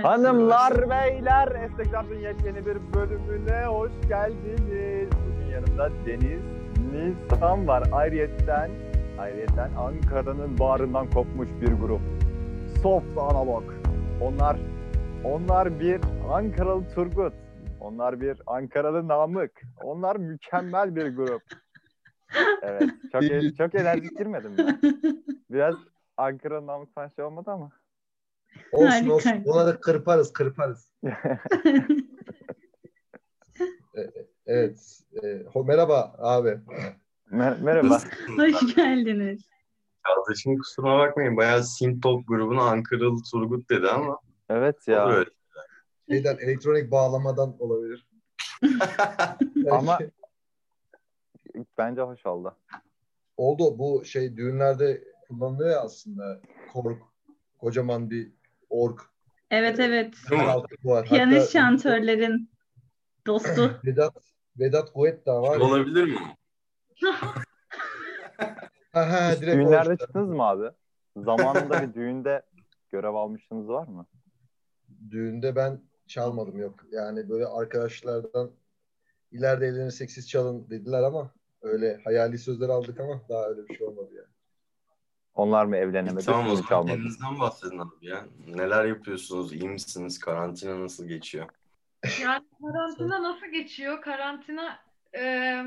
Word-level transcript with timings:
Evet. 0.00 0.08
Hanımlar 0.08 0.90
beyler 0.90 1.48
Estekram'ın 1.64 2.14
yepyeni 2.14 2.66
bir 2.66 2.78
bölümüne 2.94 3.64
hoş 3.64 3.92
geldiniz. 4.08 5.08
Bugün 5.12 5.46
yanımda 5.46 5.90
Deniz, 6.06 6.42
Nisan 6.92 7.68
var. 7.68 7.88
Ayrıyetten, 7.92 8.70
ayrıyetten 9.18 9.70
Ankara'nın 9.74 10.58
bağrından 10.58 11.10
kopmuş 11.10 11.48
bir 11.60 11.72
grup. 11.72 12.00
Soft 12.82 13.18
Analog. 13.18 13.64
Onlar, 14.22 14.56
onlar 15.24 15.80
bir 15.80 16.00
Ankaralı 16.32 16.94
Turgut. 16.94 17.34
Onlar 17.80 18.20
bir 18.20 18.40
Ankaralı 18.46 19.08
Namık. 19.08 19.62
Onlar 19.82 20.16
mükemmel 20.16 20.96
bir 20.96 21.16
grup. 21.16 21.42
Evet, 22.62 22.90
çok, 23.12 23.22
e- 23.22 23.54
çok 23.54 23.74
enerjik 23.74 24.18
girmedim 24.18 24.52
ben. 24.58 24.80
Biraz 25.50 25.74
Ankara 26.16 26.66
Namık 26.66 26.94
falan 26.94 27.08
şey 27.16 27.24
olmadı 27.24 27.50
ama. 27.50 27.70
Olsun 28.72 28.86
Harika. 28.90 29.12
olsun. 29.14 29.44
Bunları 29.44 29.80
kırparız 29.80 30.32
kırparız. 30.32 30.92
Evet. 34.46 35.00
E, 35.22 35.26
ho- 35.26 35.66
merhaba 35.66 36.14
abi. 36.18 36.48
Mer- 37.30 37.60
Merhaba. 37.62 38.00
Hoş 38.36 38.74
geldiniz. 38.74 39.40
Kardeşim 40.02 40.58
kusura 40.58 40.98
bakmayın 40.98 41.36
bayağı 41.36 41.64
Sintop 41.64 42.28
grubuna 42.28 42.62
Ankaralı 42.62 43.16
Turgut 43.30 43.70
dedi 43.70 43.88
ama 43.88 44.18
Evet 44.48 44.88
ya. 44.88 45.08
öyle. 45.08 45.30
Şeyden 46.10 46.36
elektronik 46.36 46.90
bağlamadan 46.90 47.56
olabilir. 47.58 48.06
Ama 49.70 49.98
bence 51.78 52.00
hoş 52.00 52.26
oldu. 52.26 52.56
oldu 53.36 53.78
bu 53.78 54.04
şey 54.04 54.36
düğünlerde 54.36 55.04
kullanılıyor 55.28 55.70
ya 55.70 55.80
aslında. 55.80 56.40
Kork. 56.72 56.98
Kocaman 57.58 58.10
bir 58.10 58.32
org. 58.70 58.98
Evet 59.50 59.80
evet. 59.80 60.14
Altı 60.32 60.74
var. 60.84 61.06
Piyanist 61.06 61.40
Hatta 61.40 61.50
şantörlerin 61.50 62.50
dostu. 63.26 63.80
Vedat 63.84 64.14
Vedat 64.58 64.94
Guetta 64.94 65.42
var. 65.42 65.56
Olabilir 65.56 66.04
mi? 66.04 66.18
Ha, 68.92 69.12
ha, 69.12 69.32
Hiç 69.32 69.40
direkt 69.40 69.56
o 69.56 69.58
düğünlerde 69.58 69.96
çıktınız 69.96 70.30
mı 70.30 70.42
abi? 70.42 70.70
Zamanında 71.16 71.82
bir 71.82 71.94
düğünde 71.94 72.42
görev 72.88 73.14
almıştınız 73.14 73.68
var 73.68 73.86
mı? 73.86 74.06
Düğünde 75.10 75.56
ben 75.56 75.80
çalmadım 76.06 76.58
yok. 76.58 76.86
Yani 76.92 77.28
böyle 77.28 77.46
arkadaşlardan 77.46 78.50
ileride 79.32 79.66
evlenirsek 79.66 80.10
siz 80.10 80.28
çalın 80.28 80.70
dediler 80.70 81.02
ama 81.02 81.30
öyle 81.62 82.00
hayali 82.04 82.38
sözler 82.38 82.68
aldık 82.68 83.00
ama 83.00 83.22
daha 83.28 83.48
öyle 83.48 83.68
bir 83.68 83.74
şey 83.74 83.86
olmadı 83.86 84.10
yani. 84.14 84.28
Onlar 85.34 85.64
mı 85.64 85.76
evlenemedi? 85.76 86.24
tamam 86.24 86.50
o 86.50 86.56
zaman 86.56 86.86
kendinizden 86.86 87.40
bahsedin 87.40 87.78
abi 87.78 88.06
ya. 88.06 88.26
Neler 88.48 88.84
yapıyorsunuz? 88.84 89.52
İyi 89.52 89.68
misiniz? 89.68 90.18
Karantina 90.18 90.80
nasıl 90.80 91.08
geçiyor? 91.08 91.48
Yani 92.22 92.44
karantina 92.62 93.22
nasıl 93.22 93.46
geçiyor? 93.46 94.02
Karantina 94.02 94.78
e, 95.14 95.64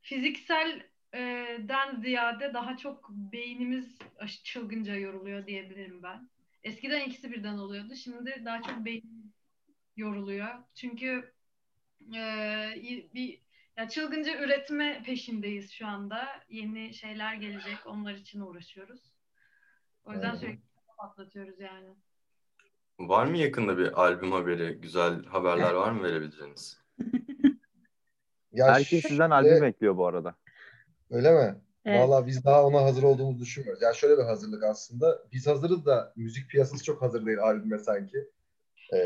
fizikselden 0.00 2.00
ziyade 2.00 2.54
daha 2.54 2.76
çok 2.76 3.10
beynimiz 3.10 3.98
çılgınca 4.44 4.94
yoruluyor 4.94 5.46
diyebilirim 5.46 6.02
ben. 6.02 6.28
Eskiden 6.64 7.00
ikisi 7.00 7.32
birden 7.32 7.58
oluyordu. 7.58 7.94
Şimdi 7.94 8.42
daha 8.44 8.62
çok 8.62 8.84
beyin 8.84 9.32
yoruluyor. 9.96 10.48
Çünkü 10.74 11.32
e, 12.14 12.20
bir 13.14 13.41
ya 13.76 13.88
çılgınca 13.88 14.38
üretme 14.38 15.02
peşindeyiz 15.06 15.70
şu 15.70 15.86
anda. 15.86 16.28
Yeni 16.48 16.94
şeyler 16.94 17.34
gelecek. 17.34 17.86
Onlar 17.86 18.14
için 18.14 18.40
uğraşıyoruz. 18.40 19.00
O 20.04 20.12
yüzden 20.12 20.26
Aynen. 20.26 20.38
sürekli 20.40 20.62
patlatıyoruz 20.98 21.60
yani. 21.60 21.88
Var 22.98 23.26
mı 23.26 23.36
yakında 23.36 23.78
bir 23.78 24.02
albüm 24.02 24.32
haberi, 24.32 24.74
güzel 24.80 25.24
haberler 25.24 25.72
var 25.72 25.90
mı 25.90 26.02
verebileceğiniz? 26.02 26.82
Ya 28.52 28.66
Herkes 28.74 29.02
sizden 29.02 29.30
albüm 29.30 29.62
bekliyor 29.62 29.96
bu 29.96 30.06
arada. 30.06 30.34
Öyle 31.10 31.30
mi? 31.30 31.60
Evet. 31.84 32.00
Valla 32.00 32.26
biz 32.26 32.44
daha 32.44 32.66
ona 32.66 32.82
hazır 32.82 33.02
olduğumuzu 33.02 33.40
düşünmüyoruz. 33.40 33.82
Yani 33.82 33.96
şöyle 33.96 34.18
bir 34.18 34.22
hazırlık 34.22 34.64
aslında. 34.64 35.22
Biz 35.32 35.46
hazırız 35.46 35.86
da 35.86 36.12
müzik 36.16 36.50
piyasası 36.50 36.84
çok 36.84 37.02
hazır 37.02 37.26
değil 37.26 37.38
albüme 37.38 37.78
sanki. 37.78 38.28
Ee, 38.92 38.96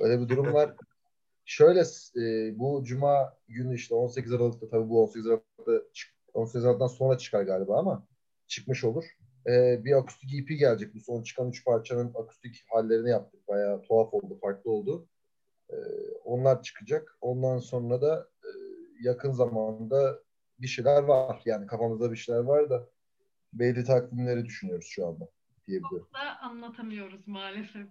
öyle 0.00 0.20
bir 0.20 0.28
durum 0.28 0.52
var. 0.52 0.74
Şöyle 1.44 1.80
e, 2.16 2.58
bu 2.58 2.84
cuma 2.84 3.38
günü 3.48 3.74
işte 3.74 3.94
18 3.94 4.32
Aralık'ta 4.32 4.68
tabii 4.68 4.88
bu 4.88 5.02
18 5.02 5.26
Aralık'ta 5.26 5.72
çık- 5.92 6.14
18 6.34 6.64
Aralık'tan 6.64 6.86
sonra 6.86 7.18
çıkar 7.18 7.42
galiba 7.42 7.78
ama 7.78 8.06
çıkmış 8.46 8.84
olur. 8.84 9.04
Ee, 9.46 9.84
bir 9.84 9.92
akustik 9.92 10.34
EP 10.34 10.48
gelecek. 10.58 10.94
Bu 10.94 11.00
son 11.00 11.22
çıkan 11.22 11.48
üç 11.48 11.64
parçanın 11.64 12.14
akustik 12.14 12.64
hallerini 12.72 13.10
yaptık. 13.10 13.48
Bayağı 13.48 13.82
tuhaf 13.82 14.14
oldu, 14.14 14.38
farklı 14.40 14.70
oldu. 14.70 15.08
Ee, 15.70 15.74
onlar 16.24 16.62
çıkacak. 16.62 17.18
Ondan 17.20 17.58
sonra 17.58 18.02
da 18.02 18.28
e, 18.44 18.48
yakın 19.02 19.32
zamanda 19.32 20.22
bir 20.58 20.66
şeyler 20.66 21.02
var. 21.02 21.42
Yani 21.44 21.66
kafamızda 21.66 22.12
bir 22.12 22.16
şeyler 22.16 22.40
var 22.40 22.70
da 22.70 22.88
belli 23.52 23.84
takvimleri 23.84 24.44
düşünüyoruz 24.44 24.86
şu 24.86 25.06
anda 25.06 25.28
diyebilirim. 25.66 26.06
Da 26.14 26.40
anlatamıyoruz 26.42 27.28
maalesef. 27.28 27.86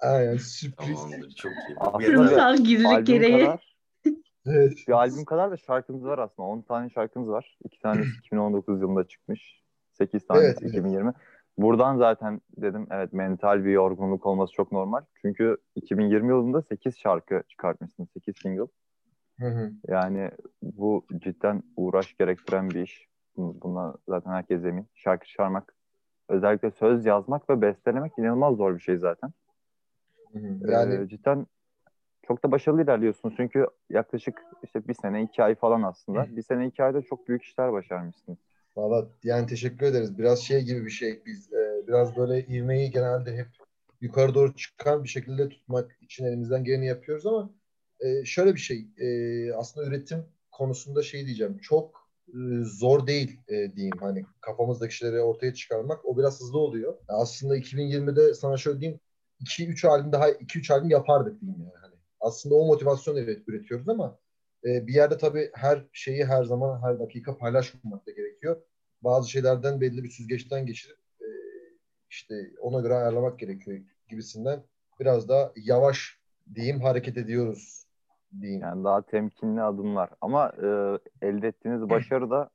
Aynen 0.00 0.36
sürpriz. 0.36 1.00
Tamamdır, 1.00 1.30
çok 1.30 1.52
iyi. 1.52 2.06
Kurumsal 2.06 2.56
gizlilik 2.56 2.86
albüm 2.86 3.04
gereği. 3.04 3.40
kadar, 3.40 3.76
Evet. 4.46 4.72
bir 4.88 4.92
albüm 4.92 5.24
kadar 5.24 5.50
da 5.50 5.56
şarkımız 5.56 6.04
var 6.04 6.18
aslında. 6.18 6.48
10 6.48 6.60
tane 6.62 6.90
şarkımız 6.90 7.28
var. 7.28 7.58
2 7.64 7.80
tanesi 7.80 8.08
2019 8.18 8.80
yılında 8.80 9.08
çıkmış. 9.08 9.62
8 9.92 10.26
tanesi 10.26 10.46
Evet, 10.46 10.58
evet. 10.62 10.70
2020. 10.72 11.12
Buradan 11.58 11.96
zaten 11.96 12.40
dedim 12.56 12.86
evet 12.90 13.12
mental 13.12 13.64
bir 13.64 13.70
yorgunluk 13.70 14.26
olması 14.26 14.52
çok 14.52 14.72
normal. 14.72 15.00
Çünkü 15.22 15.56
2020 15.74 16.28
yılında 16.28 16.62
8 16.62 16.98
şarkı 16.98 17.42
çıkartmışsın. 17.48 18.08
8 18.14 18.36
single. 18.42 18.66
Hı 19.38 19.46
hı. 19.46 19.72
Yani 19.88 20.30
bu 20.62 21.06
cidden 21.18 21.62
uğraş 21.76 22.16
gerektiren 22.16 22.70
bir 22.70 22.82
iş. 22.82 23.08
Bun- 23.36 23.60
Buna 23.62 23.94
zaten 24.08 24.30
herkes 24.30 24.64
emin. 24.64 24.86
Şarkı 24.94 25.26
çıkarmak, 25.26 25.74
özellikle 26.28 26.70
söz 26.70 27.06
yazmak 27.06 27.50
ve 27.50 27.62
bestelemek 27.62 28.12
inanılmaz 28.18 28.56
zor 28.56 28.74
bir 28.74 28.80
şey 28.80 28.96
zaten. 28.96 29.30
Hı 30.32 30.38
hı. 30.38 30.72
Yani 30.72 30.94
Ee, 30.94 31.08
cidden 31.08 31.46
çok 32.26 32.44
da 32.44 32.50
başarılı 32.50 32.82
ilerliyorsun. 32.82 33.34
Çünkü 33.36 33.66
yaklaşık 33.90 34.42
işte 34.62 34.88
bir 34.88 34.94
sene, 34.94 35.22
iki 35.22 35.42
ay 35.42 35.54
falan 35.54 35.82
aslında. 35.82 36.36
Bir 36.36 36.42
sene, 36.42 36.66
iki 36.66 36.82
ayda 36.82 37.02
çok 37.02 37.28
büyük 37.28 37.42
işler 37.42 37.72
başarmışsın. 37.72 38.38
Valla 38.76 39.08
yani 39.24 39.46
teşekkür 39.46 39.86
ederiz. 39.86 40.18
Biraz 40.18 40.38
şey 40.38 40.62
gibi 40.62 40.84
bir 40.84 40.90
şey. 40.90 41.22
Biz 41.26 41.52
e, 41.52 41.84
biraz 41.88 42.16
böyle 42.16 42.46
ivmeyi 42.46 42.90
genelde 42.90 43.36
hep 43.36 43.48
yukarı 44.00 44.34
doğru 44.34 44.54
çıkan 44.54 45.04
bir 45.04 45.08
şekilde 45.08 45.48
tutmak 45.48 45.98
için 46.02 46.24
elimizden 46.24 46.64
geleni 46.64 46.86
yapıyoruz 46.86 47.26
ama 47.26 47.50
e, 48.00 48.24
şöyle 48.24 48.54
bir 48.54 48.60
şey. 48.60 48.86
e, 48.98 49.52
aslında 49.54 49.86
üretim 49.86 50.24
konusunda 50.52 51.02
şey 51.02 51.26
diyeceğim. 51.26 51.58
Çok 51.58 52.08
e, 52.28 52.38
zor 52.62 53.06
değil 53.06 53.40
e, 53.48 53.76
diyeyim. 53.76 53.98
Hani 54.00 54.24
kafamızdaki 54.40 54.96
şeyleri 54.96 55.20
ortaya 55.20 55.54
çıkarmak. 55.54 56.04
O 56.04 56.18
biraz 56.18 56.40
hızlı 56.40 56.58
oluyor. 56.58 56.94
Aslında 57.08 57.56
2020'de 57.56 58.34
sana 58.34 58.56
şöyle 58.56 58.80
diyeyim 58.80 59.00
2-3 59.40 59.88
albüm 59.88 60.12
daha 60.12 60.30
2-3 60.30 60.72
albüm 60.72 60.90
yapardık 60.90 61.40
diyeyim 61.40 61.60
yani. 61.60 61.76
Hani 61.80 61.94
aslında 62.20 62.54
o 62.54 62.66
motivasyonu 62.66 63.20
evet 63.20 63.48
üretiyoruz 63.48 63.88
ama 63.88 64.18
e, 64.64 64.86
bir 64.86 64.94
yerde 64.94 65.18
tabii 65.18 65.50
her 65.54 65.84
şeyi 65.92 66.24
her 66.24 66.44
zaman 66.44 66.82
her 66.82 66.98
dakika 66.98 67.38
paylaşmamak 67.38 68.06
da 68.06 68.10
gerekiyor. 68.10 68.62
Bazı 69.02 69.30
şeylerden 69.30 69.80
belli 69.80 70.04
bir 70.04 70.10
süzgeçten 70.10 70.66
geçirip 70.66 70.98
e, 71.20 71.28
işte 72.10 72.34
ona 72.60 72.80
göre 72.80 72.94
ayarlamak 72.94 73.38
gerekiyor 73.38 73.80
gibisinden 74.08 74.62
biraz 75.00 75.28
daha 75.28 75.52
yavaş 75.56 76.18
diyeyim 76.54 76.80
hareket 76.80 77.16
ediyoruz 77.16 77.84
diyeyim. 78.40 78.62
Yani 78.62 78.84
daha 78.84 79.02
temkinli 79.02 79.62
adımlar. 79.62 80.10
Ama 80.20 80.52
e, 80.62 80.98
elde 81.26 81.48
ettiğiniz 81.48 81.90
başarı 81.90 82.30
da 82.30 82.50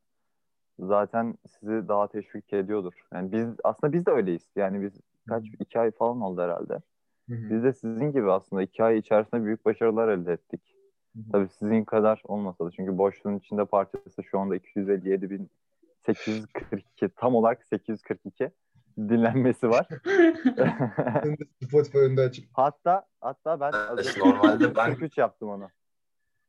zaten 0.80 1.38
sizi 1.48 1.88
daha 1.88 2.08
teşvik 2.08 2.54
ediyordur. 2.54 2.94
Yani 3.14 3.32
biz 3.32 3.48
aslında 3.64 3.94
biz 3.94 4.06
de 4.06 4.12
öyleyiz. 4.12 4.50
Yani 4.56 4.82
biz 4.82 4.94
kaç 5.29 5.45
iki 5.59 5.79
ay 5.79 5.91
falan 5.91 6.22
oldu 6.22 6.41
herhalde. 6.41 6.79
Biz 7.28 7.63
de 7.63 7.73
sizin 7.73 8.11
gibi 8.11 8.31
aslında 8.31 8.61
iki 8.64 8.84
ay 8.84 8.97
içerisinde 8.97 9.43
büyük 9.46 9.66
başarılar 9.66 10.08
elde 10.08 10.34
ettik. 10.34 10.75
Hı 11.16 11.20
hı. 11.20 11.31
Tabii 11.31 11.47
sizin 11.59 11.84
kadar 11.84 12.22
olmasa 12.23 12.66
da. 12.66 12.72
Çünkü 12.72 12.97
boşluğun 12.97 13.37
içinde 13.37 13.66
parçası 13.66 14.23
şu 14.23 14.40
anda 14.40 14.55
257.842 14.58 17.09
tam 17.16 17.35
olarak 17.35 17.64
842 17.66 18.52
dinlenmesi 18.97 19.70
var. 19.70 19.87
Spotify 21.64 21.97
önünde 21.97 22.22
açık. 22.22 22.49
hatta 22.53 23.05
hatta 23.22 23.59
ben 23.59 23.72
Evet, 23.76 23.90
az 23.90 23.99
önce 23.99 24.19
normalde 24.19 24.76
ben- 24.76 24.91
43 24.91 25.17
yaptım 25.17 25.49
onu. 25.49 25.69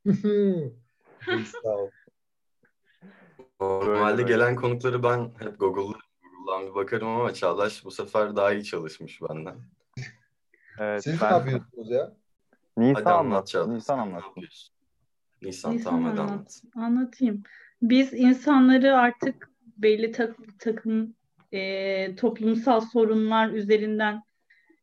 Sağ 1.62 1.77
ol. 1.77 1.91
Normalde 3.61 4.23
gelen 4.23 4.56
konukları 4.56 5.03
ben 5.03 5.31
hep 5.38 5.61
Google'da 5.61 5.99
Google'dan 6.44 6.70
bir 6.70 6.75
bakarım 6.75 7.08
ama 7.08 7.35
Çağdaş 7.35 7.85
bu 7.85 7.91
sefer 7.91 8.37
daha 8.37 8.52
iyi 8.52 8.64
çalışmış 8.64 9.23
benden. 9.23 9.55
Evet, 10.79 11.05
Siz 11.05 11.20
ben- 11.20 11.31
ne 11.31 11.35
yapıyorsunuz 11.35 11.91
ya? 11.91 12.12
Nisan 12.76 12.94
Hadi 12.94 13.11
anlat 13.11 13.32
anlat. 13.32 13.46
Çağdaş. 13.46 13.75
Nisan 13.75 13.99
anlat. 13.99 14.23
Nisan, 15.43 15.75
Nisan 15.75 15.91
tamam 15.91 16.05
anlat. 16.05 16.19
anlat. 16.31 16.62
Anlatayım. 16.76 17.43
Biz 17.82 18.12
insanları 18.12 18.96
artık 18.96 19.50
belli 19.76 20.12
tak- 20.12 20.58
takım 20.58 21.14
e, 21.52 22.17
toplumsal 22.17 22.81
sorunlar 22.81 23.50
üzerinden 23.50 24.23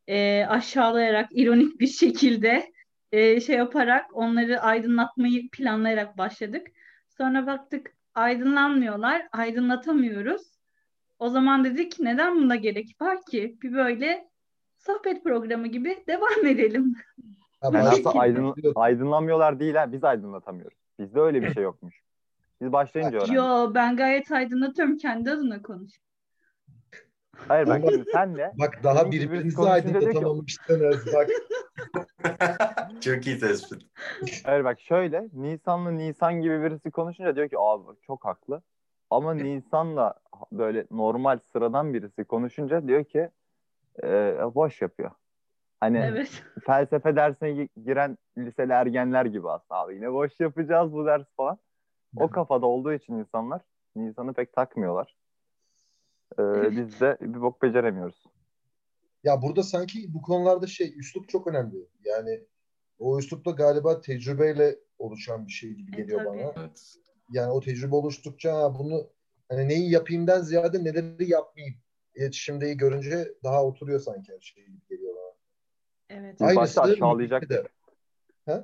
e, 0.07 0.45
aşağılayarak, 0.45 1.29
ironik 1.31 1.79
bir 1.79 1.87
şekilde 1.87 2.71
e, 3.11 3.41
şey 3.41 3.55
yaparak 3.55 4.05
onları 4.13 4.61
aydınlatmayı 4.61 5.49
planlayarak 5.49 6.17
başladık. 6.17 6.67
Sonra 7.17 7.47
baktık 7.47 7.93
aydınlanmıyorlar, 8.15 9.27
aydınlatamıyoruz. 9.31 10.50
O 11.21 11.29
zaman 11.29 11.63
dedik 11.63 11.99
neden 11.99 12.35
buna 12.35 12.55
gerek 12.55 12.95
var 13.01 13.21
ki? 13.21 13.57
Bir 13.61 13.73
böyle 13.73 14.29
sohbet 14.77 15.23
programı 15.23 15.67
gibi 15.67 16.03
devam 16.07 16.45
edelim. 16.45 16.95
Yani 17.63 17.79
aslında 17.79 18.19
aydın, 18.19 18.55
aydınlanmıyorlar 18.75 19.59
değil 19.59 19.75
ha 19.75 19.91
biz 19.91 20.03
aydınlatamıyoruz. 20.03 20.77
Bizde 20.99 21.19
öyle 21.19 21.41
bir 21.41 21.53
şey 21.53 21.63
yokmuş. 21.63 22.01
Biz 22.61 22.71
başlayınca 22.71 23.17
öğrendik. 23.17 23.35
Yo 23.35 23.73
ben 23.73 23.97
gayet 23.97 24.31
aydınlatıyorum 24.31 24.97
kendi 24.97 25.31
adına 25.31 25.61
konuş. 25.61 25.91
Hayır 27.47 27.67
bak 27.67 27.81
şimdi 27.89 28.11
senle 28.11 28.51
Bak 28.59 28.83
daha 28.83 29.11
birbirinizi 29.11 29.61
aydınlatamamışsınız. 29.61 31.13
Bak 31.13 31.29
Çok 33.01 33.27
iyi 33.27 33.39
tespit. 33.39 33.81
Hayır 34.43 34.63
bak 34.63 34.79
şöyle 34.79 35.29
Nisan'la 35.33 35.91
Nisan 35.91 36.41
gibi 36.41 36.63
birisi 36.63 36.91
konuşunca 36.91 37.35
diyor 37.35 37.49
ki 37.49 37.55
abi 37.59 37.83
çok 38.07 38.25
haklı. 38.25 38.61
Ama 39.11 39.33
Nisan'la 39.33 40.13
böyle 40.51 40.85
normal 40.91 41.39
sıradan 41.51 41.93
birisi 41.93 42.23
konuşunca 42.23 42.87
diyor 42.87 43.03
ki 43.03 43.29
e, 44.03 44.07
boş 44.55 44.81
yapıyor. 44.81 45.11
Hani 45.79 45.97
Evet. 45.97 46.43
felsefe 46.65 47.15
dersine 47.15 47.49
gi- 47.49 47.69
giren 47.85 48.17
liseli 48.37 48.71
ergenler 48.71 49.25
gibi 49.25 49.49
aslında 49.49 49.79
abi. 49.79 49.95
Yine 49.95 50.13
boş 50.13 50.39
yapacağız 50.39 50.93
bu 50.93 51.05
ders 51.05 51.25
falan. 51.37 51.57
O 52.17 52.27
kafada 52.29 52.65
olduğu 52.65 52.93
için 52.93 53.13
insanlar 53.13 53.61
Nisan'ı 53.95 54.33
pek 54.33 54.53
takmıyorlar. 54.53 55.15
Ee, 56.39 56.71
biz 56.71 57.01
de 57.01 57.17
bir 57.21 57.41
bok 57.41 57.61
beceremiyoruz. 57.61 58.23
ya 59.23 59.41
burada 59.41 59.63
sanki 59.63 60.13
bu 60.13 60.21
konularda 60.21 60.67
şey 60.67 60.99
üslup 60.99 61.29
çok 61.29 61.47
önemli. 61.47 61.87
Yani 62.05 62.41
o 62.99 63.19
üslup 63.19 63.45
da 63.45 63.51
galiba 63.51 64.01
tecrübeyle 64.01 64.75
oluşan 64.99 65.47
bir 65.47 65.51
şey 65.51 65.69
gibi 65.73 65.91
E, 65.91 65.95
geliyor 66.01 66.19
tabii. 66.25 66.29
bana. 66.39 66.53
Evet. 66.57 66.95
Yani 67.31 67.51
o 67.51 67.59
tecrübe 67.59 67.95
oluştukça 67.95 68.75
bunu 68.79 69.09
hani 69.49 69.67
neyi 69.67 69.91
yapayımdan 69.91 70.41
ziyade 70.41 70.83
neleri 70.83 71.29
yapmayayım 71.29 71.75
iletişimdeyi 72.15 72.77
görünce 72.77 73.27
daha 73.43 73.65
oturuyor 73.65 73.99
sanki 73.99 74.33
her 74.33 74.39
şey 74.39 74.65
gibi 74.65 74.87
geliyor 74.89 75.15
bana. 75.15 75.33
Evet. 76.09 76.33
Biz 76.33 76.55
başta 76.55 76.81
Aynısı 76.81 76.81
aşağılayacaktık. 76.81 77.49
de. 77.49 77.63
He? 78.45 78.63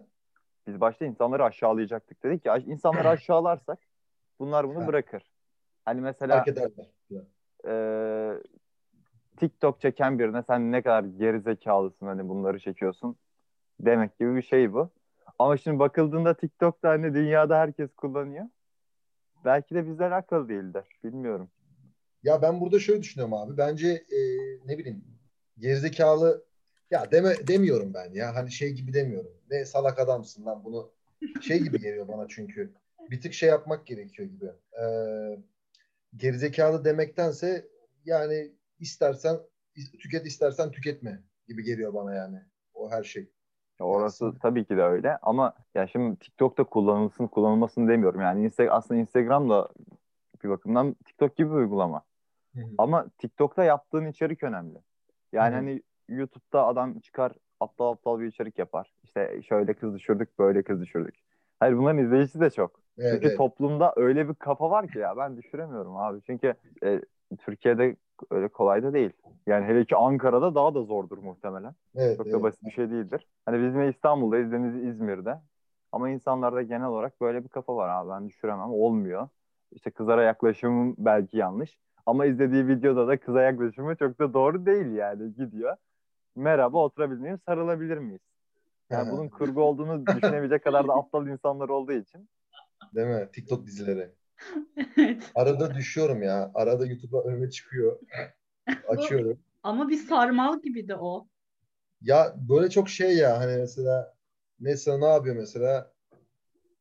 Biz 0.68 0.82
başta 0.82 1.06
insanları 1.06 1.44
aşağılayacaktık. 1.44 2.24
Dedik 2.24 2.44
ki 2.44 2.50
insanları 2.66 3.10
aşağılarsak 3.10 3.80
bunlar 4.40 4.70
bunu 4.70 4.82
Ha. 4.82 4.88
bırakır. 4.88 5.32
Hani 5.86 6.02
mesela 6.02 6.46
e, 7.68 8.34
TikTok 9.38 9.82
çeken 9.82 10.20
birine 10.20 10.44
sen 10.44 10.72
ne 10.72 10.82
kadar 10.82 11.04
geri 11.04 11.42
zekalısın 11.42 12.06
hani 12.06 12.30
bunları 12.30 12.60
çekiyorsun 12.60 13.16
demek 13.80 14.20
gibi 14.20 14.36
bir 14.36 14.42
şey 14.42 14.74
bu. 14.74 14.90
Ama 15.40 15.58
şimdi 15.58 15.80
bakıldığında 15.80 16.34
TikTok'ta 16.34 16.90
hani 16.90 17.14
dünyada 17.14 17.60
herkes 17.60 17.94
kullanıyor. 17.96 18.46
Belki 19.46 19.76
de 19.76 19.88
bizler 19.88 20.12
akıl 20.12 20.50
değildir. 20.50 20.86
Bilmiyorum. 21.04 21.50
Ya 22.24 22.42
ben 22.42 22.62
burada 22.62 22.80
şöyle 22.80 23.02
düşünüyorum 23.02 23.34
abi. 23.34 23.58
Bence 23.58 23.88
e, 23.90 24.20
ne 24.66 24.78
bileyim 24.78 25.04
gerizekalı 25.58 26.46
ya 26.92 27.12
deme 27.12 27.48
demiyorum 27.48 27.94
ben 27.94 28.14
ya. 28.14 28.36
Hani 28.36 28.52
şey 28.52 28.74
gibi 28.74 28.94
demiyorum. 28.94 29.32
Ne 29.52 29.66
salak 29.66 30.00
adamsın 30.00 30.46
lan 30.46 30.64
bunu 30.64 30.92
şey 31.42 31.60
gibi 31.60 31.80
geliyor 31.80 32.08
bana 32.08 32.28
çünkü. 32.28 32.74
Bir 33.12 33.22
tık 33.22 33.34
şey 33.34 33.50
yapmak 33.50 33.88
gerekiyor 33.88 34.30
gibi. 34.30 34.46
Ee, 34.82 35.38
gerizekalı 36.16 36.86
demektense 36.86 37.68
yani 38.06 38.52
istersen 38.80 39.38
tüket 40.00 40.26
istersen 40.26 40.72
tüketme 40.72 41.24
gibi 41.48 41.64
geliyor 41.64 41.94
bana 41.94 42.16
yani. 42.16 42.42
O 42.74 42.92
her 42.92 43.04
şey. 43.04 43.32
Orası 43.80 44.34
tabii 44.42 44.66
ki 44.66 44.78
de 44.78 44.84
öyle 44.84 45.18
ama 45.22 45.54
ya 45.76 45.88
şimdi 45.88 46.16
TikTok'ta 46.20 46.64
kullanılsın 46.64 47.28
kullanılmasın 47.28 47.88
demiyorum. 47.88 48.22
Yani 48.22 48.44
Insta 48.44 48.64
aslında 48.64 49.00
Instagram 49.00 49.50
da 49.50 49.70
bir 50.44 50.50
bakımdan 50.50 50.94
TikTok 51.06 51.36
gibi 51.36 51.50
bir 51.50 51.56
uygulama. 51.56 52.02
Hı 52.56 52.62
hı. 52.62 52.66
Ama 52.78 53.06
TikTok'ta 53.18 53.64
yaptığın 53.64 54.06
içerik 54.06 54.44
önemli. 54.44 54.78
Yani 55.32 55.50
Hı 55.50 55.52
hı. 55.52 55.56
hani 55.56 55.82
YouTube'da 56.10 56.66
adam 56.66 57.00
çıkar 57.00 57.32
aptal 57.60 57.92
aptal 57.92 58.20
bir 58.20 58.26
içerik 58.26 58.60
yapar. 58.60 58.94
İşte 59.04 59.42
şöyle 59.42 59.74
kız 59.74 59.96
düşürdük, 59.96 60.40
böyle 60.40 60.64
kız 60.64 60.82
düşürdük. 60.82 61.16
Hayır 61.60 61.78
bunların 61.78 62.04
izleyicisi 62.04 62.40
de 62.40 62.50
çok. 62.50 62.80
Evet, 62.98 63.14
Çünkü 63.14 63.28
evet. 63.28 63.38
toplumda 63.38 63.94
öyle 63.96 64.30
bir 64.30 64.34
kafa 64.34 64.70
var 64.70 64.88
ki 64.88 65.00
ya 65.00 65.18
ben 65.18 65.38
düşüremiyorum 65.38 65.98
abi. 65.98 66.22
Çünkü 66.26 66.54
e, 66.84 67.02
Türkiye'de 67.38 67.96
öyle 68.32 68.48
kolay 68.48 68.84
da 68.84 68.94
değil. 68.94 69.12
Yani 69.48 69.66
hele 69.66 69.86
ki 69.86 69.96
Ankara'da 69.96 70.56
daha 70.56 70.76
da 70.76 70.84
zordur 70.84 71.18
muhtemelen. 71.18 71.76
Evet, 71.96 72.18
Çok 72.18 72.26
da 72.26 72.30
evet. 72.32 72.44
basit 72.44 72.64
bir 72.64 72.72
şey 72.72 72.90
değildir. 72.92 73.28
Hani 73.46 73.68
biz 73.68 73.76
yine 73.76 73.90
İstanbul'dayız, 73.90 74.52
Deniz 74.52 74.76
İzmir'de. 74.76 75.42
Ama 75.92 76.10
insanlarda 76.10 76.62
genel 76.62 76.88
olarak 76.88 77.22
böyle 77.22 77.44
bir 77.44 77.50
kafa 77.50 77.76
var 77.76 77.90
abi. 77.90 78.10
Ben 78.10 78.30
düşüremem. 78.30 78.70
Olmuyor. 78.70 79.30
İşte 79.72 79.92
kızlara 79.92 80.24
yaklaşımım 80.24 80.96
belki 80.98 81.38
yanlış. 81.38 81.78
Ama 82.06 82.26
izlediği 82.26 82.68
videoda 82.68 83.08
da 83.08 83.20
kıza 83.20 83.42
yaklaşımı 83.42 83.96
çok 83.96 84.20
da 84.20 84.34
doğru 84.34 84.66
değil 84.66 84.92
yani. 84.92 85.34
Gidiyor. 85.34 85.76
Merhaba 86.36 86.84
oturabilir 86.84 87.20
miyim? 87.20 87.40
Sarılabilir 87.46 87.98
miyiz? 87.98 88.22
Yani 88.90 89.12
bunun 89.12 89.30
kurgu 89.30 89.62
olduğunu 89.62 90.08
düşünebilecek 90.08 90.64
kadar 90.64 90.88
da 90.88 90.94
aptal 90.94 91.28
insanlar 91.28 91.70
olduğu 91.70 91.94
için. 91.94 92.30
Değil 92.96 93.08
mi? 93.08 93.30
TikTok 93.34 93.66
dizileri. 93.66 94.12
Evet. 94.98 95.24
Arada 95.36 95.76
düşüyorum 95.76 96.24
ya. 96.24 96.52
Arada 96.54 96.86
YouTube'a 96.86 97.24
önüme 97.24 97.50
çıkıyor. 97.50 98.00
Açıyorum. 98.88 99.40
Ama 99.64 99.90
bir 99.90 99.98
sarmal 99.98 100.62
gibi 100.62 100.88
de 100.88 100.96
o. 100.96 101.28
Ya 102.02 102.36
böyle 102.50 102.70
çok 102.70 102.90
şey 102.90 103.18
ya 103.18 103.40
hani 103.40 103.58
mesela 103.58 104.16
mesela 104.60 104.98
ne 104.98 105.06
yapıyor 105.06 105.36
mesela? 105.36 105.94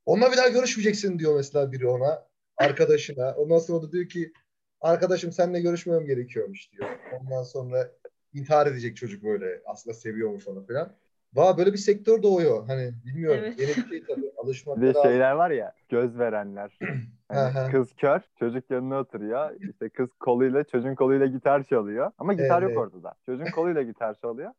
Onunla 0.06 0.32
bir 0.32 0.36
daha 0.36 0.48
görüşmeyeceksin 0.48 1.18
diyor 1.18 1.36
mesela 1.36 1.72
biri 1.72 1.86
ona. 1.86 2.26
Arkadaşına. 2.56 3.34
Ondan 3.34 3.58
sonra 3.58 3.82
da 3.82 3.92
diyor 3.92 4.08
ki 4.08 4.32
arkadaşım 4.80 5.32
seninle 5.32 5.60
görüşmem 5.60 6.06
gerekiyormuş 6.06 6.72
diyor. 6.72 6.88
Ondan 7.20 7.42
sonra 7.42 7.90
intihar 8.34 8.66
edecek 8.66 8.96
çocuk 8.96 9.24
böyle. 9.24 9.62
Aslında 9.66 9.94
seviyormuş 9.94 10.48
onu 10.48 10.66
falan. 10.66 10.96
Valla 11.36 11.58
böyle 11.58 11.72
bir 11.72 11.78
sektör 11.78 12.22
doğuyor. 12.22 12.66
Hani 12.66 12.92
bilmiyorum. 13.04 13.40
Evet. 13.42 13.60
Yeni 13.60 13.68
bir 13.68 13.88
şey 13.88 14.04
tabii. 14.04 14.30
Alışmak 14.36 14.76
Bir 14.76 14.94
de 14.94 15.02
şeyler 15.02 15.32
var 15.32 15.50
ya 15.50 15.72
göz 15.88 16.18
verenler. 16.18 16.78
Hı. 17.30 17.70
kız 17.70 17.94
kör, 17.96 18.20
çocuk 18.38 18.70
yanına 18.70 18.98
oturuyor. 18.98 19.50
İşte 19.60 19.88
kız 19.88 20.08
koluyla, 20.20 20.64
çocuğun 20.64 20.94
koluyla 20.94 21.26
gitar 21.26 21.62
çalıyor. 21.62 22.10
Ama 22.18 22.32
gitar 22.32 22.62
Evet. 22.62 22.74
yok 22.74 22.84
ortada. 22.84 23.14
Çocuğun 23.26 23.44
koluyla 23.54 23.82
gitar 23.82 24.14
çalıyor. 24.14 24.50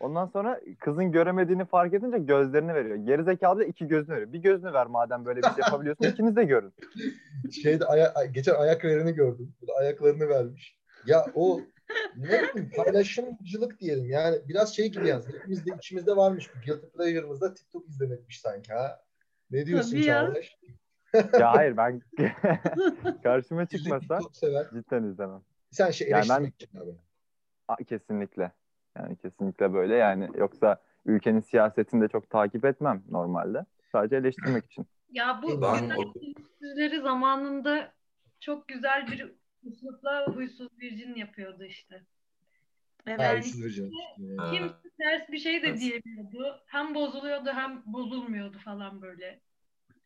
Ondan 0.00 0.26
sonra 0.26 0.60
kızın 0.80 1.12
göremediğini 1.12 1.64
fark 1.64 1.94
edince 1.94 2.18
gözlerini 2.18 2.74
veriyor. 2.74 2.96
Gerizekalı 2.96 3.60
da 3.60 3.64
iki 3.64 3.86
gözünü 3.88 4.14
veriyor. 4.14 4.32
Bir 4.32 4.38
gözünü 4.38 4.72
ver 4.72 4.86
madem 4.86 5.24
böyle 5.24 5.42
bir 5.42 5.46
şey 5.48 5.64
yapabiliyorsun. 5.64 6.04
ikiniz 6.04 6.36
de 6.36 6.44
görün. 6.44 6.72
Şeyde 7.62 7.84
aya, 7.84 8.12
geçen 8.32 8.54
ayak 8.54 8.84
verini 8.84 9.12
gördüm. 9.12 9.54
Bu 9.62 9.66
da 9.66 9.72
ayaklarını 9.80 10.28
vermiş. 10.28 10.76
Ya 11.06 11.26
o 11.34 11.60
ne 12.16 12.42
bileyim 12.42 12.70
paylaşımcılık 12.76 13.80
diyelim. 13.80 14.10
Yani 14.10 14.38
biraz 14.48 14.76
şey 14.76 14.92
gibi 14.92 15.08
yalnız. 15.08 15.28
Hepimizde 15.28 15.70
içimizde 15.78 16.16
varmış. 16.16 16.50
Bu 16.54 16.60
guilty 16.66 16.86
pleasure'ımızda 16.86 17.54
TikTok 17.54 17.88
izlemekmiş 17.88 18.40
sanki 18.40 18.72
ha. 18.72 19.00
Ne 19.50 19.66
diyorsun 19.66 19.90
Tabii. 19.90 20.04
Çağdaş? 20.04 20.58
Ya 21.40 21.52
hayır 21.54 21.76
ben 21.76 22.00
karşıma 23.22 23.66
çıkmasa 23.66 24.18
TikTok 24.18 24.36
sever. 24.36 24.66
cidden 24.74 25.04
izlemem. 25.04 25.42
Sen 25.70 25.90
şey 25.90 26.08
Yani 26.08 26.24
ben- 26.28 26.40
eleştirmek 26.40 26.54
için 26.62 26.78
abi. 27.68 27.84
Kesinlikle. 27.84 28.52
Yani 28.96 29.16
kesinlikle 29.16 29.72
böyle 29.72 29.94
yani. 29.94 30.28
Yoksa 30.34 30.82
ülkenin 31.06 31.40
siyasetini 31.40 32.02
de 32.02 32.08
çok 32.08 32.30
takip 32.30 32.64
etmem 32.64 33.02
normalde. 33.10 33.64
Sadece 33.92 34.16
eleştirmek 34.16 34.64
için. 34.64 34.86
Ya 35.12 35.40
bu 35.42 35.62
Ben 35.62 35.90
zamanında 37.02 37.92
çok 38.40 38.68
güzel 38.68 39.06
bir 39.06 39.34
üslupla 39.64 40.26
huysuz 40.26 40.68
virgin 40.80 41.14
yapıyordu 41.14 41.64
işte. 41.64 42.02
Evet. 43.06 43.44
Uysuz 43.44 43.62
vereceğim. 43.62 43.92
Ha. 44.36 44.50
Kimse 44.50 44.90
ters 45.00 45.28
bir 45.32 45.38
şey 45.38 45.62
de 45.62 45.66
Evet. 45.66 45.80
diyemiyordu. 45.80 46.62
Hem 46.66 46.94
bozuluyordu 46.94 47.50
hem 47.54 47.82
bozulmuyordu 47.86 48.58
falan 48.58 49.02
böyle. 49.02 49.40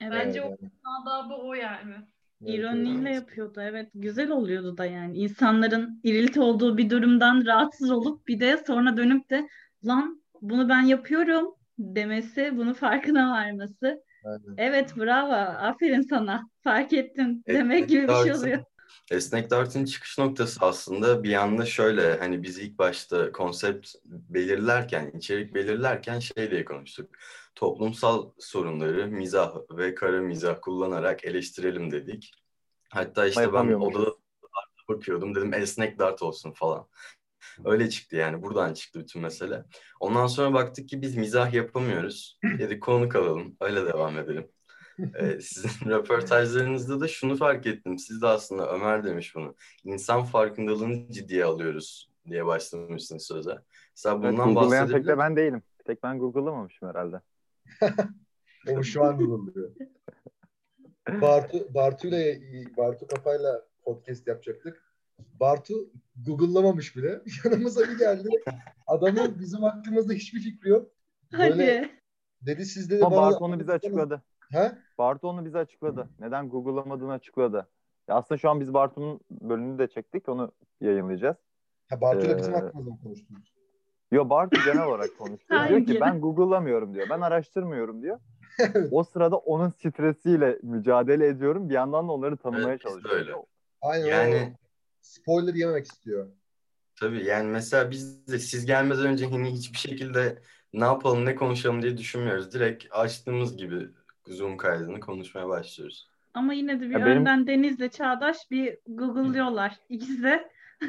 Evet. 0.00 0.12
Bence 0.12 0.40
Evet, 0.40 0.58
o 0.86 1.00
adabı 1.02 1.34
o 1.34 1.54
yani. 1.54 1.94
İroniyle 2.40 3.08
evet. 3.10 3.14
yapıyordu. 3.14 3.60
Evet. 3.60 3.90
Güzel 3.94 4.30
oluyordu 4.30 4.76
da 4.76 4.84
yani. 4.84 5.16
İnsanların 5.18 6.00
irilt 6.02 6.38
olduğu 6.38 6.78
bir 6.78 6.90
durumdan 6.90 7.46
rahatsız 7.46 7.90
olup 7.90 8.28
bir 8.28 8.40
de 8.40 8.56
sonra 8.66 8.96
dönüp 8.96 9.30
de 9.30 9.48
lan 9.86 10.22
bunu 10.40 10.68
ben 10.68 10.82
yapıyorum 10.82 11.54
demesi, 11.78 12.56
bunu 12.56 12.74
farkına 12.74 13.30
varması. 13.30 14.02
Aynen. 14.24 14.54
Evet 14.56 14.96
bravo. 14.96 15.32
Aferin 15.66 16.00
sana. 16.00 16.48
Fark 16.64 16.92
ettin. 16.92 17.42
Evet, 17.46 17.58
Demek 17.60 17.88
gibi 17.88 18.08
bir 18.08 18.14
şey 18.14 18.32
oluyor. 18.32 18.64
Esnek 19.10 19.50
Dart'ın 19.50 19.84
çıkış 19.84 20.18
noktası 20.18 20.58
aslında 20.60 21.22
bir 21.22 21.34
anda 21.34 21.66
şöyle 21.66 22.18
hani 22.18 22.42
biz 22.42 22.58
ilk 22.58 22.78
başta 22.78 23.32
konsept 23.32 23.88
belirlerken, 24.04 25.10
içerik 25.16 25.54
belirlerken 25.54 26.18
şey 26.18 26.50
diye 26.50 26.64
konuştuk. 26.64 27.10
Toplumsal 27.54 28.30
sorunları 28.38 29.06
mizah 29.06 29.54
ve 29.70 29.94
kara 29.94 30.20
mizah 30.20 30.56
kullanarak 30.62 31.24
eleştirelim 31.24 31.90
dedik. 31.90 32.32
Hatta 32.90 33.26
işte 33.26 33.52
ben 33.52 33.72
odada 33.72 34.14
bakıyordum 34.88 35.34
dedim 35.34 35.54
esnek 35.54 35.98
dart 35.98 36.22
olsun 36.22 36.52
falan. 36.52 36.88
Öyle 37.64 37.90
çıktı 37.90 38.16
yani 38.16 38.42
buradan 38.42 38.74
çıktı 38.74 39.00
bütün 39.00 39.22
mesele. 39.22 39.64
Ondan 40.00 40.26
sonra 40.26 40.54
baktık 40.54 40.88
ki 40.88 41.02
biz 41.02 41.16
mizah 41.16 41.52
yapamıyoruz. 41.52 42.38
Dedik 42.58 42.82
konuk 42.82 43.16
alalım 43.16 43.56
öyle 43.60 43.86
devam 43.86 44.18
edelim. 44.18 44.48
Ee, 44.98 45.40
sizin 45.40 45.68
röportajlarınızda 45.90 47.00
da 47.00 47.08
şunu 47.08 47.36
fark 47.36 47.66
ettim. 47.66 47.98
Siz 47.98 48.22
de 48.22 48.26
aslında 48.26 48.72
Ömer 48.72 49.04
demiş 49.04 49.34
bunu. 49.36 49.54
İnsan 49.84 50.24
farkındalığını 50.24 51.12
ciddiye 51.12 51.44
alıyoruz 51.44 52.10
diye 52.30 52.46
başlamışsınız 52.46 53.22
söze. 53.26 53.58
Mesela 53.96 54.14
Evet, 54.22 54.32
bundan 54.32 54.46
tek 54.46 54.56
bahsedebilir 54.56 55.06
de 55.06 55.18
ben 55.18 55.36
değilim. 55.36 55.62
Tek 55.84 56.02
ben 56.02 56.18
Google'lamamışım 56.18 56.88
herhalde. 56.88 57.20
O 58.70 58.82
şu 58.82 59.04
an 59.04 59.18
Google'lıyor. 59.18 59.70
Bartu, 61.20 61.74
Bartu 61.74 62.08
ile 62.08 62.40
Bartu 62.76 63.06
kafayla 63.06 63.64
podcast 63.82 64.26
yapacaktık. 64.26 64.82
Bartu 65.40 65.74
Google'lamamış 66.26 66.96
bile. 66.96 67.20
Yanımıza 67.44 67.80
bir 67.88 67.98
geldi. 67.98 68.28
Adamın 68.86 69.38
bizim 69.40 69.62
hakkımızda 69.62 70.12
hiçbir 70.12 70.40
fikri 70.40 70.68
yok. 70.68 70.90
Böyle 71.32 71.78
Hadi. 71.80 71.90
dedi 72.42 72.66
siz 72.66 72.90
dedi 72.90 73.04
Ama 73.04 73.16
bana- 73.16 73.26
Bartu 73.26 73.44
onu 73.44 73.60
bize 73.60 73.72
açıkladı. 73.72 74.22
He? 74.50 74.72
Bartu 74.98 75.28
onu 75.28 75.44
bize 75.44 75.58
açıkladı. 75.58 76.08
Neden 76.20 76.48
Google'lamadığını 76.48 77.12
açıkladı. 77.12 77.68
Ya 78.08 78.14
aslında 78.14 78.38
şu 78.38 78.50
an 78.50 78.60
biz 78.60 78.74
Bartu'nun 78.74 79.20
bölümünü 79.30 79.78
de 79.78 79.86
çektik. 79.88 80.28
Onu 80.28 80.52
yayınlayacağız. 80.80 81.36
Ha, 81.90 82.00
Bartu 82.00 82.26
ile 82.26 82.36
bizim 82.38 82.54
Ee, 82.54 82.56
hakkımızda 82.56 82.90
mı 82.90 82.98
konuştunuz? 83.02 83.52
Yo 84.12 84.30
Bartu 84.30 84.60
genel 84.64 84.84
olarak 84.86 85.18
konuştu. 85.18 85.54
diyor 85.68 85.86
ki 85.86 85.98
ben 86.00 86.20
Google'lamıyorum 86.20 86.94
diyor. 86.94 87.06
Ben 87.10 87.20
araştırmıyorum 87.20 88.02
diyor. 88.02 88.18
o 88.90 89.04
sırada 89.04 89.36
onun 89.36 89.68
stresiyle 89.68 90.58
mücadele 90.62 91.26
ediyorum. 91.26 91.68
Bir 91.68 91.74
yandan 91.74 92.08
da 92.08 92.12
onları 92.12 92.36
tanımaya 92.36 92.68
Evet, 92.68 92.80
çalışıyorum. 92.80 93.18
öyle. 93.18 93.32
Aynen 93.82 94.06
Yani- 94.06 94.56
spoiler 95.00 95.54
yememek 95.54 95.86
istiyor. 95.86 96.26
Tabii 97.00 97.24
yani 97.24 97.48
mesela 97.50 97.90
biz 97.90 98.26
de 98.28 98.38
siz 98.38 98.66
gelmeden 98.66 99.06
önce 99.06 99.26
hani 99.26 99.50
hiçbir 99.52 99.78
şekilde 99.78 100.38
ne 100.72 100.84
yapalım 100.84 101.24
ne 101.24 101.34
konuşalım 101.34 101.82
diye 101.82 101.98
düşünmüyoruz. 101.98 102.52
Direkt 102.54 102.84
açtığımız 102.90 103.56
gibi 103.56 103.88
Zoom 104.32 104.56
kaydını 104.56 105.00
konuşmaya 105.00 105.48
başlıyoruz. 105.48 106.08
Ama 106.34 106.52
yine 106.52 106.80
de 106.80 106.84
bir 106.84 106.90
Ya 106.98 107.06
benim- 107.06 107.18
önden 107.20 107.46
Deniz'le 107.46 107.90
Çağdaş 107.92 108.50
bir 108.50 108.78
Google'lıyorlar. 108.86 109.76
İkisi 109.88 110.22
de 110.22 110.50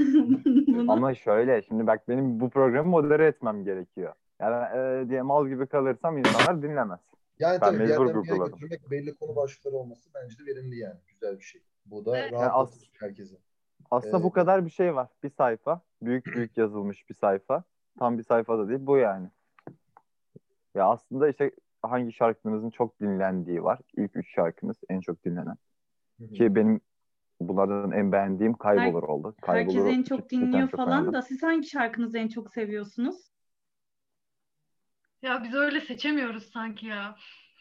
bunu. 0.68 0.92
Ama 0.92 1.16
şöyle 1.16 1.62
şimdi 1.62 1.88
bak 1.88 2.08
benim 2.08 2.40
bu 2.40 2.50
programı 2.50 2.90
modere 2.90 3.26
etmem 3.28 3.64
gerekiyor. 3.64 4.14
Yani 4.40 4.78
e, 4.78 5.10
diye 5.10 5.22
mal 5.22 5.48
gibi 5.48 5.68
kalırsam 5.68 6.18
insanlar 6.18 6.62
dinlemez. 6.62 7.00
Yani 7.40 7.54
Ben 7.62 7.68
tabii 7.68 7.80
bir 7.80 7.88
yerden 7.90 8.24
bir 8.24 8.38
götürmek 8.52 8.92
belli 8.92 9.16
konu 9.16 9.36
başlıkları 9.36 9.76
olması 9.76 10.10
bence 10.16 10.38
de 10.38 10.46
verimli 10.46 10.78
yani. 10.80 11.00
Güzel 11.08 11.38
bir 11.40 11.44
şey. 11.44 11.62
Bu 11.86 12.06
da 12.06 12.18
Evet. 12.18 12.34
rahatlatır 12.34 12.90
herkesi. 13.00 13.38
Aslında 13.92 14.18
Evet. 14.18 14.26
bu 14.26 14.32
kadar 14.32 14.66
bir 14.66 14.70
şey 14.70 14.96
var. 14.96 15.08
Bir 15.24 15.30
sayfa. 15.30 15.82
Büyük 16.02 16.26
büyük 16.26 16.58
yazılmış 16.58 17.10
bir 17.10 17.16
sayfa. 17.16 17.64
Tam 18.00 18.18
bir 18.18 18.24
sayfa 18.24 18.58
da 18.58 18.70
değil. 18.70 18.80
Bu 18.82 18.98
yani. 18.98 19.28
Ya 20.76 20.86
aslında 20.86 21.30
işte 21.30 21.52
hangi 21.82 22.14
şarkınızın 22.14 22.70
çok 22.70 23.00
dinlendiği 23.00 23.64
var. 23.64 23.80
İlk 23.98 24.16
üç 24.16 24.34
şarkınız 24.36 24.78
en 24.90 25.00
çok 25.02 25.26
dinlenen. 25.26 25.58
Hı 26.20 26.24
hı. 26.26 26.34
Ki 26.34 26.56
benim 26.56 26.82
bunlardan 27.42 27.92
en 27.92 28.12
beğendiğim 28.12 28.54
Kaybolur 28.54 29.04
oldu. 29.04 29.36
Herkes 29.46 29.76
Kaybolur'u 29.76 29.90
en 29.94 30.04
çok 30.04 30.30
dinliyor 30.30 30.70
çok 30.70 30.78
falan 30.78 30.92
beğendim. 30.92 31.14
da 31.14 31.22
siz 31.22 31.44
hangi 31.44 31.68
şarkınızı 31.68 32.18
en 32.18 32.28
çok 32.28 32.54
seviyorsunuz? 32.54 33.30
Ya 35.22 35.44
biz 35.44 35.54
öyle 35.54 35.82
seçemiyoruz 35.82 36.44
sanki 36.44 36.86
ya. 36.86 37.16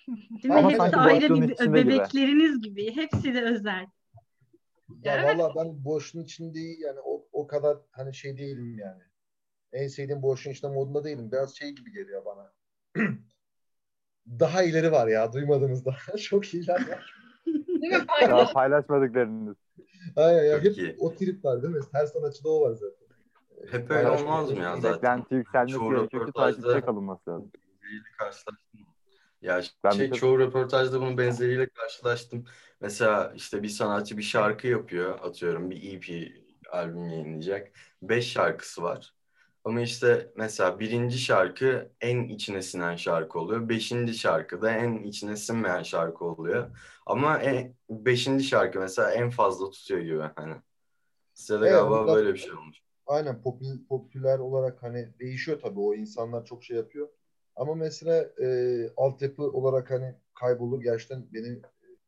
Değil 0.08 0.54
mi? 0.54 0.60
Ama 0.60 0.70
Hepsi 0.70 0.96
ayrı 0.96 1.34
bir 1.34 1.48
içinde 1.48 1.82
gibi. 1.82 1.90
bebekleriniz 1.90 2.60
gibi. 2.60 2.96
Hepsi 2.96 3.34
de 3.34 3.42
özel. 3.42 3.86
Ya 5.02 5.14
Evet. 5.14 5.38
valla 5.38 5.52
ben 5.56 5.84
boşluğun 5.84 6.22
içinde 6.22 6.58
yani 6.58 7.00
o, 7.04 7.24
o 7.32 7.46
kadar 7.46 7.78
hani 7.90 8.14
şey 8.14 8.38
değilim 8.38 8.78
yani. 8.78 9.02
En 9.72 9.88
sevdiğim 9.88 10.22
boşluğun 10.22 10.52
içinde 10.52 10.72
modunda 10.72 11.04
değilim. 11.04 11.32
Biraz 11.32 11.56
şey 11.56 11.70
gibi 11.70 11.92
geliyor 11.92 12.24
bana. 12.24 12.52
daha 14.40 14.62
ileri 14.62 14.92
var 14.92 15.08
ya 15.08 15.32
duymadığınız 15.32 15.84
daha. 15.84 16.16
Çok 16.16 16.54
iyiler 16.54 16.88
var. 16.88 17.14
Değil 17.46 17.92
mi? 17.92 18.06
Paylaş. 18.06 18.52
paylaşmadıklarınız. 18.52 19.56
Aynen 20.16 20.44
ya 20.44 20.62
hep 20.62 20.96
o 20.98 21.14
trip 21.14 21.44
var 21.44 21.62
değil 21.62 21.74
mi? 21.74 21.80
Her 21.92 22.06
sanatçıda 22.06 22.48
o 22.48 22.60
var 22.60 22.72
zaten. 22.74 23.08
Hep 23.70 23.90
öyle 23.90 24.08
olmaz 24.10 24.50
mı 24.52 24.58
ya 24.62 24.76
zaten? 24.76 24.94
Beklenti 24.94 25.34
yükselmesi 25.34 25.74
Çoğu 25.74 25.90
gerekiyor 25.90 26.32
takipçiye 26.32 26.80
kalınması 26.80 27.30
lazım. 27.30 27.50
karşılaştım. 28.18 28.80
Ya 29.42 29.62
Ben 29.84 29.90
şey, 29.90 30.10
çoğu 30.10 30.38
röportajda 30.38 31.00
bunun 31.00 31.18
benzeriyle 31.18 31.68
karşılaştım. 31.68 32.44
Mesela 32.80 33.32
işte 33.36 33.62
bir 33.62 33.68
sanatçı 33.68 34.18
bir 34.18 34.22
şarkı 34.22 34.66
yapıyor, 34.66 35.18
atıyorum 35.22 35.70
bir 35.70 35.92
EP 35.94 36.32
albüm 36.72 37.08
yayınlayacak. 37.08 37.70
Beş 38.02 38.32
şarkısı 38.32 38.82
var. 38.82 39.14
Ama 39.64 39.80
işte 39.80 40.32
mesela 40.36 40.80
birinci 40.80 41.18
şarkı 41.18 41.92
en 42.00 42.24
içine 42.28 42.62
sinen 42.62 42.96
şarkı 42.96 43.38
oluyor. 43.38 43.68
Beşinci 43.68 44.14
şarkı 44.14 44.62
da 44.62 44.70
en 44.70 44.94
içine 45.02 45.36
sinmeyen 45.36 45.82
şarkı 45.82 46.24
oluyor. 46.24 46.76
Ama 47.06 47.38
en, 47.38 47.74
beşinci 47.90 48.44
şarkı 48.44 48.80
mesela 48.80 49.12
en 49.12 49.30
fazla 49.30 49.70
tutuyor 49.70 50.00
gibi 50.00 50.20
hani. 50.36 50.54
Size 51.34 51.60
de 51.60 51.68
Evet, 51.68 51.72
galiba 51.72 52.04
bu 52.04 52.08
da- 52.08 52.14
böyle 52.14 52.32
bir 52.34 52.38
şey 52.38 52.52
olmuş. 52.54 52.78
Aynen 53.06 53.42
popül, 53.42 53.86
popüler 53.88 54.38
olarak 54.38 54.82
hani 54.82 55.08
değişiyor 55.20 55.60
tabii 55.60 55.80
o 55.80 55.94
insanlar 55.94 56.44
çok 56.44 56.64
şey 56.64 56.76
yapıyor. 56.76 57.08
Ama 57.56 57.74
mesela 57.74 58.22
e, 58.42 58.90
altyapı 58.96 59.42
olarak 59.42 59.90
hani 59.90 60.14
kaybolur 60.34 60.82
gerçekten 60.82 61.26
benim 61.34 61.62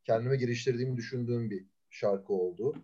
kendime 0.04 0.37
geliştirdiğimi 0.37 0.97
düşündüğüm 0.97 1.50
bir 1.50 1.66
şarkı 1.90 2.33
oldu. 2.33 2.75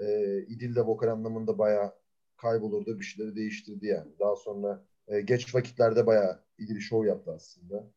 E, 0.00 0.38
İdil 0.48 0.76
de 0.76 0.80
vokal 0.82 1.08
anlamında 1.08 1.58
bayağı 1.58 1.94
kaybolurdu 2.36 2.98
bir 3.00 3.04
şeyleri 3.04 3.36
değiştirdi 3.36 3.86
yani. 3.86 4.18
Daha 4.20 4.36
sonra 4.36 4.84
e, 5.08 5.20
geç 5.20 5.54
vakitlerde 5.54 6.06
bayağı 6.06 6.40
İdil 6.58 6.80
show 6.80 7.08
yaptı 7.08 7.32
aslında. 7.32 7.90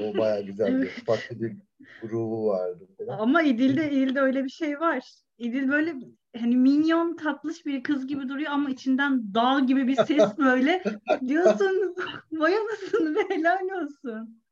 O 0.00 0.18
bayağı 0.18 0.42
güzeldi. 0.42 0.90
Farklı 1.06 1.40
bir 1.40 1.56
groove'u 2.02 2.46
vardı 2.46 2.88
falan. 2.98 3.18
Ama 3.18 3.42
İdil'de, 3.42 3.90
İdil'de 3.90 4.20
öyle 4.20 4.44
bir 4.44 4.50
şey 4.50 4.80
var. 4.80 5.12
İdil 5.38 5.68
böyle 5.68 5.94
hani 6.36 6.56
minyon 6.56 7.16
tatlış 7.16 7.66
bir 7.66 7.82
kız 7.82 8.06
gibi 8.06 8.28
duruyor 8.28 8.52
ama 8.52 8.70
içinden 8.70 9.34
dağ 9.34 9.60
gibi 9.60 9.88
bir 9.88 9.96
ses 9.96 10.24
böyle 10.38 10.82
diyorsun 11.26 11.96
vay 12.32 12.56
anasını 12.56 13.14
be 13.14 13.34
helal 13.34 13.82
olsun. 13.82 14.42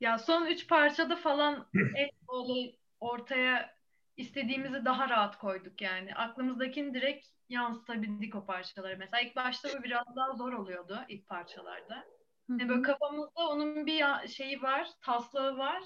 Ya 0.00 0.18
son 0.18 0.46
üç 0.46 0.68
parçada 0.68 1.16
falan 1.16 1.66
en 1.74 2.08
böyle 2.32 2.76
ortaya 3.00 3.73
istediğimizi 4.16 4.84
daha 4.84 5.08
rahat 5.08 5.38
koyduk 5.38 5.80
yani. 5.80 6.14
Aklımızdakini 6.14 6.94
direkt 6.94 7.26
yansıtabildik 7.48 8.34
o 8.34 8.46
parçaları. 8.46 8.96
Mesela 8.98 9.20
ilk 9.20 9.36
başta 9.36 9.68
bu 9.78 9.82
biraz 9.82 10.16
daha 10.16 10.32
zor 10.36 10.52
oluyordu 10.52 10.98
ilk 11.08 11.28
parçalarda. 11.28 12.04
Yani 12.48 12.68
böyle 12.68 12.82
kafamızda 12.82 13.48
onun 13.48 13.86
bir 13.86 14.04
şeyi 14.28 14.62
var, 14.62 14.88
taslağı 15.02 15.58
var. 15.58 15.82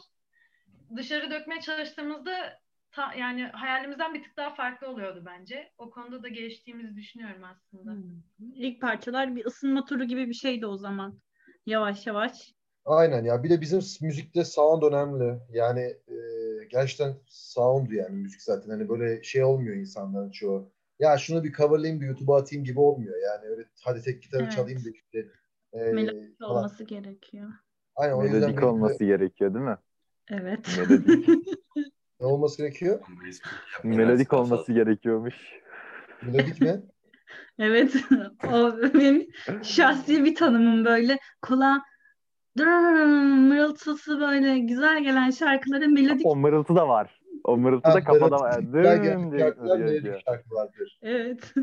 Dışarı 0.97 1.31
dökmeye 1.31 1.61
çalıştığımızda 1.61 2.59
ta- 2.93 3.15
yani 3.15 3.43
hayalimizden 3.45 4.15
bir 4.15 4.23
tık 4.23 4.37
daha 4.37 4.55
farklı 4.55 4.89
oluyordu 4.89 5.23
bence. 5.27 5.73
O 5.79 5.91
konuda 5.91 6.23
da 6.23 6.29
geliştiğimizi 6.29 6.97
düşünüyorum 6.97 7.45
aslında. 7.45 7.93
İlk 8.55 8.81
parçalar 8.81 9.37
bir 9.37 9.45
ısınma 9.45 9.85
turu 9.85 10.05
gibi 10.05 10.29
bir 10.29 10.35
şeydi 10.35 10.67
o 10.67 10.77
zaman. 10.77 11.21
Yavaş 11.67 12.07
yavaş. 12.07 12.53
Aynen 12.85 13.25
ya 13.25 13.43
bir 13.43 13.51
de 13.51 13.61
bizim 13.61 13.81
müzikte 14.01 14.45
sound 14.45 14.83
önemli. 14.83 15.39
Yani 15.51 15.81
e, 16.09 16.15
gerçekten 16.71 17.15
sound 17.27 17.91
yani 17.91 18.17
müzik 18.17 18.43
zaten 18.43 18.71
hani 18.71 18.89
böyle 18.89 19.23
şey 19.23 19.45
olmuyor 19.45 19.77
insanların 19.77 20.31
çoğu. 20.31 20.71
Ya 20.99 21.19
şunu 21.19 21.45
bir 21.45 21.53
coverlayayım 21.53 22.01
bir 22.01 22.07
YouTube'a 22.07 22.39
atayım 22.39 22.65
gibi 22.65 22.81
olmuyor. 22.81 23.15
Yani 23.23 23.47
öyle 23.51 23.65
hadi 23.85 24.03
tek 24.03 24.23
gitarı 24.23 24.43
Evet. 24.43 24.53
çalayım 24.53 24.85
da 24.85 24.89
işte 24.91 25.27
e, 25.73 25.79
Melodik 25.93 26.39
falan. 26.39 26.51
olması 26.57 26.85
gerekiyor. 26.85 27.49
Aynen 27.97 28.15
o 28.15 28.23
yüzden 28.23 28.39
Melodik 28.41 28.57
böyle- 28.57 28.67
olması 28.67 29.05
gerekiyor 29.05 29.55
değil 29.55 29.65
mi? 29.65 29.77
Evet. 30.31 30.79
Melodik. 30.79 31.29
ne 32.21 32.27
olması 32.27 32.59
gerekiyor? 32.63 33.01
Melodik 33.85 34.33
olması 34.33 34.73
gerekiyormuş. 34.73 35.35
Melodik 36.23 36.61
mi? 36.61 36.83
Evet. 37.59 37.95
O 38.53 38.73
benim 38.95 39.29
şahsi 39.63 40.25
bir 40.25 40.35
tanımım 40.35 40.85
böyle. 40.85 41.19
Kulağa 41.43 41.83
mırıltısı 42.67 44.21
böyle 44.21 44.59
güzel 44.59 45.03
gelen 45.03 45.31
şarkılara 45.31 45.87
melodik. 45.87 46.27
O 46.27 46.37
mırıltı 46.37 46.77
da 46.77 46.89
var. 46.89 47.21
O 47.45 47.57
mırıltı 47.57 47.89
da 47.89 48.05
kafada 48.05 48.41
var. 48.41 48.73
Dırrrrm 48.73 49.33
diye 49.33 50.03
diyor. 50.03 50.23
Evet. 51.03 51.55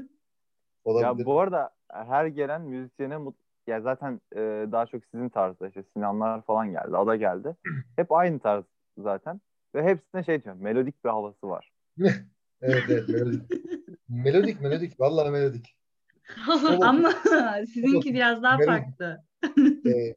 Olabilir. 0.86 1.20
Ya 1.20 1.26
bu 1.26 1.40
arada 1.40 1.70
her 1.90 2.26
gelen 2.26 2.62
müzisyene 2.62 3.18
mut 3.18 3.36
ya 3.68 3.82
zaten 3.82 4.22
e, 4.36 4.40
daha 4.72 4.86
çok 4.86 5.06
sizin 5.06 5.30
tarzda 5.30 5.68
işte 5.68 5.84
Sinanlar 5.94 6.42
falan 6.42 6.72
geldi, 6.72 6.98
Ada 6.98 7.16
geldi. 7.16 7.56
Hep 7.96 8.12
aynı 8.12 8.40
tarz 8.40 8.64
zaten. 8.98 9.42
Ve 9.76 9.84
hepsine 9.84 10.24
şey 10.24 10.44
diyorum, 10.44 10.62
melodik 10.62 11.06
bir 11.06 11.10
havası 11.10 11.50
var. 11.50 11.72
evet, 12.62 12.84
evet, 12.90 13.10
melodik. 13.10 13.42
melodik, 14.10 14.62
melodik. 14.62 15.00
Vallahi 15.00 15.30
melodik. 15.30 15.76
Ama 16.82 17.12
sizinki 17.74 18.14
biraz 18.14 18.44
daha 18.44 18.58
farklı. 18.66 19.24
ee, 19.86 20.16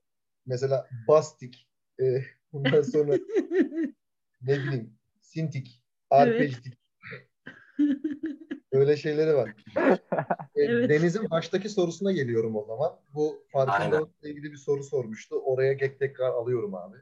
mesela 0.48 0.88
bastik. 1.08 1.68
E, 2.00 2.04
bundan 2.52 2.82
sonra 2.82 3.12
ne 4.42 4.58
bileyim 4.58 4.98
sintik, 5.20 5.82
arpejtik. 6.10 6.74
Öyle 8.72 8.96
şeyleri 8.96 9.34
var. 9.34 9.54
E, 10.54 10.62
Evet. 10.62 10.90
Deniz'in 10.90 11.30
baştaki 11.30 11.68
sorusuna 11.68 12.12
geliyorum 12.12 12.56
o 12.56 12.64
zaman. 12.64 13.00
Bu 13.14 13.44
farkındalıkla 13.52 14.28
ilgili 14.28 14.52
bir 14.52 14.56
soru 14.56 14.84
sormuştu. 14.84 15.36
Oraya 15.36 15.76
tek 15.76 15.98
tekrar 15.98 16.30
alıyorum 16.30 16.74
abi. 16.74 16.96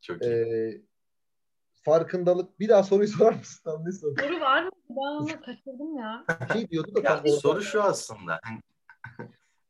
Çok 0.00 0.22
iyi. 0.22 0.32
E, 0.32 0.80
farkındalık 1.82 2.60
bir 2.60 2.68
daha 2.68 2.82
soruyu 2.82 3.08
sorar 3.08 3.32
mısın? 3.32 3.60
Tam 3.64 3.84
ne 3.84 3.92
soru? 3.92 4.14
Soru 4.20 4.40
var 4.40 4.62
mı? 4.62 4.70
Ben 4.90 5.22
onu 5.22 5.40
kaçırdım 5.40 5.96
ya. 5.96 6.24
Şey 6.52 6.68
diyordu 6.70 6.94
da 6.94 7.00
Ya 7.04 7.22
soru 7.40 7.62
şu 7.62 7.82
aslında. 7.82 8.40
Hani, 8.42 8.60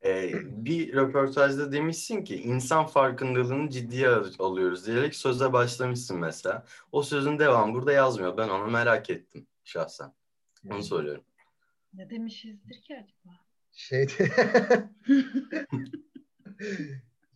e, 0.05 0.33
bir 0.45 0.93
röportajda 0.93 1.73
demişsin 1.73 2.25
ki 2.25 2.43
insan 2.43 2.87
farkındalığını 2.87 3.71
ciddiye 3.71 4.09
al- 4.09 4.33
alıyoruz 4.39 4.87
diyerek 4.87 5.15
söze 5.15 5.53
başlamışsın 5.53 6.19
mesela. 6.19 6.65
O 6.93 7.03
sözün 7.03 7.39
devamı 7.39 7.75
burada 7.75 7.93
yazmıyor. 7.93 8.37
Ben 8.37 8.49
onu 8.49 8.71
merak 8.71 9.11
ettim 9.11 9.47
şahsen. 9.65 10.13
Onu 10.71 10.83
soruyorum. 10.83 11.25
Ne 11.95 12.11
demişizdir 12.11 12.83
ki 12.83 12.95
acaba? 12.97 13.35
Şeyde 13.73 14.13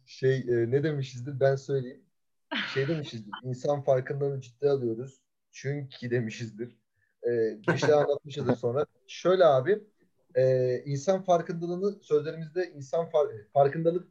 şey 0.06 0.36
e, 0.38 0.70
ne 0.70 0.82
demişizdir 0.82 1.40
ben 1.40 1.56
söyleyeyim. 1.56 2.04
Şey 2.74 2.88
demişizdir. 2.88 3.32
İnsan 3.42 3.82
farkındalığını 3.82 4.40
ciddiye 4.40 4.70
alıyoruz. 4.70 5.20
Çünkü 5.52 6.10
demişizdir. 6.10 6.76
E, 7.26 7.58
bir 7.68 7.76
şey 7.76 7.94
anlatmışızdır 7.94 8.56
sonra. 8.56 8.86
Şöyle 9.06 9.44
abi 9.44 9.82
e, 10.34 10.82
insan 10.84 11.22
farkındalığını 11.22 12.02
sözlerimizde 12.02 12.72
insan 12.76 13.06
far- 13.06 13.48
farkındalık 13.52 14.08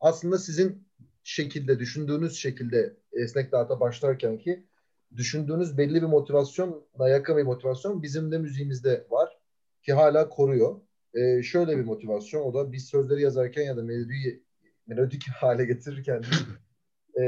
aslında 0.00 0.38
sizin 0.38 0.88
şekilde 1.24 1.78
düşündüğünüz 1.78 2.36
şekilde 2.36 2.96
esnek 3.12 3.52
dağıta 3.52 3.80
başlarken 3.80 4.38
ki 4.38 4.66
düşündüğünüz 5.16 5.78
belli 5.78 5.94
bir 5.94 6.06
motivasyonla 6.06 7.08
yakın 7.08 7.36
bir 7.36 7.42
motivasyon 7.42 8.02
bizim 8.02 8.32
de 8.32 8.38
müziğimizde 8.38 9.06
var 9.10 9.38
ki 9.82 9.92
hala 9.92 10.28
koruyor. 10.28 10.80
Ee, 11.14 11.42
şöyle 11.42 11.78
bir 11.78 11.84
motivasyon 11.84 12.42
o 12.42 12.54
da 12.54 12.72
biz 12.72 12.84
sözleri 12.84 13.22
yazarken 13.22 13.62
ya 13.62 13.76
da 13.76 13.82
melodiyi 13.82 14.44
melodik 14.86 15.28
hale 15.28 15.64
getirirken 15.64 16.22
e, 17.20 17.24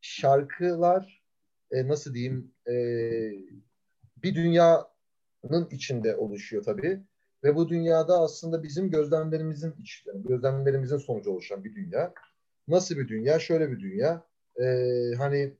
şarkılar 0.00 1.22
e, 1.70 1.88
nasıl 1.88 2.14
diyeyim 2.14 2.54
e, 2.68 2.74
bir 4.16 4.34
dünyanın 4.34 5.70
içinde 5.70 6.16
oluşuyor 6.16 6.62
tabii 6.62 7.04
ve 7.44 7.56
bu 7.56 7.68
dünyada 7.68 8.20
aslında 8.20 8.62
bizim 8.62 8.90
gözlemlerimizin 8.90 9.74
iç, 9.80 10.04
yani 10.06 10.22
gözlemlerimizin 10.22 10.98
sonucu 10.98 11.30
oluşan 11.30 11.64
bir 11.64 11.74
dünya. 11.74 12.14
Nasıl 12.68 12.96
bir 12.96 13.08
dünya? 13.08 13.38
Şöyle 13.38 13.70
bir 13.70 13.80
dünya. 13.80 14.26
E, 14.60 14.64
hani 15.18 15.54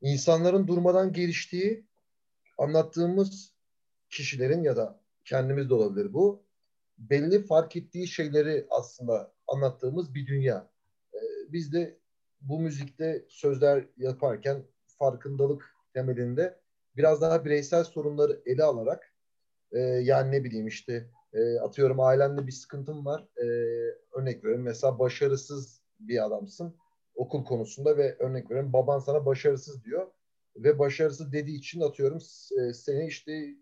insanların 0.00 0.66
durmadan 0.66 1.12
geliştiği 1.12 1.84
anlattığımız 2.58 3.52
kişilerin 4.10 4.62
ya 4.62 4.76
da 4.76 5.00
kendimiz 5.24 5.70
de 5.70 5.74
olabilir 5.74 6.12
bu 6.12 6.42
belli 6.98 7.42
fark 7.42 7.76
ettiği 7.76 8.08
şeyleri 8.08 8.66
aslında 8.70 9.32
anlattığımız 9.48 10.14
bir 10.14 10.26
dünya. 10.26 10.70
Ee, 11.14 11.18
biz 11.48 11.72
de 11.72 11.98
bu 12.40 12.60
müzikte 12.60 13.24
sözler 13.28 13.84
yaparken 13.96 14.62
farkındalık 14.86 15.74
temelinde 15.94 16.60
biraz 16.96 17.20
daha 17.20 17.44
bireysel 17.44 17.84
sorunları 17.84 18.40
ele 18.46 18.64
alarak 18.64 19.09
e, 19.72 19.78
yani 19.80 20.32
ne 20.32 20.44
bileyim 20.44 20.66
işte 20.66 21.10
e, 21.32 21.58
atıyorum 21.58 22.00
ailemde 22.00 22.46
bir 22.46 22.52
sıkıntım 22.52 23.06
var 23.06 23.28
e, 23.36 23.44
örnek 24.12 24.44
veriyorum 24.44 24.64
mesela 24.64 24.98
başarısız 24.98 25.82
bir 26.00 26.26
adamsın 26.26 26.76
okul 27.14 27.44
konusunda 27.44 27.96
ve 27.96 28.16
örnek 28.18 28.50
veriyorum 28.50 28.72
baban 28.72 28.98
sana 28.98 29.26
başarısız 29.26 29.84
diyor 29.84 30.06
ve 30.56 30.78
başarısız 30.78 31.32
dediği 31.32 31.58
için 31.58 31.80
atıyorum 31.80 32.18
e, 32.58 32.72
seni 32.72 33.06
işte 33.06 33.54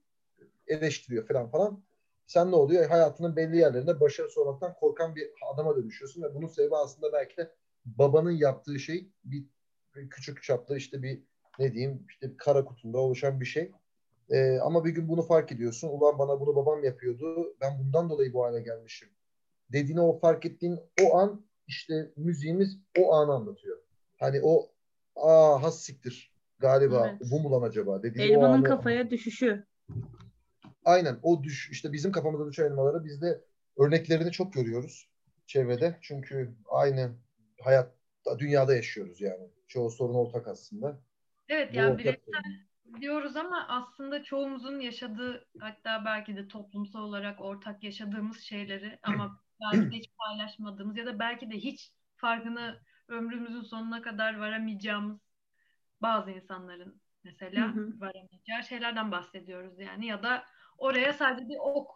eleştiriyor 0.67 1.27
falan 1.27 1.51
falan. 1.51 1.85
Sen 2.27 2.51
ne 2.51 2.57
oluyor? 2.57 2.89
Hayatının 2.89 3.37
belli 3.37 3.57
yerlerinde 3.57 4.01
başarısız 4.01 4.39
olmaktan 4.39 4.75
korkan 4.75 5.17
bir 5.17 5.31
adama 5.55 5.77
dönüşüyorsun 5.77 6.23
ve 6.23 6.35
bunun 6.35 6.47
sebebi 6.47 6.77
aslında 6.77 7.13
belki 7.13 7.37
de 7.37 7.55
babanın 7.85 8.31
yaptığı 8.31 8.79
şey 8.79 9.09
bir, 9.25 9.45
bir 9.97 10.11
küçük 10.11 10.43
çaplı 10.43 10.77
işte 10.77 11.03
bir 11.03 11.23
ne 11.59 11.73
diyeyim 11.73 12.07
işte 12.09 12.37
kara 12.37 12.65
kutunda 12.65 12.99
oluşan 12.99 13.41
bir 13.41 13.47
şey. 13.47 13.73
Ee, 14.31 14.59
ama 14.59 14.85
bir 14.85 14.91
gün 14.91 15.09
bunu 15.09 15.23
fark 15.23 15.53
ediyorsun. 15.53 15.89
Ulan 15.89 16.19
bana 16.19 16.41
bunu 16.41 16.57
babam 16.57 16.85
yapıyordu. 16.85 17.57
Ben 17.61 17.79
bundan 17.79 18.11
dolayı 18.11 18.33
bu 18.33 18.45
hale 18.45 18.61
gelmişim. 18.61 19.09
Dediğini 19.73 20.01
o 20.01 20.19
fark 20.19 20.47
ettiğin 20.47 20.79
o 21.03 21.17
an 21.17 21.47
işte 21.67 22.13
müziğimiz 22.17 22.79
o 22.99 23.13
anı 23.13 23.33
anlatıyor. 23.33 23.79
Hani 24.19 24.41
o 24.43 24.71
aa 25.17 25.63
has 25.63 25.83
siktir 25.83 26.33
galiba 26.59 27.09
Evet. 27.11 27.31
bu 27.31 27.41
mu 27.41 27.53
lan 27.53 27.63
acaba 27.63 28.03
dediği 28.03 28.21
o 28.21 28.25
Elmanın 28.25 28.53
anı 28.53 28.65
kafaya 28.65 29.11
düşüşü. 29.11 29.67
Aynen 30.85 31.19
o 31.23 31.43
düş 31.43 31.71
işte 31.73 31.93
bizim 31.93 32.13
kafamıza 32.13 32.47
düşen 32.47 32.65
elmaları 32.65 33.05
biz 33.05 33.23
de 33.23 33.45
örneklerini 33.79 34.33
çok 34.33 34.53
görüyoruz 34.53 35.09
çevrede. 35.47 35.99
Çünkü 36.01 36.55
aynı 36.71 37.11
hayatta 37.61 38.39
dünyada 38.39 38.77
yaşıyoruz 38.77 39.21
yani. 39.21 39.49
Çoğu 39.69 39.91
sorun 39.91 40.15
ortak 40.15 40.49
aslında. 40.49 41.01
Evet 41.49 41.73
Bu 41.73 41.77
yani 41.77 41.99
bireysel 41.99 42.23
diyoruz 43.01 43.37
ama 43.37 43.67
aslında 43.69 44.23
çoğumuzun 44.23 44.81
yaşadığı 44.81 45.49
hatta 45.61 46.05
belki 46.05 46.37
de 46.37 46.49
toplumsal 46.49 47.01
olarak 47.01 47.41
ortak 47.41 47.83
yaşadığımız 47.83 48.41
şeyleri 48.41 48.99
ama 49.03 49.41
belki 49.61 49.91
de 49.91 49.97
hiç 49.97 50.11
paylaşmadığımız 50.19 50.97
ya 50.97 51.07
da 51.07 51.19
belki 51.19 51.51
de 51.51 51.55
hiç 51.57 51.93
farkını 52.17 52.81
ömrümüzün 53.09 53.63
sonuna 53.63 54.03
kadar 54.03 54.39
varamayacağımız 54.39 55.21
bazı 56.03 56.31
insanların 56.31 57.01
mesela 57.25 57.75
Hı 57.75 57.81
hı. 57.81 58.01
varamayacağı 58.01 58.65
şeylerden 58.69 59.13
bahsediyoruz 59.13 59.79
yani 59.79 60.07
ya 60.07 60.23
da 60.23 60.45
oraya 60.79 61.13
sadece 61.13 61.49
bir 61.49 61.59
ok 61.61 61.91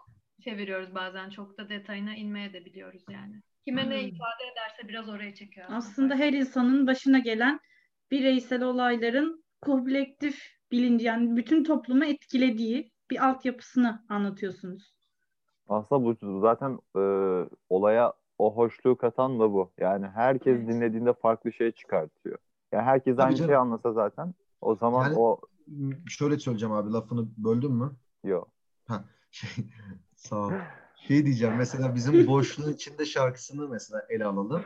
çeviriyoruz 0.44 0.94
bazen 0.94 1.30
çok 1.30 1.58
da 1.58 1.68
detayına 1.68 2.14
inmeye 2.14 2.52
de 2.52 2.64
biliyoruz 2.64 3.02
yani. 3.10 3.42
Kime 3.64 3.90
ne 3.90 4.02
ifade 4.02 4.44
ederse 4.52 4.88
biraz 4.88 5.08
oraya 5.08 5.34
çekiyor. 5.34 5.66
Aslında 5.70 6.14
her 6.14 6.32
insanın 6.32 6.86
başına 6.86 7.18
gelen 7.18 7.60
bireysel 8.10 8.62
olayların 8.62 9.44
kolektif 9.60 10.61
bilinci 10.72 11.04
yani 11.06 11.36
bütün 11.36 11.64
toplumu 11.64 12.04
etkilediği 12.04 12.92
bir 13.10 13.28
altyapısını 13.28 14.04
anlatıyorsunuz. 14.08 14.94
Aslında 15.68 16.04
bu 16.04 16.40
zaten 16.40 16.78
e, 16.96 17.02
olaya 17.68 18.12
o 18.38 18.56
hoşluğu 18.56 18.96
katan 18.96 19.40
da 19.40 19.52
bu. 19.52 19.72
Yani 19.80 20.06
herkes 20.06 20.56
Evet. 20.58 20.68
dinlediğinde 20.68 21.12
farklı 21.12 21.52
şey 21.52 21.72
çıkartıyor. 21.72 22.38
Yani 22.72 22.82
herkes 22.82 23.16
Tabii 23.16 23.24
aynı 23.26 23.36
canım. 23.36 23.48
şeyi 23.48 23.56
anlasa 23.56 23.92
zaten 23.92 24.34
o 24.60 24.74
zaman 24.76 25.04
Yani- 25.04 25.16
o 25.18 25.40
Şöyle 26.08 26.38
söyleyeceğim 26.38 26.74
abi 26.74 26.92
lafını 26.92 27.28
böldüm 27.36 27.72
mü? 27.72 27.92
yok. 28.24 28.48
Şey, 29.30 29.50
sağ 30.16 30.36
ol. 30.36 30.52
Şey 30.96 31.24
diyeceğim 31.24 31.54
mesela 31.58 31.94
bizim 31.94 32.12
boşluğun 32.26 32.72
içinde 32.72 33.04
şarkısını 33.06 33.68
mesela 33.68 34.06
ele 34.08 34.24
alalım. 34.24 34.62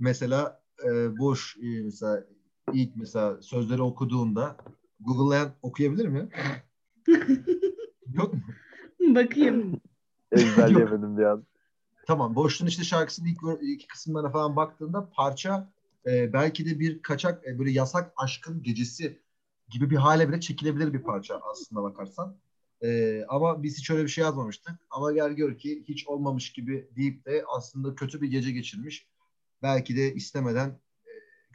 Mesela 0.00 0.60
e, 0.84 1.18
boş 1.18 1.56
e, 1.56 1.82
mesela 1.84 2.24
ilk 2.72 2.96
mesela 2.96 3.42
sözleri 3.42 3.82
okuduğunda 3.82 4.56
Google'layan 5.00 5.52
okuyabilir 5.62 6.06
mi? 6.06 6.28
Yok 8.12 8.34
mu? 8.34 8.40
Bakayım. 9.00 9.80
Ezberleyemedim 10.32 11.18
bir 11.18 11.22
an. 11.22 11.46
Tamam. 12.06 12.34
Boşluğun 12.34 12.68
işte 12.68 12.84
şarkısının 12.84 13.28
ilk 13.28 13.42
iki 13.62 13.86
kısımlarına 13.86 14.30
falan 14.30 14.56
baktığında 14.56 15.10
parça 15.10 15.72
e, 16.06 16.32
belki 16.32 16.66
de 16.66 16.80
bir 16.80 17.02
kaçak 17.02 17.46
e, 17.46 17.58
böyle 17.58 17.70
yasak 17.70 18.12
aşkın 18.16 18.62
gecesi 18.62 19.20
gibi 19.70 19.90
bir 19.90 19.96
hale 19.96 20.28
bile 20.28 20.40
çekilebilir 20.40 20.92
bir 20.92 21.02
parça 21.02 21.40
aslında 21.50 21.82
bakarsan. 21.82 22.36
E, 22.82 23.22
ama 23.28 23.62
biz 23.62 23.78
hiç 23.78 23.90
öyle 23.90 24.02
bir 24.02 24.08
şey 24.08 24.24
yazmamıştık. 24.24 24.74
Ama 24.90 25.12
gel 25.12 25.32
gör 25.32 25.58
ki 25.58 25.84
hiç 25.88 26.06
olmamış 26.06 26.52
gibi 26.52 26.88
deyip 26.96 27.26
de 27.26 27.44
aslında 27.48 27.94
kötü 27.94 28.22
bir 28.22 28.28
gece 28.28 28.52
geçirmiş. 28.52 29.06
Belki 29.62 29.96
de 29.96 30.14
istemeden 30.14 30.78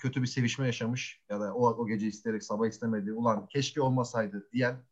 kötü 0.01 0.21
bir 0.21 0.27
sevişme 0.27 0.65
yaşamış 0.65 1.21
ya 1.29 1.39
da 1.39 1.53
o, 1.53 1.67
o 1.67 1.87
gece 1.87 2.07
isteyerek 2.07 2.43
sabah 2.43 2.67
istemedi. 2.67 3.13
Ulan 3.13 3.47
keşke 3.47 3.81
olmasaydı 3.81 4.49
diyen 4.53 4.83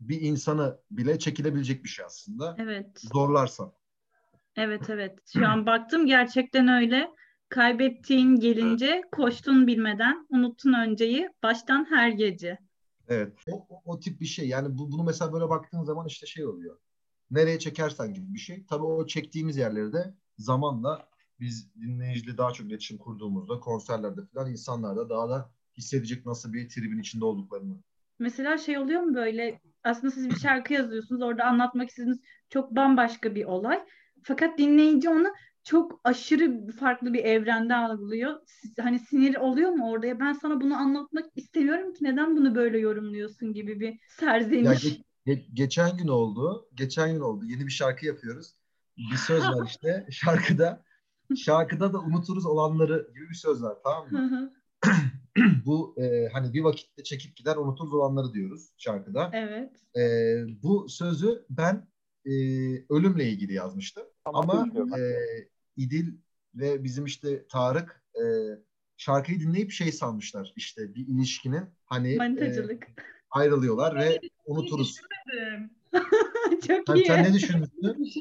bir 0.00 0.20
insanı 0.20 0.78
bile 0.90 1.18
çekilebilecek 1.18 1.84
bir 1.84 1.88
şey 1.88 2.04
aslında. 2.04 2.56
Evet. 2.58 3.00
Zorlarsan. 3.00 3.72
Evet 4.56 4.90
evet. 4.90 5.18
Şu 5.32 5.46
an 5.46 5.66
baktım 5.66 6.06
gerçekten 6.06 6.68
öyle. 6.68 7.10
Kaybettiğin 7.48 8.36
gelince 8.36 9.02
koştun 9.12 9.66
bilmeden, 9.66 10.26
unuttun 10.30 10.72
önceyi, 10.72 11.28
baştan 11.42 11.86
her 11.90 12.08
gece. 12.08 12.58
Evet. 13.08 13.32
O, 13.50 13.66
o, 13.68 13.82
o 13.84 14.00
tip 14.00 14.20
bir 14.20 14.26
şey. 14.26 14.48
Yani 14.48 14.78
bu, 14.78 14.92
bunu 14.92 15.02
mesela 15.02 15.32
böyle 15.32 15.48
baktığın 15.48 15.84
zaman 15.84 16.06
işte 16.06 16.26
şey 16.26 16.46
oluyor. 16.46 16.78
Nereye 17.30 17.58
çekersen 17.58 18.14
gibi 18.14 18.34
bir 18.34 18.38
şey. 18.38 18.66
Tabii 18.66 18.84
o 18.84 19.06
çektiğimiz 19.06 19.56
yerleri 19.56 19.92
de 19.92 20.14
zamanla 20.38 21.11
biz 21.42 21.74
dinleyiciyle 21.80 22.38
daha 22.38 22.52
çok 22.52 22.66
iletişim 22.66 22.98
kurduğumuzda 22.98 23.60
konserlerde 23.60 24.20
falan 24.34 24.50
insanlar 24.50 24.96
da 24.96 25.08
daha 25.10 25.28
da 25.28 25.50
hissedecek 25.76 26.26
nasıl 26.26 26.52
bir 26.52 26.68
tribin 26.68 26.98
içinde 26.98 27.24
olduklarını. 27.24 27.74
Mesela 28.18 28.58
şey 28.58 28.78
oluyor 28.78 29.00
mu 29.00 29.14
böyle 29.14 29.60
aslında 29.84 30.10
siz 30.10 30.30
bir 30.30 30.36
şarkı 30.36 30.72
yazıyorsunuz 30.72 31.22
orada 31.22 31.44
anlatmak 31.44 31.88
istediğiniz 31.88 32.20
çok 32.50 32.76
bambaşka 32.76 33.34
bir 33.34 33.44
olay. 33.44 33.84
Fakat 34.22 34.58
dinleyici 34.58 35.08
onu 35.08 35.28
çok 35.64 36.00
aşırı 36.04 36.66
farklı 36.72 37.12
bir 37.14 37.24
evrende 37.24 37.74
algılıyor. 37.74 38.40
Siz- 38.46 38.78
Hani 38.78 38.98
sinir 38.98 39.36
oluyor 39.36 39.70
mu 39.70 39.90
orada? 39.90 40.06
Ya 40.06 40.20
ben 40.20 40.32
sana 40.32 40.60
bunu 40.60 40.76
anlatmak 40.76 41.24
istemiyorum 41.36 41.92
ki 41.94 42.04
neden 42.04 42.36
bunu 42.36 42.54
böyle 42.54 42.78
yorumluyorsun 42.78 43.52
gibi 43.52 43.80
bir 43.80 43.88
Ya 43.92 43.98
serzeniş. 44.08 44.84
ge- 44.84 45.02
ge- 45.26 45.46
geçen 45.54 45.96
gün 45.96 46.08
oldu. 46.08 46.68
Geçen 46.74 47.12
gün 47.12 47.20
oldu. 47.20 47.44
Yeni 47.44 47.66
bir 47.66 47.72
şarkı 47.72 48.06
yapıyoruz. 48.06 48.54
Bir 48.96 49.16
söz 49.16 49.42
var 49.42 49.66
işte 49.66 50.06
şarkıda. 50.10 50.84
Şarkıda 51.36 51.92
da 51.92 52.00
unuturuz 52.00 52.46
olanları 52.46 53.08
gibi 53.14 53.28
bir 53.30 53.34
söz 53.34 53.62
var 53.62 53.76
tamam 53.84 54.12
mı? 54.12 54.18
hı. 54.18 54.52
Bu 55.66 55.96
e, 56.02 56.28
hani 56.32 56.52
bir 56.54 56.62
vakitte 56.62 57.02
çekip 57.02 57.36
gider 57.36 57.56
unuturuz 57.56 57.94
olanları 57.94 58.32
diyoruz 58.32 58.68
şarkıda. 58.78 59.30
Evet. 59.32 59.70
E, 59.96 60.02
bu 60.62 60.88
sözü 60.88 61.46
ben 61.50 61.88
e, 62.24 62.32
ölümle 62.88 63.28
ilgili 63.28 63.52
yazmıştım. 63.54 64.04
Tamam, 64.24 64.50
Ama 64.50 64.98
e, 64.98 65.00
İdil 65.76 66.14
ve 66.54 66.84
bizim 66.84 67.04
işte 67.04 67.46
Tarık 67.46 68.04
e, 68.14 68.22
şarkıyı 68.96 69.40
dinleyip 69.40 69.70
şey 69.70 69.92
sanmışlar 69.92 70.52
işte 70.56 70.94
bir 70.94 71.06
ilişkinin 71.08 71.64
hani 71.84 72.12
e, 72.40 72.68
ayrılıyorlar 73.30 73.98
ve 73.98 74.20
unuturuz. 74.46 75.00
Çok 76.66 76.86
Sen, 76.86 76.96
iyi. 76.96 77.06
sen 77.06 77.22
ne 77.22 77.34
düşünmüştün? 77.34 78.04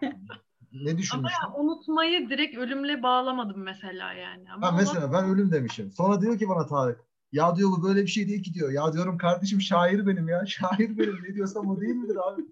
Ne 0.72 0.90
Ama 0.90 0.98
düşünmüştün? 0.98 1.46
ya 1.46 1.54
unutmayı 1.54 2.30
direkt 2.30 2.58
ölümle 2.58 3.02
bağlamadım 3.02 3.62
mesela 3.62 4.12
yani. 4.12 4.52
Ama 4.52 4.66
Ha, 4.66 4.70
o 4.72 4.76
mesela 4.76 5.12
ben 5.12 5.24
ölüm 5.24 5.52
demişim. 5.52 5.92
Sonra 5.92 6.20
diyor 6.20 6.38
ki 6.38 6.48
bana 6.48 6.66
Tarık 6.66 7.04
ya 7.32 7.56
diyor 7.56 7.70
bu 7.70 7.82
böyle 7.82 8.02
bir 8.02 8.06
şey 8.06 8.28
değil 8.28 8.42
ki 8.42 8.54
diyor. 8.54 8.70
Ya 8.72 8.92
diyorum 8.92 9.18
kardeşim 9.18 9.60
şair 9.60 10.06
benim 10.06 10.28
ya. 10.28 10.46
Şair 10.46 10.98
benim. 10.98 11.24
Ne 11.28 11.34
diyorsam 11.34 11.68
o 11.68 11.80
değil 11.80 11.94
midir 11.94 12.16
abi? 12.28 12.42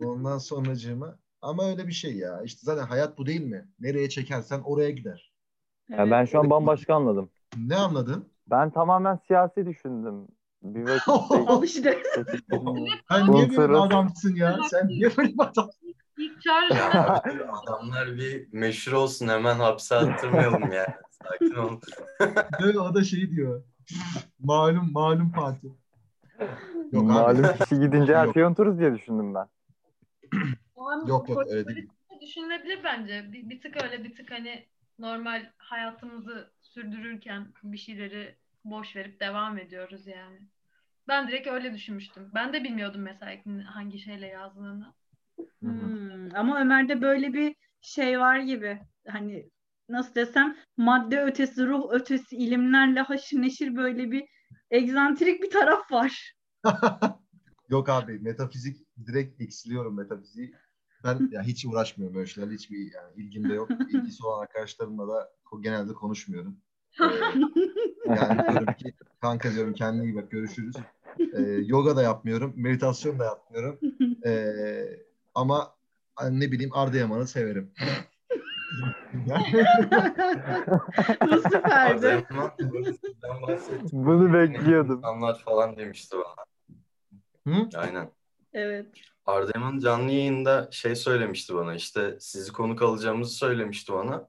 Ondan 0.04 0.38
sonracığıma 0.38 1.18
ama 1.42 1.70
öyle 1.70 1.86
bir 1.86 1.92
şey 1.92 2.16
ya. 2.16 2.42
İşte 2.42 2.60
zaten 2.62 2.86
hayat 2.86 3.18
bu 3.18 3.26
değil 3.26 3.40
mi? 3.40 3.68
Nereye 3.80 4.08
çekersen 4.08 4.60
oraya 4.60 4.90
gider. 4.90 5.32
Ya 5.88 6.10
ben 6.10 6.24
şu 6.24 6.40
an 6.40 6.50
bambaşka 6.50 6.94
anladım. 6.94 7.30
Ne 7.56 7.76
anladın? 7.76 8.28
Ben 8.46 8.70
tamamen 8.70 9.18
siyasi 9.26 9.66
düşündüm. 9.66 10.28
Bir 10.62 10.82
vakit 10.82 11.08
Al 11.48 11.64
işte. 11.64 12.02
Sen 13.08 13.32
niye 13.32 13.50
böyle 13.56 13.76
adamsın 13.76 14.34
ya? 14.34 14.58
Sen 14.70 14.88
niye 14.88 15.16
böyle 15.16 15.28
bir 15.28 15.38
adam? 15.38 15.70
İlk 16.20 16.42
çağrı 16.42 16.74
Ya 16.74 17.22
adamlar 17.62 18.16
bir 18.16 18.48
meşhur 18.52 18.92
olsun 18.92 19.28
hemen 19.28 19.54
hapse 19.54 19.94
attırmayalım 19.96 20.72
yani. 20.72 20.94
Sakin 21.10 21.54
ol. 21.54 21.80
Böyle 22.62 22.78
o 22.78 22.94
da 22.94 23.04
şey 23.04 23.30
diyor. 23.30 23.62
malum 24.40 24.92
malum 24.92 25.32
parti. 25.32 25.66
Yok 26.92 27.04
abi. 27.04 27.12
malum 27.12 27.46
kişi 27.60 27.80
gidince 27.80 28.16
her 28.16 28.32
şeyi 28.32 28.46
unuturuz 28.46 28.78
diye 28.78 28.94
düşündüm 28.94 29.34
ben. 29.34 29.48
Yok 31.06 31.28
yok 31.28 31.46
öyle 31.50 31.66
değil. 31.66 31.88
düşünülebilir 32.20 32.84
bence. 32.84 33.32
Bir, 33.32 33.50
bir 33.50 33.60
tık 33.60 33.82
öyle 33.82 34.04
bir 34.04 34.14
tık 34.14 34.30
hani 34.30 34.66
normal 34.98 35.50
hayatımızı 35.58 36.50
sürdürürken 36.60 37.52
bir 37.62 37.78
şeyleri 37.78 38.34
boş 38.64 38.96
verip 38.96 39.20
devam 39.20 39.58
ediyoruz 39.58 40.06
yani. 40.06 40.38
Ben 41.08 41.28
direkt 41.28 41.46
öyle 41.48 41.74
düşünmüştüm. 41.74 42.30
Ben 42.34 42.52
de 42.52 42.64
bilmiyordum 42.64 43.02
mesela 43.02 43.36
hangi 43.66 43.98
şeyle 43.98 44.26
yazdığını. 44.26 44.94
Hmm, 45.60 46.36
Ama 46.36 46.60
Ömer'de 46.60 47.02
böyle 47.02 47.32
bir 47.32 47.54
şey 47.80 48.20
var 48.20 48.38
gibi. 48.38 48.80
Hani 49.08 49.50
nasıl 49.88 50.14
desem 50.14 50.56
madde 50.76 51.22
ötesi, 51.22 51.66
ruh 51.66 51.92
ötesi 51.92 52.36
ilimlerle 52.36 53.00
haşır 53.00 53.42
neşir 53.42 53.76
böyle 53.76 54.10
bir 54.10 54.24
egzantrik 54.70 55.42
bir 55.42 55.50
taraf 55.50 55.92
var. 55.92 56.34
Yok 57.68 57.88
abi 57.88 58.18
metafizik 58.18 58.86
direkt 59.06 59.40
eksiliyorum 59.40 59.96
metafiziği. 59.96 60.54
Ben 61.04 61.28
ya 61.32 61.42
hiç 61.42 61.64
uğraşmıyorum 61.66 62.16
böyle 62.16 62.26
şeylerle. 62.26 62.54
Hiçbir 62.54 62.94
yani 62.94 63.12
ilgim 63.16 63.48
de 63.48 63.54
yok. 63.54 63.70
İlgisi 63.90 64.26
olan 64.26 64.42
arkadaşlarımla 64.42 65.08
da 65.08 65.32
genelde 65.60 65.92
konuşmuyorum. 65.92 66.56
Ee, 67.00 67.04
yani 68.06 68.48
diyorum 68.48 68.74
ki 68.74 68.94
kanka 69.20 69.52
diyorum 69.54 69.74
kendine 69.74 70.04
iyi 70.04 70.14
bak 70.16 70.30
görüşürüz. 70.30 70.76
Ee, 71.34 71.42
yoga 71.42 71.96
da 71.96 72.02
yapmıyorum. 72.02 72.52
Meditasyon 72.56 73.18
da 73.18 73.24
yapmıyorum. 73.24 73.78
Ee, 74.26 75.09
ama 75.34 75.74
hani 76.16 76.40
ne 76.40 76.52
bileyim 76.52 76.70
Arda 76.74 76.96
Yaman'ı 76.96 77.26
severim. 77.26 77.72
Bu 81.26 81.36
süperdi. 81.42 82.26
Bunu 83.92 84.32
bekliyordum. 84.32 84.96
İnsanlar 84.98 85.38
falan 85.38 85.76
demişti 85.76 86.16
bana. 86.16 86.44
Hı? 87.56 87.68
Aynen. 87.78 88.10
Evet. 88.52 88.86
Arda 89.26 89.50
Yaman 89.54 89.78
canlı 89.78 90.10
yayında 90.10 90.68
şey 90.72 90.96
söylemişti 90.96 91.54
bana 91.54 91.74
işte 91.74 92.16
sizi 92.20 92.52
konuk 92.52 92.82
alacağımızı 92.82 93.34
söylemişti 93.34 93.92
bana. 93.92 94.28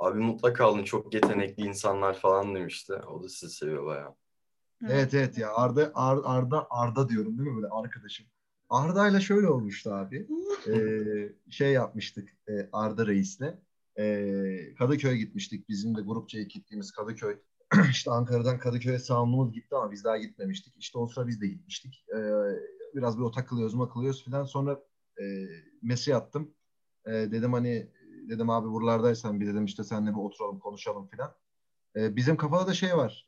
Abi 0.00 0.18
mutlaka 0.18 0.64
alın 0.66 0.84
çok 0.84 1.14
yetenekli 1.14 1.62
insanlar 1.62 2.14
falan 2.14 2.54
demişti. 2.54 2.92
O 2.92 3.22
da 3.22 3.28
sizi 3.28 3.54
seviyor 3.54 3.86
bayağı. 3.86 4.14
Evet 4.88 5.14
evet 5.14 5.38
ya 5.38 5.54
Arda 5.54 5.92
Ar- 5.94 6.20
Arda 6.24 6.66
Arda 6.70 7.08
diyorum 7.08 7.38
değil 7.38 7.50
mi 7.50 7.56
böyle 7.56 7.68
arkadaşım. 7.72 8.26
Arda'yla 8.68 9.20
şöyle 9.20 9.48
olmuştu 9.48 9.92
abi. 9.92 10.28
Ee, 10.68 11.32
şey 11.50 11.72
yapmıştık 11.72 12.28
e, 12.48 12.68
Arda 12.72 13.06
Reis'le. 13.06 13.54
Ee, 13.98 14.74
Kadıköy'e 14.78 15.16
gitmiştik. 15.16 15.68
Bizim 15.68 15.96
de 15.96 16.00
grupça 16.00 16.42
gittiğimiz 16.42 16.90
Kadıköy. 16.92 17.38
işte 17.90 18.10
Ankara'dan 18.10 18.58
Kadıköy'e 18.58 18.98
sağımlımız 18.98 19.52
gitti 19.52 19.76
ama 19.76 19.90
biz 19.92 20.04
daha 20.04 20.18
gitmemiştik. 20.18 20.74
İşte 20.76 20.98
o 20.98 21.06
sıra 21.06 21.26
biz 21.26 21.40
de 21.40 21.46
gitmiştik. 21.46 22.04
Ee, 22.16 22.18
biraz 22.94 23.18
böyle 23.18 23.30
takılıyoruz 23.30 23.74
makılıyoruz 23.74 24.24
falan. 24.24 24.44
Sonra 24.44 24.80
e, 25.20 25.24
mesaj 25.82 26.14
attım. 26.14 26.54
E, 27.06 27.12
dedim 27.12 27.52
hani 27.52 27.88
dedim 28.28 28.50
abi 28.50 28.68
buralardaysan 28.68 29.40
bir 29.40 29.46
dedim 29.46 29.64
işte 29.64 29.84
seninle 29.84 30.10
bir 30.10 30.20
oturalım 30.20 30.58
konuşalım 30.58 31.08
falan. 31.16 31.34
E, 31.96 32.16
bizim 32.16 32.36
kafada 32.36 32.66
da 32.66 32.74
şey 32.74 32.96
var. 32.96 33.26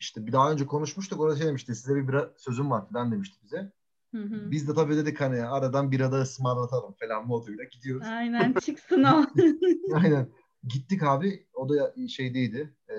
İşte 0.00 0.26
bir 0.26 0.32
daha 0.32 0.52
önce 0.52 0.66
konuşmuştuk. 0.66 1.20
Orada 1.20 1.36
şey 1.36 1.46
demişti. 1.46 1.74
Size 1.74 1.94
bir 1.94 2.08
bira 2.08 2.34
sözüm 2.36 2.70
var 2.70 2.88
falan 2.88 3.12
demişti 3.12 3.38
bize. 3.42 3.72
Hı 4.14 4.18
hı. 4.22 4.50
Biz 4.50 4.68
de 4.68 4.74
tabii 4.74 4.96
dedik 4.96 5.20
hani 5.20 5.42
aradan 5.42 5.90
bir 5.90 6.00
ada 6.00 6.16
ısmarlatalım 6.16 6.94
falan 7.00 7.26
moduyla 7.26 7.64
gidiyoruz. 7.64 8.06
Aynen 8.06 8.52
çıksın 8.60 9.02
o. 9.02 9.26
Aynen. 9.94 10.28
Gittik 10.68 11.02
abi. 11.02 11.46
O 11.54 11.68
da 11.68 11.94
şeydeydi. 12.08 12.74
E, 12.90 12.96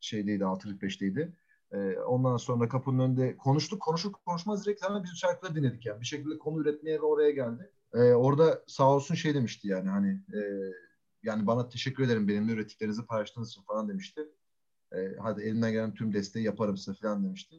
şeydeydi 0.00 0.42
645'teydi. 0.44 1.32
E, 1.72 1.98
ondan 1.98 2.36
sonra 2.36 2.68
kapının 2.68 2.98
önünde 2.98 3.36
konuştuk. 3.36 3.82
Konuştuk 3.82 4.20
konuşmaz 4.26 4.66
direkt 4.66 4.84
hemen 4.84 5.04
bizim 5.04 5.16
şarkıları 5.16 5.54
dinledik 5.54 5.86
yani. 5.86 6.00
Bir 6.00 6.06
şekilde 6.06 6.38
konu 6.38 6.60
üretmeye 6.60 6.96
ve 6.96 7.02
oraya 7.02 7.30
geldi. 7.30 7.70
E, 7.94 7.98
orada 7.98 8.62
sağ 8.66 8.90
olsun 8.90 9.14
şey 9.14 9.34
demişti 9.34 9.68
yani 9.68 9.88
hani 9.88 10.10
e, 10.34 10.40
yani 11.22 11.46
bana 11.46 11.68
teşekkür 11.68 12.04
ederim 12.04 12.28
benimle 12.28 12.52
ürettiklerinizi 12.52 13.06
paylaştığınız 13.06 13.50
için 13.50 13.62
falan 13.62 13.88
demişti. 13.88 14.28
E, 14.92 15.16
hadi 15.22 15.42
elimden 15.42 15.72
gelen 15.72 15.94
tüm 15.94 16.12
desteği 16.12 16.44
yaparım 16.44 16.76
size 16.76 16.94
falan 16.94 17.24
demişti. 17.24 17.56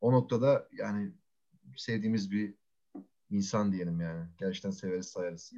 O 0.00 0.12
noktada 0.12 0.68
yani 0.72 1.12
sevdiğimiz 1.76 2.30
bir 2.30 2.54
insan 3.30 3.72
diyelim 3.72 4.00
yani. 4.00 4.24
Gerçekten 4.38 4.70
severiz 4.70 5.08
sayarız. 5.08 5.52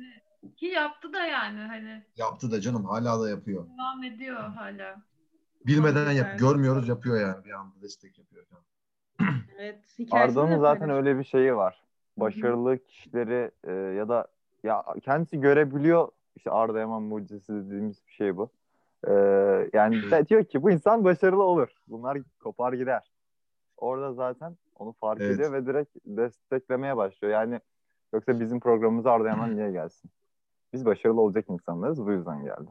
Ki 0.56 0.66
yaptı 0.66 1.12
da 1.12 1.24
yani 1.26 1.60
hani 1.60 2.02
Yaptı 2.16 2.50
da 2.50 2.60
canım 2.60 2.84
hala 2.84 3.20
da 3.22 3.30
yapıyor. 3.30 3.66
devam 3.78 4.02
ediyor 4.04 4.36
hala. 4.36 5.02
Bilmeden 5.66 6.04
Güzel. 6.10 6.16
yap. 6.16 6.38
Görmüyoruz 6.38 6.88
yapıyor 6.88 7.20
yani. 7.20 7.44
Bir 7.44 7.50
anda 7.50 7.82
destek 7.82 8.18
yapıyor. 8.18 8.44
falan. 8.46 8.62
Evet. 9.58 9.84
Arda'nın 10.10 10.58
zaten 10.60 10.90
öyle 10.90 11.18
bir 11.18 11.24
şeyi 11.24 11.56
var. 11.56 11.82
Başarılı 12.16 12.78
kişileri 12.84 13.50
e, 13.64 13.72
ya 13.72 14.08
da 14.08 14.26
ya 14.64 14.84
kendisi 15.02 15.40
görebiliyor. 15.40 16.08
İşte 16.36 16.50
Arda 16.50 16.78
Yaman 16.78 17.02
mucizesi 17.02 17.52
dediğimiz 17.52 18.06
bir 18.06 18.12
şey 18.12 18.36
bu. 18.36 18.50
E, 19.08 19.12
yani 19.72 20.02
diyor 20.28 20.44
ki 20.44 20.62
bu 20.62 20.70
insan 20.70 21.04
başarılı 21.04 21.42
olur. 21.42 21.68
Bunlar 21.88 22.18
kopar 22.42 22.72
gider. 22.72 23.10
Orada 23.76 24.12
zaten 24.12 24.56
onu 24.80 24.92
fark 25.00 25.20
Evet. 25.20 25.34
ediyor 25.34 25.52
ve 25.52 25.66
direkt 25.66 25.96
desteklemeye 26.06 26.96
başlıyor. 26.96 27.32
Yani 27.34 27.60
yoksa 28.14 28.40
bizim 28.40 28.60
programımıza 28.60 29.10
Arda 29.12 29.28
Yaman 29.28 29.56
niye 29.56 29.70
gelsin? 29.72 30.10
Biz 30.72 30.84
başarılı 30.84 31.20
olacak 31.20 31.44
insanlarız. 31.48 32.06
Bu 32.06 32.12
yüzden 32.12 32.44
geldi. 32.44 32.70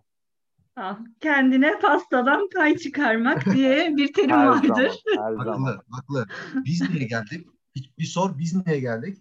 Ah, 0.76 1.00
kendine 1.20 1.80
pastadan 1.80 2.50
pay 2.56 2.78
çıkarmak 2.78 3.46
diye 3.54 3.98
bir 3.98 4.14
terim 4.14 4.30
Her 4.30 4.48
vardır. 4.48 4.68
zaman. 4.68 4.90
Her 5.18 5.34
zaman. 5.46 5.66
Haklı. 5.66 5.84
Haklı. 5.90 6.26
Biz 6.66 6.90
niye 6.90 7.08
geldik? 7.08 7.48
Bir, 7.76 7.94
bir 8.00 8.04
sor 8.06 8.38
biz 8.40 8.66
niye 8.66 8.80
geldik? 8.80 9.18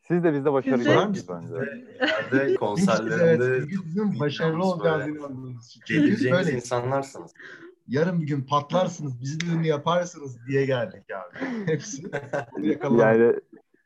Siz 0.00 0.24
de 0.24 0.32
bizde 0.32 0.52
başarı 0.52 0.76
Siz 0.78 0.86
de- 0.86 0.92
gördünüz 0.94 1.28
bence. 1.28 1.54
Nerede 1.54 1.76
evet, 2.32 2.58
konserlerinde 2.58 3.60
çünkü 3.60 3.86
bizim 3.86 4.20
başarılı 4.20 4.64
olacağız 4.64 5.08
inandığımız 5.08 5.66
için. 5.68 5.82
Biz 5.88 6.06
geleceğiniz 6.06 6.38
böyle 6.38 6.56
insanlarsınız. 6.56 7.32
Yarın 7.88 8.20
bir 8.20 8.26
gün 8.26 8.42
patlarsınız, 8.42 9.20
bizi 9.20 9.40
de 9.40 9.44
ünlü 9.54 9.66
yaparsınız 9.66 10.38
diye 10.48 10.66
geldik 10.66 11.04
abi. 11.10 11.38
Hepsi. 11.66 12.10
Yani 12.98 13.34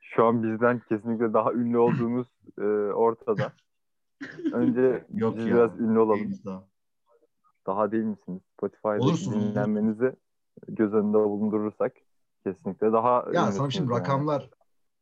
şu 0.01 0.25
an 0.25 0.43
bizden 0.43 0.83
kesinlikle 0.89 1.33
daha 1.33 1.53
ünlü 1.53 1.79
olduğumuz 1.79 2.27
e, 2.59 2.63
ortada. 2.93 3.53
Önce 4.53 5.05
Yok 5.15 5.37
biz 5.37 5.47
ya. 5.47 5.55
biraz 5.55 5.81
ünlü 5.81 5.99
olalım. 5.99 6.33
Daha. 6.45 6.65
Daha 7.67 7.93
değil 7.93 8.05
misiniz? 8.05 8.43
Spotify'da 8.57 8.99
Olursunuz. 9.05 9.45
dinlenmenizi 9.55 10.13
göz 10.69 10.93
önünde 10.95 11.19
bulundurursak 11.19 11.93
kesinlikle 12.47 12.93
daha 12.93 13.25
Ya 13.33 13.53
sana 13.53 13.71
şimdi 13.71 13.93
yani. 13.93 14.01
rakamlar 14.01 14.51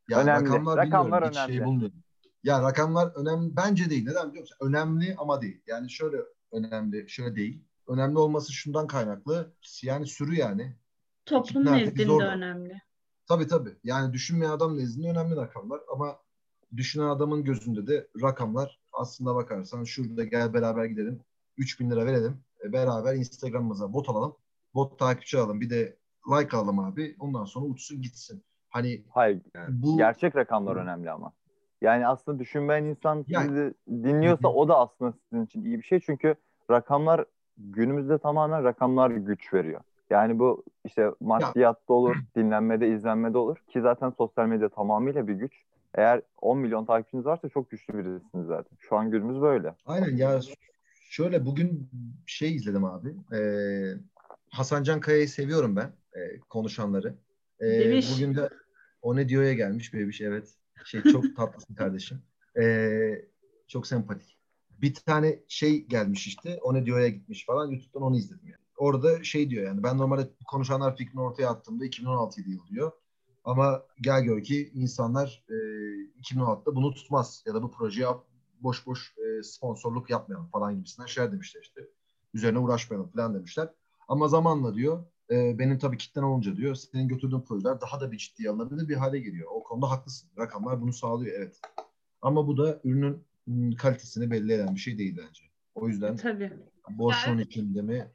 ya 0.08 0.18
Önemli. 0.20 0.48
rakamlar, 0.48 0.76
Rakamlar. 0.76 1.28
Hiç 1.28 1.36
şey 1.36 1.44
önemli. 1.44 1.64
bulmuyorum. 1.66 1.96
Ya 2.42 2.62
rakamlar 2.62 3.12
önemli 3.16 3.56
bence 3.56 3.90
değil. 3.90 4.06
Neden 4.08 4.28
biliyor 4.28 4.42
musun? 4.42 4.56
Önemli 4.60 5.14
ama 5.18 5.42
değil. 5.42 5.62
Yani 5.66 5.90
şöyle 5.90 6.16
önemli, 6.52 7.08
şöyle 7.08 7.36
değil. 7.36 7.64
Önemli 7.88 8.18
olması 8.18 8.52
şundan 8.52 8.86
kaynaklı. 8.86 9.52
Yani 9.82 10.06
sürü 10.06 10.34
yani. 10.34 10.76
Toplum 11.26 11.64
nezdinde 11.66 12.24
önemli. 12.24 12.82
Tabii 13.28 13.46
tabii. 13.46 13.76
Yani 13.84 14.12
düşünmeyen 14.12 14.50
adam 14.50 14.78
nezdinde 14.78 15.08
önemli 15.10 15.36
rakamlar 15.36 15.80
ama 15.92 16.18
düşünen 16.76 17.04
adamın 17.04 17.44
gözünde 17.44 17.86
de 17.86 18.08
rakamlar 18.22 18.80
aslında 18.92 19.34
bakarsan 19.34 19.84
şurada 19.84 20.24
gel 20.24 20.54
beraber 20.54 20.84
gidelim. 20.84 21.20
3000 21.56 21.90
lira 21.90 22.06
verelim. 22.06 22.40
E, 22.64 22.72
beraber 22.72 23.14
Instagram'ımıza 23.14 23.92
bot 23.92 24.08
alalım. 24.08 24.36
Bot 24.74 24.98
takipçi 24.98 25.38
alalım. 25.38 25.60
Bir 25.60 25.70
de 25.70 25.96
like 26.30 26.56
alalım 26.56 26.78
abi. 26.78 27.16
Ondan 27.20 27.44
sonra 27.44 27.66
uçsun 27.66 28.02
gitsin. 28.02 28.42
Hani 28.68 29.04
Hayır. 29.10 29.42
bu 29.68 29.96
Gerçek 29.96 30.36
rakamlar 30.36 30.76
önemli 30.76 31.10
ama. 31.10 31.32
Yani 31.80 32.06
aslında 32.06 32.38
düşünmeyen 32.38 32.84
insan 32.84 33.24
Yani- 33.28 33.48
sizi 33.48 33.74
dinliyorsa 33.88 34.48
o 34.48 34.68
da 34.68 34.78
aslında 34.78 35.12
sizin 35.12 35.44
için 35.44 35.64
iyi 35.64 35.78
bir 35.78 35.82
şey. 35.82 36.00
Çünkü 36.00 36.34
rakamlar 36.70 37.24
günümüzde 37.58 38.18
tamamen 38.18 38.64
rakamlar 38.64 39.10
güç 39.10 39.54
veriyor. 39.54 39.80
Yani 40.10 40.38
bu 40.38 40.64
işte 40.84 41.10
maddiyatta 41.20 41.92
olur, 41.92 42.16
dinlenmede, 42.36 42.88
izlenmede 42.88 43.38
olur. 43.38 43.56
Ki 43.68 43.80
zaten 43.80 44.10
sosyal 44.10 44.46
medya 44.46 44.68
tamamıyla 44.68 45.28
bir 45.28 45.34
güç. 45.34 45.52
Eğer 45.94 46.22
10 46.40 46.58
milyon 46.58 46.84
takipçiniz 46.84 47.26
varsa 47.26 47.48
çok 47.48 47.70
güçlü 47.70 47.94
birisiniz 47.94 48.46
zaten. 48.46 48.76
Şu 48.78 48.96
an 48.96 49.10
günümüz 49.10 49.40
böyle. 49.40 49.74
Aynen 49.86 50.16
ya 50.16 50.40
şöyle 51.10 51.46
bugün 51.46 51.90
şey 52.26 52.56
izledim 52.56 52.84
abi. 52.84 53.14
Ee, 53.36 53.94
Hasan 54.48 54.82
Can 54.82 55.00
Kaya'yı 55.00 55.28
seviyorum 55.28 55.76
ben 55.76 55.92
e, 56.20 56.40
konuşanları. 56.40 57.14
Bebiş. 57.60 58.14
bugün 58.14 58.34
de 58.34 58.48
o 59.02 59.16
ne 59.16 59.28
diyor'ya 59.28 59.54
gelmiş 59.54 59.94
Bebiş 59.94 60.20
evet. 60.20 60.54
Şey 60.84 61.02
çok 61.02 61.24
tatlısın 61.36 61.74
kardeşim. 61.74 62.22
Ee, 62.60 63.24
çok 63.68 63.86
sempatik. 63.86 64.39
Bir 64.82 64.94
tane 64.94 65.40
şey 65.48 65.86
gelmiş 65.86 66.26
işte. 66.26 66.58
O 66.62 66.74
ne 66.74 66.86
diyor'ya 66.86 67.08
gitmiş 67.08 67.46
falan. 67.46 67.70
YouTube'dan 67.70 68.02
onu 68.02 68.16
izledim 68.16 68.46
yani. 68.46 68.60
Orada 68.76 69.24
şey 69.24 69.50
diyor 69.50 69.66
yani 69.66 69.82
ben 69.82 69.98
normalde 69.98 70.30
konuşanlar 70.46 70.96
fikrini 70.96 71.20
ortaya 71.20 71.50
attığımda 71.50 71.84
2016 71.84 72.40
yıl 72.40 72.66
diyor. 72.66 72.92
Ama 73.44 73.82
gel 74.00 74.22
gör 74.22 74.42
ki 74.42 74.70
insanlar 74.74 75.44
e, 75.48 75.54
2016'da 76.20 76.76
bunu 76.76 76.94
tutmaz 76.94 77.44
ya 77.46 77.54
da 77.54 77.62
bu 77.62 77.70
projeye 77.70 78.08
boş 78.60 78.86
boş 78.86 79.14
e, 79.18 79.42
sponsorluk 79.42 80.10
yapmayalım 80.10 80.48
falan 80.48 80.76
gibisinden 80.76 81.06
şeyler 81.06 81.32
demişler 81.32 81.62
işte. 81.62 81.80
Üzerine 82.34 82.58
uğraşmayalım 82.58 83.10
falan 83.10 83.34
demişler. 83.34 83.68
Ama 84.08 84.28
zamanla 84.28 84.74
diyor 84.74 85.04
e, 85.30 85.58
benim 85.58 85.78
tabii 85.78 85.98
kitlen 85.98 86.22
olunca 86.22 86.56
diyor 86.56 86.74
senin 86.74 87.08
götürdüğün 87.08 87.40
projeler 87.40 87.80
daha 87.80 88.00
da 88.00 88.12
bir 88.12 88.18
ciddiye 88.18 88.50
alınabilir 88.50 88.88
bir 88.88 88.96
hale 88.96 89.18
geliyor. 89.18 89.48
O 89.52 89.62
konuda 89.62 89.90
haklısın. 89.90 90.30
Rakamlar 90.38 90.80
bunu 90.80 90.92
sağlıyor 90.92 91.36
evet. 91.38 91.60
Ama 92.22 92.46
bu 92.46 92.56
da 92.56 92.80
ürünün 92.84 93.24
kalitesini 93.78 94.30
belli 94.30 94.52
eden 94.52 94.74
bir 94.74 94.80
şey 94.80 94.98
değil 94.98 95.16
bence. 95.18 95.44
O 95.74 95.88
yüzden 95.88 96.16
Tabii. 96.16 96.52
boşluğun 96.90 97.36
Evet. 97.36 97.46
içinde 97.46 97.82
mi 97.82 98.10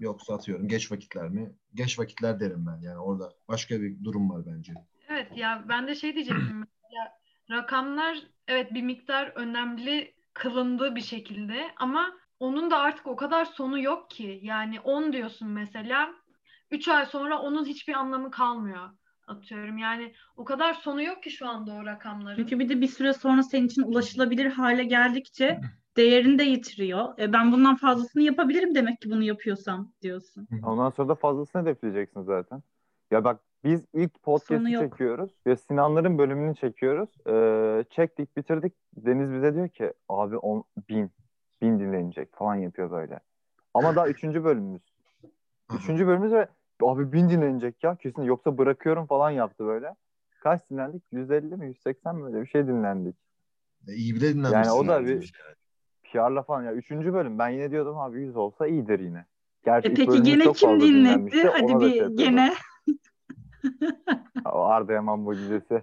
yoksa 0.00 0.34
atıyorum 0.34 0.68
geç 0.68 0.92
vakitler 0.92 1.28
mi? 1.28 1.52
Geç 1.74 1.98
vakitler 1.98 2.40
derim 2.40 2.66
ben 2.66 2.80
yani 2.82 2.98
orada 2.98 3.32
başka 3.48 3.80
bir 3.80 4.04
durum 4.04 4.30
var 4.30 4.42
bence. 4.46 4.72
Evet 5.08 5.36
ya 5.36 5.64
ben 5.68 5.88
de 5.88 5.94
şey 5.94 6.14
diyecektim. 6.14 6.66
Ya, 6.92 7.12
rakamlar 7.50 8.18
evet 8.48 8.74
bir 8.74 8.82
miktar 8.82 9.32
önemli 9.34 10.14
kılındı 10.34 10.94
bir 10.96 11.00
şekilde 11.00 11.66
ama 11.76 12.18
onun 12.40 12.70
da 12.70 12.78
artık 12.78 13.06
o 13.06 13.16
kadar 13.16 13.44
sonu 13.44 13.82
yok 13.82 14.10
ki. 14.10 14.40
Yani 14.42 14.80
10 14.80 15.12
diyorsun 15.12 15.48
mesela 15.48 16.14
3 16.70 16.88
ay 16.88 17.06
sonra 17.06 17.38
onun 17.38 17.64
hiçbir 17.64 17.92
anlamı 17.92 18.30
kalmıyor 18.30 18.90
atıyorum. 19.28 19.78
Yani 19.78 20.12
o 20.36 20.44
kadar 20.44 20.74
sonu 20.74 21.02
yok 21.02 21.22
ki 21.22 21.30
şu 21.30 21.48
anda 21.48 21.72
o 21.72 21.86
rakamların. 21.86 22.36
Çünkü 22.36 22.58
bir 22.58 22.68
de 22.68 22.80
bir 22.80 22.86
süre 22.86 23.12
sonra 23.12 23.42
senin 23.42 23.66
için 23.66 23.82
ulaşılabilir 23.82 24.46
hale 24.46 24.84
geldikçe 24.84 25.60
değerini 25.96 26.38
de 26.38 26.42
yitiriyor. 26.42 27.18
E, 27.18 27.32
ben 27.32 27.52
bundan 27.52 27.76
fazlasını 27.76 28.22
yapabilirim 28.22 28.74
demek 28.74 29.00
ki 29.00 29.10
bunu 29.10 29.22
yapıyorsam 29.22 29.92
diyorsun. 30.02 30.48
Ondan 30.64 30.90
sonra 30.90 31.08
da 31.08 31.14
fazlasını 31.14 31.62
hedefleyeceksin 31.62 32.22
zaten. 32.22 32.62
Ya 33.10 33.24
bak 33.24 33.40
biz 33.64 33.84
ilk 33.94 34.22
podcast'i 34.22 34.78
çekiyoruz 34.78 35.30
ve 35.46 35.56
Sinanların 35.56 36.18
bölümünü 36.18 36.54
çekiyoruz. 36.54 37.08
Ee, 37.26 37.84
çektik 37.90 38.36
bitirdik. 38.36 38.72
Deniz 38.96 39.32
bize 39.32 39.54
diyor 39.54 39.68
ki 39.68 39.92
abi 40.08 40.36
on, 40.36 40.64
bin, 40.88 41.10
bin 41.62 41.80
dinlenecek 41.80 42.36
falan 42.36 42.54
yapıyor 42.54 42.90
böyle. 42.90 43.20
Ama 43.74 43.96
daha 43.96 44.08
üçüncü 44.08 44.44
bölümümüz. 44.44 44.82
Üçüncü 45.74 46.06
bölümümüz 46.06 46.32
ve 46.32 46.48
abi 46.82 47.12
bin 47.12 47.28
dinlenecek 47.30 47.84
ya 47.84 47.96
kesin 47.96 48.22
yoksa 48.22 48.58
bırakıyorum 48.58 49.06
falan 49.06 49.30
yaptı 49.30 49.66
böyle. 49.66 49.94
Kaç 50.40 50.70
dinlendik? 50.70 51.02
150 51.12 51.56
mi 51.56 51.66
180 51.66 52.16
mi 52.16 52.24
öyle 52.24 52.40
bir 52.40 52.46
şey 52.46 52.66
dinlendik. 52.66 53.16
E, 53.88 53.92
iyi 53.92 54.14
bile 54.14 54.34
dinlenmişsin. 54.34 54.52
Yani 54.52 54.70
o 54.70 54.88
da 54.88 55.06
bir 55.06 55.32
PR'la 56.02 56.42
falan 56.42 56.62
ya 56.62 56.72
üçüncü 56.74 57.14
bölüm 57.14 57.38
ben 57.38 57.48
yine 57.48 57.70
diyordum 57.70 57.98
abi 57.98 58.20
100 58.20 58.36
olsa 58.36 58.66
iyidir 58.66 59.00
yine. 59.00 59.24
Gerçi 59.64 59.88
E 59.88 59.94
peki 59.94 60.22
gene 60.22 60.52
kim 60.52 60.80
dinletti? 60.80 61.48
Hadi 61.52 61.66
şey 61.68 61.80
bir 61.80 61.96
yapıyordum. 61.96 62.16
gene. 62.16 62.54
O 64.44 64.64
Arda 64.64 64.92
Yaman 64.92 65.18
mucizesi. 65.18 65.82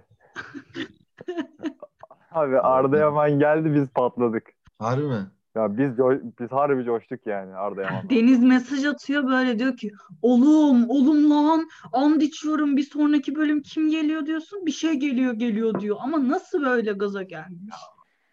Abi 2.30 2.60
Arda 2.60 2.98
Yaman 2.98 3.38
geldi 3.38 3.74
biz 3.74 3.88
patladık. 3.88 4.52
Harbi 4.78 5.02
mi? 5.02 5.26
Ya 5.56 5.78
biz 5.78 5.98
biz 6.40 6.52
harbi 6.52 6.84
coştuk 6.84 7.26
yani 7.26 7.54
Arda 7.54 7.82
Yaman. 7.82 8.10
Deniz 8.10 8.42
mesaj 8.42 8.84
atıyor 8.84 9.26
böyle 9.26 9.58
diyor 9.58 9.76
ki 9.76 9.90
oğlum 10.22 10.90
oğlum 10.90 11.30
lan 11.30 11.68
and 11.92 12.20
içiyorum 12.20 12.76
bir 12.76 12.82
sonraki 12.82 13.34
bölüm 13.34 13.62
kim 13.62 13.90
geliyor 13.90 14.26
diyorsun 14.26 14.66
bir 14.66 14.72
şey 14.72 14.94
geliyor 14.94 15.34
geliyor 15.34 15.80
diyor 15.80 15.96
ama 16.00 16.28
nasıl 16.28 16.62
böyle 16.62 16.92
gaza 16.92 17.22
gelmiş 17.22 17.74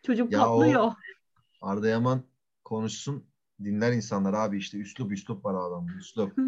çocuk 0.05 0.31
Ya 0.31 0.49
o- 0.49 0.59
patlıyor 0.59 0.91
Arda 1.61 1.87
Yaman 1.87 2.21
konuşsun 2.63 3.23
dinler 3.63 3.91
insanlar 3.91 4.33
abi 4.33 4.57
işte 4.57 4.77
üslup 4.77 5.11
üslup 5.11 5.45
var 5.45 5.67
adamda 5.67 5.91
üslup. 5.99 6.37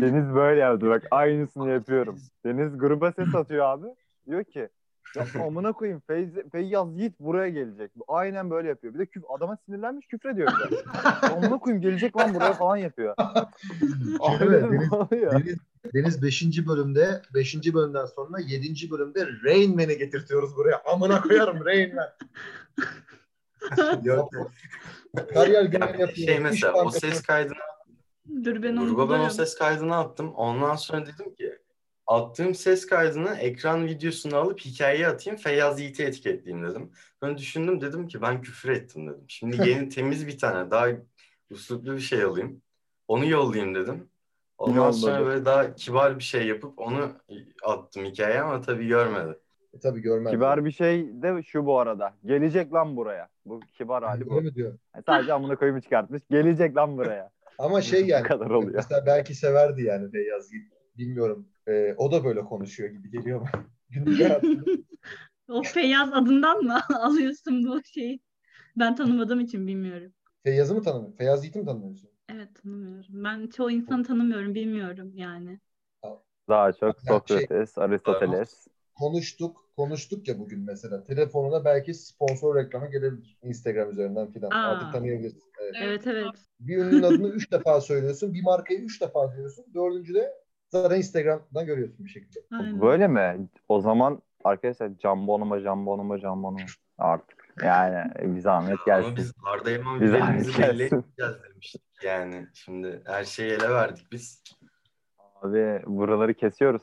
Deniz 0.00 0.34
böyle 0.34 0.60
yaptı 0.60 0.88
bak 0.88 1.02
aynısını 1.10 1.70
yapıyorum. 1.70 2.18
Deniz 2.44 2.78
gruba 2.78 3.12
ses 3.12 3.34
atıyor 3.34 3.64
abi. 3.64 3.86
Diyor 4.26 4.44
ki 4.44 4.68
ya 5.14 5.26
amına 5.46 5.72
koyayım 5.72 6.02
Feyz, 6.06 6.30
Feyyaz 6.52 6.96
Yiğit 6.96 7.20
buraya 7.20 7.48
gelecek. 7.48 7.90
Aynen 8.08 8.50
böyle 8.50 8.68
yapıyor. 8.68 8.94
Bir 8.94 8.98
de 8.98 9.06
küf, 9.06 9.22
adama 9.30 9.56
sinirlenmiş 9.66 10.06
küfür 10.06 10.28
ediyor 10.28 10.52
bir 10.70 10.76
de. 10.76 10.80
amına 11.34 11.58
koyayım 11.58 11.82
gelecek 11.82 12.16
lan 12.16 12.34
buraya 12.34 12.52
falan 12.52 12.76
yapıyor. 12.76 13.14
Abi 14.20 14.44
Evet, 14.44 14.62
Deniz- 14.64 14.92
oluyor? 14.92 15.32
Deniz, 15.32 15.56
Deniz 15.94 16.22
5. 16.22 16.66
bölümde 16.66 17.22
5. 17.34 17.74
bölümden 17.74 18.04
sonra 18.06 18.38
7. 18.40 18.90
bölümde 18.90 19.26
Rain 19.44 19.74
Man'i 19.76 19.98
getirtiyoruz 19.98 20.56
buraya. 20.56 20.82
Amına 20.92 21.20
koyarım 21.22 21.64
Rain 21.64 21.94
Man. 21.94 22.08
Yok. 24.04 24.32
Kariyer 25.34 25.64
genel 25.64 25.98
yapıyor. 25.98 26.28
Şey 26.28 26.38
mesela 26.40 26.72
o 26.84 26.90
ses 26.90 27.22
kaydını 27.22 27.56
dur 28.44 28.62
ben 28.62 28.76
onu 28.76 28.94
gruba 28.94 29.10
ben 29.10 29.20
o 29.20 29.30
ses 29.30 29.54
kaydını 29.58 29.96
attım. 29.96 30.34
Ondan 30.34 30.76
sonra 30.76 31.06
dedim 31.06 31.34
ki 31.34 31.58
attığım 32.06 32.54
ses 32.54 32.86
kaydını 32.86 33.36
ekran 33.36 33.86
videosunu 33.86 34.36
alıp 34.36 34.60
hikayeye 34.60 35.08
atayım 35.08 35.38
Feyyaz 35.38 35.80
Yiğit'i 35.80 36.02
etiketleyeyim 36.04 36.66
dedim. 36.68 36.92
Sonra 37.22 37.38
düşündüm 37.38 37.80
dedim 37.80 38.08
ki 38.08 38.22
ben 38.22 38.42
küfür 38.42 38.68
ettim 38.70 39.08
dedim. 39.08 39.24
Şimdi 39.28 39.68
yeni 39.68 39.88
temiz 39.88 40.26
bir 40.26 40.38
tane 40.38 40.70
daha 40.70 40.88
üsluplu 41.50 41.94
bir 41.94 42.00
şey 42.00 42.22
alayım. 42.22 42.62
Onu 43.08 43.26
yollayayım 43.28 43.74
dedim. 43.74 44.08
Ondan 44.58 44.76
Yolladı. 44.76 44.96
sonra 44.96 45.26
böyle 45.26 45.44
daha 45.44 45.74
kibar 45.74 46.18
bir 46.18 46.24
şey 46.24 46.46
yapıp 46.46 46.78
onu 46.78 47.12
attım 47.64 48.04
hikayeye 48.04 48.40
ama 48.40 48.60
tabii 48.60 48.86
görmedi. 48.86 49.38
E, 49.74 49.78
tabii 49.78 50.00
görmez. 50.00 50.32
Kibar 50.32 50.64
bir 50.64 50.70
şey 50.70 51.22
de 51.22 51.42
şu 51.42 51.66
bu 51.66 51.78
arada. 51.80 52.14
Gelecek 52.24 52.72
lan 52.72 52.96
buraya. 52.96 53.28
Bu 53.44 53.60
kibar 53.60 54.04
hali 54.04 54.26
bu. 54.26 54.36
Öyle 54.36 54.48
mi 54.48 54.54
diyor? 54.54 54.78
Yani 54.94 55.04
sadece 55.06 55.32
amına 55.32 55.56
koyumu 55.56 55.80
çıkartmış. 55.80 56.22
Gelecek 56.30 56.76
lan 56.76 56.96
buraya. 56.96 57.30
Ama 57.58 57.80
şey 57.82 58.06
yani 58.06 58.24
Bu 58.24 58.28
kadar 58.28 58.50
oluyor. 58.50 58.74
mesela 58.74 59.06
belki 59.06 59.34
severdi 59.34 59.82
yani 59.82 60.10
Feyyaz 60.10 60.52
Yiğit. 60.52 60.72
Bilmiyorum. 60.98 61.48
Ee, 61.68 61.94
o 61.98 62.12
da 62.12 62.24
böyle 62.24 62.40
konuşuyor 62.40 62.90
gibi 62.90 63.10
geliyor 63.10 63.40
bana. 63.40 63.64
Günlük 63.90 64.20
hayatında. 64.20 64.64
o 65.48 65.62
Feyyaz 65.62 66.12
adından 66.12 66.64
mı 66.64 66.78
alıyorsun 67.00 67.64
bu 67.66 67.82
şeyi 67.84 68.20
ben 68.76 68.96
tanımadığım 68.96 69.40
için 69.40 69.66
bilmiyorum 69.66 70.12
Feyyaz'ı 70.44 70.74
mı 70.74 70.82
tanımıyorsun? 70.82 71.16
Feyyaz 71.16 71.44
Yiğit'i 71.44 71.58
mi 71.58 71.64
tanımıyorsun? 71.64 72.10
evet 72.32 72.48
tanımıyorum 72.62 73.24
ben 73.24 73.46
çoğu 73.46 73.70
insanı 73.70 74.04
tanımıyorum 74.04 74.54
bilmiyorum 74.54 75.12
yani 75.14 75.58
Daha 76.48 76.72
çok 76.72 77.00
şey- 77.00 77.08
Sokrates, 77.08 77.78
Aristoteles. 77.78 78.66
konuştuk 78.94 79.56
konuştuk 79.76 80.28
ya 80.28 80.38
bugün 80.38 80.60
mesela 80.60 81.04
telefonuna 81.04 81.64
belki 81.64 81.94
sponsor 81.94 82.56
reklamı 82.56 82.90
gelebilir 82.90 83.38
Instagram 83.42 83.90
üzerinden 83.90 84.32
filan 84.32 84.50
Aa. 84.50 84.54
artık 84.54 84.92
tanıyabilirsin. 84.92 85.42
Evet. 85.60 85.76
evet 85.82 86.06
evet 86.06 86.28
Bir 86.60 86.76
ünlünün 86.78 87.02
adını 87.02 87.28
üç 87.28 87.52
defa 87.52 87.80
söylüyorsun 87.80 88.34
bir 88.34 88.42
markayı 88.42 88.80
üç 88.80 89.00
defa 89.02 89.36
diyorsun 89.36 89.64
dördüncüde 89.74 90.32
zaten 90.70 90.96
Instagram'dan 90.96 91.66
görüyorsun 91.66 92.04
bir 92.04 92.10
şekilde. 92.10 92.40
Aynen. 92.52 92.80
Böyle 92.80 93.08
mi? 93.08 93.48
O 93.68 93.80
zaman 93.80 94.22
arkadaşlar 94.44 94.90
jambonuma 95.02 95.60
jambonuma 95.60 96.18
jambonuma 96.18 96.64
artık. 96.98 97.46
Yani 97.62 98.12
bir 98.36 98.40
zahmet 98.40 98.72
Ama 98.72 98.82
gelsin. 98.86 99.16
biz 99.16 99.32
Arda 99.44 99.70
üzerimizi 100.04 100.52
gelsin. 100.56 100.62
belli 100.62 100.90
demiştik 101.44 101.82
yani. 102.04 102.46
Şimdi 102.54 103.02
her 103.06 103.24
şeyi 103.24 103.52
ele 103.52 103.70
verdik 103.70 104.12
biz. 104.12 104.42
Abi 105.42 105.82
buraları 105.86 106.34
kesiyoruz. 106.34 106.82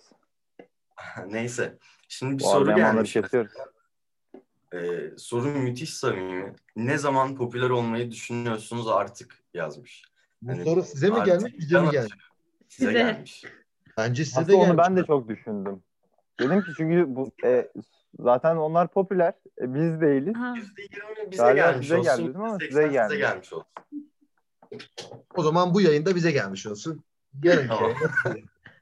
Neyse. 1.27 1.77
Şimdi 2.07 2.33
bir 2.33 2.43
Bu 2.43 2.47
soru 2.47 2.75
gelmiş. 2.75 3.13
kesiyoruz. 3.13 3.51
Ee, 4.73 5.11
soru 5.17 5.45
müthiş 5.47 5.93
samimi. 5.93 6.53
Ne 6.75 6.97
zaman 6.97 7.35
popüler 7.35 7.69
olmayı 7.69 8.11
düşünüyorsunuz 8.11 8.87
artık 8.87 9.35
yazmış. 9.53 10.03
Bu 10.41 10.51
Hani 10.51 10.63
soru 10.63 10.83
size 10.83 11.09
mi 11.09 11.23
gelmiş, 11.25 11.53
bize 11.59 11.81
mi 11.81 11.89
gelmiş? 11.91 12.13
Size, 12.69 12.87
Size. 12.87 12.91
gelmiş. 12.93 13.43
Bence 13.97 14.25
size 14.25 14.47
de 14.47 14.55
onu 14.55 14.65
gelmiş. 14.65 14.77
ben 14.77 14.97
de 14.97 15.03
çok 15.05 15.27
düşündüm. 15.27 15.83
Dedim 16.39 16.61
ki 16.61 16.71
çünkü 16.77 17.15
bu 17.15 17.31
e, 17.43 17.71
zaten 18.19 18.55
onlar 18.55 18.87
popüler. 18.87 19.33
E, 19.61 19.73
biz 19.73 20.01
değiliz. 20.01 20.35
Ha. 20.35 20.53
%20 20.77 21.31
bize 21.31 21.43
Galiba 21.43 21.55
gelmiş 21.71 21.87
size 21.87 21.97
olsun. 21.97 22.11
geldi 22.11 22.23
değil 22.23 22.37
mi? 22.37 22.43
Ama 22.43 22.57
%80 22.57 22.67
size 22.67 22.87
gelmiş. 22.87 23.17
gelmiş 23.17 23.53
olsun. 23.53 23.67
O 25.35 25.43
zaman 25.43 25.73
bu 25.73 25.81
yayında 25.81 26.15
bize 26.15 26.31
gelmiş 26.31 26.67
olsun. 26.67 27.03
Yarın 27.43 27.67
Tamam. 27.67 27.91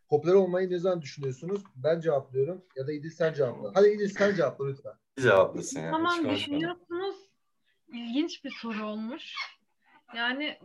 Popüler 0.10 0.34
olmayı 0.34 0.70
ne 0.70 0.80
zaman 0.80 1.02
düşünüyorsunuz? 1.02 1.64
Ben 1.76 2.00
cevaplıyorum 2.00 2.62
ya 2.76 2.88
da 2.88 2.92
İdil 2.92 3.10
sen 3.10 3.34
cevapla. 3.34 3.72
Hadi 3.76 3.88
İdil 3.88 4.10
sen 4.10 4.36
cevapla 4.36 4.68
lütfen. 4.68 4.94
Bir 5.18 5.22
cevaplasın 5.24 5.80
yani. 5.80 5.88
hiç 5.88 5.92
Tamam 5.92 6.36
düşünüyorsunuz. 6.36 7.16
İlginç 7.94 8.44
bir 8.44 8.52
soru 8.62 8.86
olmuş. 8.86 9.36
Yani 10.16 10.60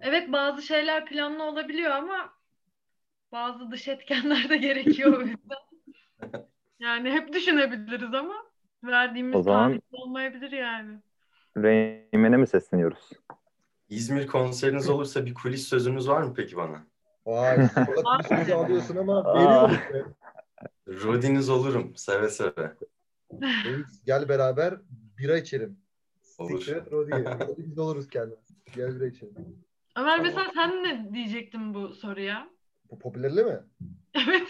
evet 0.00 0.32
bazı 0.32 0.62
şeyler 0.62 1.06
planlı 1.06 1.42
olabiliyor 1.42 1.90
ama 1.90 2.32
bazı 3.34 3.70
dış 3.70 3.88
etkenler 3.88 4.48
de 4.48 4.56
gerekiyor 4.56 5.18
o 5.18 5.20
yüzden. 5.20 5.58
Yani 6.78 7.10
hep 7.10 7.32
düşünebiliriz 7.32 8.14
ama 8.14 8.34
verdiğimiz 8.84 9.36
O 9.36 9.42
zaman- 9.42 9.82
olmayabilir 9.92 10.52
yani. 10.52 10.98
Reymen'e 11.56 12.36
mi 12.36 12.46
sesleniyoruz? 12.46 13.10
İzmir 13.88 14.26
konseriniz 14.26 14.88
olursa 14.88 15.26
bir 15.26 15.34
kulis 15.34 15.68
sözünüz 15.68 16.08
var 16.08 16.22
mı 16.22 16.34
peki 16.36 16.56
bana? 16.56 16.86
Vay, 17.26 17.56
orada 17.88 18.18
bir 18.18 18.36
sözü 18.36 18.52
alıyorsun 18.52 18.96
ama 18.96 19.34
veriyorum. 19.34 20.14
Rodiniz 20.88 21.48
olurum 21.50 21.92
seve 21.96 22.28
seve. 22.28 22.72
Gel 24.06 24.28
beraber 24.28 24.74
bira 25.18 25.38
içelim. 25.38 25.78
Olur. 26.38 26.66
Rodi 26.90 27.24
biz 27.58 27.78
oluruz 27.78 28.08
kendimiz. 28.08 28.48
Gel 28.76 28.96
bira 28.96 29.06
içelim. 29.06 29.34
Ömer 29.96 30.20
mesela 30.20 30.50
sen 30.54 30.84
ne 30.84 31.14
diyecektin 31.14 31.74
bu 31.74 31.88
soruya? 31.94 32.53
Bu 32.90 32.98
popülerli 32.98 33.44
mi? 33.44 33.60
Evet. 34.28 34.48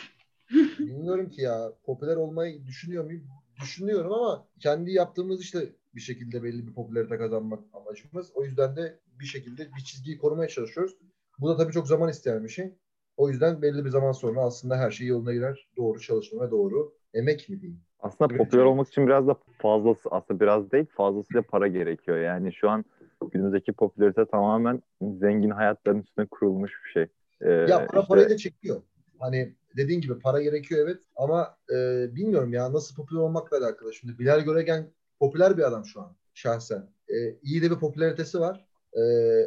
Bilmiyorum 0.78 1.30
ki 1.30 1.42
ya. 1.42 1.72
Popüler 1.84 2.16
olmayı 2.16 2.66
düşünüyor 2.66 3.04
muyum? 3.04 3.24
Düşünüyorum 3.62 4.12
ama 4.12 4.48
kendi 4.60 4.92
yaptığımız 4.92 5.40
işte 5.40 5.72
bir 5.94 6.00
şekilde 6.00 6.42
belli 6.42 6.66
bir 6.66 6.74
popülarite 6.74 7.18
kazanmak 7.18 7.60
amacımız. 7.72 8.30
O 8.34 8.44
yüzden 8.44 8.76
de 8.76 8.98
bir 9.20 9.24
şekilde 9.24 9.68
bir 9.76 9.84
çizgiyi 9.84 10.18
korumaya 10.18 10.48
çalışıyoruz. 10.48 10.96
Bu 11.38 11.48
da 11.48 11.56
tabii 11.56 11.72
çok 11.72 11.86
zaman 11.86 12.10
isteyen 12.10 12.44
bir 12.44 12.48
şey. 12.48 12.74
O 13.16 13.28
yüzden 13.28 13.62
belli 13.62 13.84
bir 13.84 13.90
zaman 13.90 14.12
sonra 14.12 14.40
aslında 14.40 14.76
her 14.76 14.90
şey 14.90 15.06
yoluna 15.06 15.32
girer. 15.32 15.68
Doğru 15.76 16.00
çalışma 16.00 16.46
ve 16.46 16.50
doğru 16.50 16.94
emek 17.14 17.48
mi 17.48 17.60
diyeyim? 17.60 17.80
Aslında 18.00 18.34
Evet. 18.34 18.44
popüler 18.44 18.64
olmak 18.64 18.88
için 18.88 19.06
biraz 19.06 19.26
da 19.26 19.36
fazlası 19.58 20.08
aslında 20.10 20.40
biraz 20.40 20.72
değil 20.72 20.86
fazlasıyla 20.96 21.42
para 21.42 21.68
gerekiyor. 21.68 22.18
Yani 22.18 22.52
şu 22.52 22.70
an 22.70 22.84
günümüzdeki 23.32 23.72
popülarite 23.72 24.24
tamamen 24.24 24.82
zengin 25.02 25.50
hayatların 25.50 26.00
üstüne 26.00 26.26
kurulmuş 26.26 26.72
bir 26.84 26.90
şey. 26.90 27.06
Ee, 27.44 27.50
Ya 27.50 27.87
para 27.87 28.00
işte- 28.00 28.09
parayı 28.09 28.30
da 28.30 28.37
çekiyor. 28.37 28.83
Hani 29.18 29.54
dediğin 29.76 30.00
gibi 30.00 30.18
para 30.18 30.42
gerekiyor 30.42 30.88
evet 30.88 31.02
ama 31.16 31.57
e, 31.70 31.74
bilmiyorum 32.14 32.52
ya 32.52 32.72
nasıl 32.72 32.96
popüler 32.96 33.20
olmakla 33.20 33.59
alakalı. 33.59 33.94
Şimdi 33.94 34.18
Bilal 34.18 34.40
Göregen 34.40 34.87
popüler 35.20 35.57
bir 35.57 35.62
adam 35.62 35.85
şu 35.85 36.00
an 36.00 36.16
şahsen. 36.35 36.88
E, 37.09 37.14
iyi 37.42 37.62
de 37.62 37.70
bir 37.70 37.78
popülaritesi 37.78 38.40
var. 38.40 38.66
E, 38.92 39.02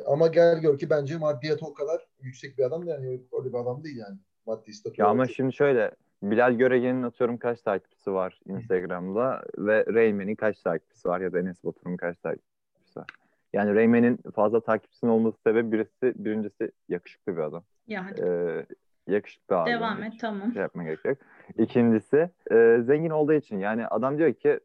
ama 0.05 0.27
gel 0.27 0.59
gör 0.61 0.77
ki 0.77 0.89
bence 0.89 1.17
maddiyatı 1.17 1.65
o 1.65 1.73
kadar 1.73 2.07
yüksek 2.21 2.57
bir 2.57 2.63
adam 2.63 2.87
da 2.87 2.91
yani 2.91 3.21
öyle 3.39 3.53
bir 3.53 3.57
adam 3.57 3.83
değil 3.83 3.97
yani. 3.97 4.17
Maddi 4.45 4.73
statü 4.73 5.01
Ya 5.01 5.07
ama 5.07 5.27
şimdi 5.27 5.53
şöyle 5.53 5.91
Bilal 6.23 6.53
Göregen'in 6.53 7.03
atıyorum 7.03 7.37
kaç 7.37 7.61
takipçisi 7.61 8.13
var 8.13 8.39
Instagram'da 8.45 9.43
ve 9.57 9.85
Reymen'in 9.85 10.35
kaç 10.35 10.61
takipçisi 10.61 11.07
var 11.07 11.21
ya 11.21 11.33
da 11.33 11.39
Enes 11.39 11.63
Batur'un 11.63 11.97
kaç 11.97 12.17
takipçisi 12.17 12.99
var. 12.99 13.07
Yani 13.53 13.75
Reymen'in 13.75 14.19
fazla 14.35 14.61
takipçisinin 14.61 15.11
olması 15.11 15.37
sebebi 15.43 15.71
birisi, 15.71 16.25
birincisi 16.25 16.71
yakışıklı 16.89 17.37
bir 17.37 17.41
adam. 17.41 17.63
Ya 17.87 18.05
hadi 18.05 18.21
Ee, 18.21 18.65
yakışıklı 19.13 19.57
abi. 19.57 19.69
devam 19.71 20.01
yani. 20.01 20.13
et 20.15 20.19
tamam. 20.21 20.53
Şey 20.53 20.61
yapma 20.61 20.83
gerek 20.83 21.05
yok. 21.05 21.17
İkincisi 21.57 22.29
e, 22.51 22.79
zengin 22.85 23.09
olduğu 23.09 23.33
için 23.33 23.59
yani 23.59 23.87
adam 23.87 24.17
diyor 24.17 24.33
ki 24.33 24.59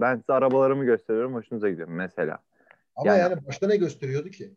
ben 0.00 0.16
size 0.16 0.32
arabalarımı 0.32 0.84
gösteriyorum 0.84 1.34
hoşunuza 1.34 1.70
gidiyor 1.70 1.88
mesela. 1.88 2.38
Ama 2.96 3.10
yani- 3.10 3.20
yani, 3.20 3.46
başta 3.46 3.66
ne 3.66 3.76
gösteriyordu 3.76 4.28
ki? 4.28 4.54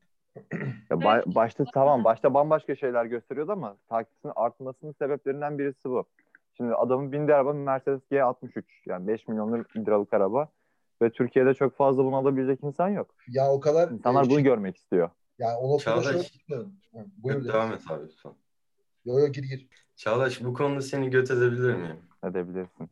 Ya 0.89 0.97
ba- 0.97 1.35
başta 1.35 1.63
tamam 1.73 2.03
başta 2.03 2.33
bambaşka 2.33 2.75
şeyler 2.75 3.05
gösteriyordu 3.05 3.51
ama 3.51 3.77
takipçisinin 3.89 4.33
artmasının 4.35 4.91
sebeplerinden 4.91 5.59
birisi 5.59 5.89
bu. 5.89 6.05
Şimdi 6.57 6.73
adamın 6.73 7.11
bindiği 7.11 7.35
araba 7.35 7.53
Mercedes 7.53 8.01
G63 8.11 8.63
yani 8.85 9.07
5 9.07 9.27
milyon 9.27 9.65
liralık 9.77 10.13
araba 10.13 10.47
ve 11.01 11.09
Türkiye'de 11.09 11.53
çok 11.53 11.77
fazla 11.77 12.05
bunu 12.05 12.15
alabilecek 12.15 12.63
insan 12.63 12.89
yok. 12.89 13.15
Ya 13.27 13.51
o 13.51 13.59
kadar 13.59 13.91
İnsanlar 13.91 14.21
e, 14.25 14.25
bunu 14.29 14.35
şey- 14.35 14.43
görmek 14.43 14.77
istiyor. 14.77 15.09
Ya 15.39 15.57
o 15.57 15.73
noktada 15.73 15.95
Çağdaş. 16.01 16.05
şöyle 16.13 16.23
düşünüyorum. 16.23 16.73
Buyur 17.17 17.47
devam 17.47 17.73
et 17.73 17.81
abi 17.89 18.05
lütfen. 18.05 18.33
Yo 19.05 19.19
yo 19.19 19.27
gir 19.27 19.43
gir. 19.43 19.67
Çağdaş 19.95 20.43
bu 20.43 20.53
konuda 20.53 20.81
seni 20.81 21.09
göt 21.09 21.31
edebilir 21.31 21.73
miyim? 21.75 21.97
Edebilirsin. 22.23 22.89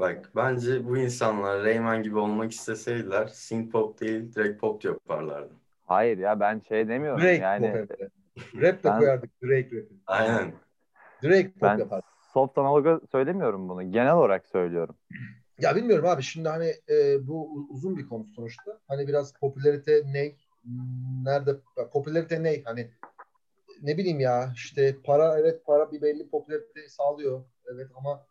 Bak 0.00 0.30
bence 0.36 0.84
bu 0.88 0.98
insanlar 0.98 1.62
Rayman 1.64 2.02
gibi 2.02 2.18
olmak 2.18 2.52
isteseydiler 2.52 3.26
synth 3.26 3.72
pop 3.72 4.00
değil 4.00 4.34
direkt 4.34 4.60
pop 4.60 4.84
yaparlardı. 4.84 5.52
Hayır 5.86 6.18
ya 6.18 6.40
ben 6.40 6.58
şey 6.58 6.88
demiyorum 6.88 7.20
Drake 7.22 7.42
yani 7.42 7.86
pop. 7.86 7.98
Rap 8.62 8.84
de 8.84 8.88
Ben- 8.88 8.98
koyardık 8.98 9.42
Drake 9.42 9.64
rap'i. 9.76 9.88
Aynen. 10.06 10.52
Drake 11.22 11.52
pop 11.52 11.62
ben 11.62 11.78
yapar. 11.78 12.00
soft 12.32 12.58
analoga 12.58 13.00
söylemiyorum 13.12 13.68
bunu. 13.68 13.92
Genel 13.92 14.14
olarak 14.14 14.46
söylüyorum. 14.46 14.94
Ya 15.60 15.76
bilmiyorum 15.76 16.06
abi 16.06 16.22
şimdi 16.22 16.48
hani 16.48 16.72
e, 16.90 17.26
bu 17.26 17.66
uzun 17.70 17.96
bir 17.96 18.06
konu 18.08 18.24
sonuçta. 18.26 18.80
Hani 18.88 19.08
biraz 19.08 19.32
popülarite 19.32 20.02
ne? 20.06 20.32
Nerede? 21.24 21.56
Popülarite 21.92 22.42
ne? 22.42 22.62
Hani 22.64 22.90
ne 23.82 23.98
bileyim 23.98 24.20
ya 24.20 24.52
işte 24.54 24.96
para 25.04 25.38
evet 25.38 25.66
para 25.66 25.92
bir 25.92 26.02
belli 26.02 26.28
popülarite 26.28 26.88
sağlıyor. 26.88 27.44
Evet 27.74 27.88
ama 27.96 28.26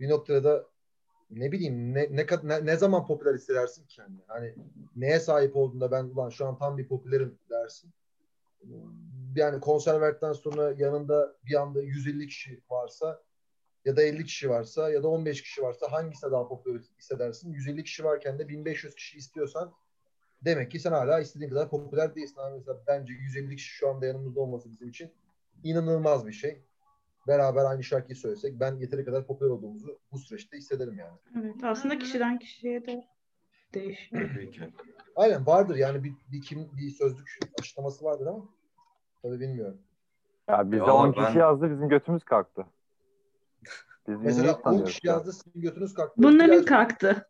bir 0.00 0.08
noktada 0.08 0.44
da 0.44 0.66
ne 1.30 1.52
bileyim 1.52 1.94
ne 1.94 2.16
ne, 2.16 2.26
ne, 2.42 2.66
ne 2.66 2.76
zaman 2.76 3.06
popüler 3.06 3.34
hissedersin 3.34 3.86
ki 3.86 3.96
kendini? 3.96 4.22
Hani 4.26 4.54
neye 4.96 5.20
sahip 5.20 5.56
olduğunda 5.56 5.90
ben 5.90 6.04
ulan 6.04 6.30
şu 6.30 6.46
an 6.46 6.58
tam 6.58 6.78
bir 6.78 6.88
popülerim 6.88 7.38
dersin. 7.50 7.90
Yani 9.36 9.60
konser 9.60 10.00
verdikten 10.00 10.32
sonra 10.32 10.74
yanında 10.76 11.36
bir 11.44 11.54
anda 11.54 11.82
150 11.82 12.26
kişi 12.26 12.62
varsa 12.70 13.22
ya 13.84 13.96
da 13.96 14.02
50 14.02 14.24
kişi 14.24 14.50
varsa 14.50 14.90
ya 14.90 15.02
da 15.02 15.08
15 15.08 15.42
kişi 15.42 15.62
varsa 15.62 15.92
hangisine 15.92 16.30
daha 16.30 16.48
popüler 16.48 16.80
hissedersin? 16.98 17.52
150 17.52 17.84
kişi 17.84 18.04
varken 18.04 18.38
de 18.38 18.48
1500 18.48 18.94
kişi 18.94 19.18
istiyorsan 19.18 19.72
demek 20.44 20.70
ki 20.70 20.78
sen 20.80 20.92
hala 20.92 21.20
istediğin 21.20 21.50
kadar 21.50 21.70
popüler 21.70 22.14
değilsin. 22.14 22.36
Ama 22.40 22.56
mesela 22.56 22.78
bence 22.86 23.12
150 23.12 23.56
kişi 23.56 23.68
şu 23.68 23.88
anda 23.88 24.06
yanımızda 24.06 24.40
olması 24.40 24.70
bizim 24.70 24.88
için 24.88 25.10
inanılmaz 25.64 26.26
bir 26.26 26.32
şey. 26.32 26.62
Beraber 27.26 27.64
aynı 27.64 27.84
şarkıyı 27.84 28.16
söylesek 28.16 28.60
ben 28.60 28.76
yeteri 28.76 29.04
kadar 29.04 29.26
popüler 29.26 29.50
olduğumuzu 29.50 29.98
bu 30.12 30.18
süreçte 30.18 30.56
hissederim 30.56 30.98
yani. 30.98 31.18
Evet 31.40 31.64
aslında 31.64 31.98
kişiden 31.98 32.38
kişiye 32.38 32.86
de 32.86 33.04
değişiyor. 33.74 34.28
Aynen 35.16 35.46
vardır 35.46 35.76
yani 35.76 36.04
bir, 36.04 36.12
bir 36.32 36.40
kim 36.42 36.70
bir 36.76 36.90
sözlük 36.90 37.38
açıklaması 37.60 38.04
vardır 38.04 38.26
ama 38.26 38.44
tabii 39.22 39.40
bilmiyorum. 39.40 39.78
Ya 40.48 40.72
bize 40.72 40.84
Ya 40.84 40.94
10 40.94 41.16
ben- 41.16 41.26
kişi 41.26 41.38
yazdı 41.38 41.70
bizim 41.70 41.88
götümüz 41.88 42.24
kalktı. 42.24 42.66
Biz 44.08 44.16
Mesela 44.20 44.52
Mesela 44.56 44.76
10 44.80 44.84
kişi 44.84 45.06
yazdı 45.06 45.32
sizin 45.32 45.60
götünüz 45.60 45.94
kalktı. 45.94 46.22
Bunların 46.22 46.58
ay- 46.58 46.64
kalktı. 46.64 47.28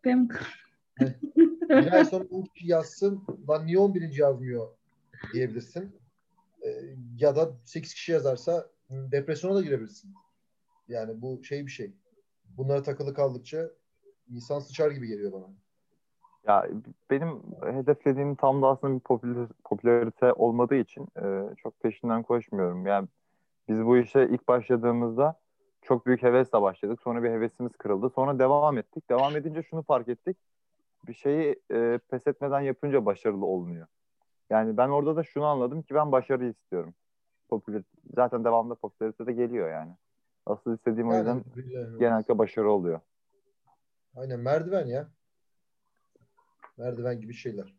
Benim 1.00 1.14
Bir 1.68 1.92
ay 1.92 2.04
sonra 2.04 2.24
10 2.30 2.42
kişi 2.42 2.68
yazsın. 2.68 3.24
Lan 3.48 3.66
niye 3.66 3.78
11. 3.78 4.18
yazmıyor 4.18 4.68
diyebilirsin. 5.32 5.96
Ee, 6.62 6.68
ya 7.18 7.36
da 7.36 7.52
8 7.64 7.94
kişi 7.94 8.12
yazarsa 8.12 8.66
depresyona 8.90 9.54
da 9.54 9.62
girebilirsin. 9.62 10.14
Yani 10.88 11.22
bu 11.22 11.44
şey 11.44 11.66
bir 11.66 11.70
şey. 11.70 11.92
Bunlara 12.56 12.82
takılı 12.82 13.14
kaldıkça 13.14 13.70
insan 14.30 14.60
sıçar 14.60 14.90
gibi 14.90 15.08
geliyor 15.08 15.32
bana. 15.32 15.46
Ya 16.46 16.68
benim 17.10 17.42
hedeflediğim 17.62 18.34
tam 18.34 18.62
da 18.62 18.66
aslında 18.66 18.94
bir 18.94 19.00
popüler, 19.00 19.48
popülarite 19.64 20.32
olmadığı 20.32 20.74
için 20.74 21.06
e, 21.22 21.54
çok 21.56 21.80
peşinden 21.80 22.22
koşmuyorum. 22.22 22.86
Yani 22.86 23.08
biz 23.68 23.84
bu 23.84 23.96
işe 23.96 24.28
ilk 24.30 24.48
başladığımızda 24.48 25.40
çok 25.82 26.06
büyük 26.06 26.22
hevesle 26.22 26.62
başladık. 26.62 27.00
Sonra 27.04 27.22
bir 27.22 27.30
hevesimiz 27.30 27.72
kırıldı. 27.72 28.10
Sonra 28.14 28.38
devam 28.38 28.78
ettik. 28.78 29.10
Devam 29.10 29.36
edince 29.36 29.62
şunu 29.62 29.82
fark 29.82 30.08
ettik. 30.08 30.36
Bir 31.06 31.14
şeyi 31.14 31.62
e, 31.72 31.98
pes 32.10 32.26
etmeden 32.26 32.60
yapınca 32.60 33.06
başarılı 33.06 33.46
olmuyor. 33.46 33.86
Yani 34.50 34.76
ben 34.76 34.88
orada 34.88 35.16
da 35.16 35.22
şunu 35.22 35.44
anladım 35.44 35.82
ki 35.82 35.94
ben 35.94 36.12
başarı 36.12 36.48
istiyorum. 36.48 36.94
Popüler, 37.48 37.82
zaten 38.14 38.44
devamlı 38.44 38.76
popülarite 38.76 39.26
de 39.26 39.32
geliyor 39.32 39.70
yani. 39.70 39.92
Asıl 40.46 40.74
istediğim 40.74 41.10
o 41.10 41.16
yüzden 41.16 41.44
Yani, 41.56 41.98
genellikle 41.98 42.38
başarı 42.38 42.70
oluyor. 42.70 43.00
Aynen 44.16 44.40
merdiven 44.40 44.86
ya. 44.86 45.08
Merdiven 46.76 47.20
gibi 47.20 47.34
şeyler. 47.34 47.74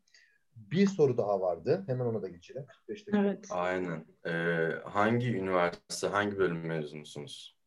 Bir 0.55 0.88
soru 0.88 1.17
daha 1.17 1.41
vardı. 1.41 1.84
Hemen 1.88 2.05
ona 2.05 2.21
da 2.21 2.30
geçelim. 2.30 2.65
45 2.65 3.07
dakika. 3.07 3.17
evet. 3.17 3.47
Aynen. 3.51 4.05
Ee, 4.26 4.69
hangi 4.86 5.38
üniversite, 5.38 6.07
hangi 6.07 6.38
bölüm 6.38 6.65
mezunusunuz? 6.65 7.57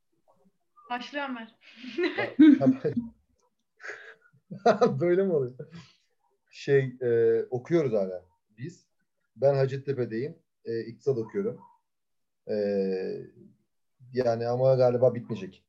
Başlıyor 0.91 1.29
Ömer. 1.29 1.55
Böyle 5.01 5.23
mi 5.23 5.33
oluyor? 5.33 5.55
Şey 6.51 6.97
e, 7.03 7.43
okuyoruz 7.51 7.93
hala 7.93 8.25
biz. 8.59 8.87
Ben 9.37 9.55
Hacettepe'deyim. 9.55 10.39
E, 10.65 10.81
iktisat 10.81 11.19
okuyorum. 11.19 11.61
E, 12.51 12.55
yani 14.13 14.47
ama 14.47 14.75
galiba 14.75 15.15
bitmeyecek 15.15 15.65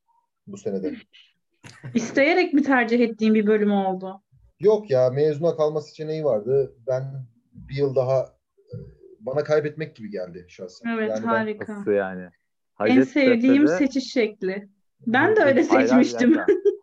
bu 0.48 0.58
senede. 0.58 0.96
İsteyerek 1.94 2.54
mi 2.54 2.64
tercih 2.64 3.00
ettiğin 3.00 3.34
bir 3.34 3.48
bölüm 3.48 3.72
oldu? 3.72 4.22
Yok 4.60 4.90
ya 4.92 5.10
mezuna 5.10 5.56
kalma 5.56 5.82
seçeneği 5.82 6.24
vardı. 6.26 6.76
Ben 6.88 7.26
bir 7.54 7.76
yıl 7.76 7.96
daha 7.96 8.20
e, 8.58 8.76
bana 9.20 9.44
kaybetmek 9.44 9.96
gibi 9.96 10.10
geldi 10.10 10.46
şahsen. 10.50 10.90
Evet 10.90 11.10
yani 11.10 11.24
ben- 11.24 11.28
harika. 11.28 11.74
Nasıl 11.80 11.92
yani? 11.92 12.22
En 12.22 12.30
Hacettepe'de- 12.76 13.06
sevdiğim 13.06 13.68
seçiş 13.68 14.14
şekli. 14.14 14.70
Ben 15.08 15.36
de 15.36 15.42
öyle 15.42 15.64
seçmiştim. 15.64 16.38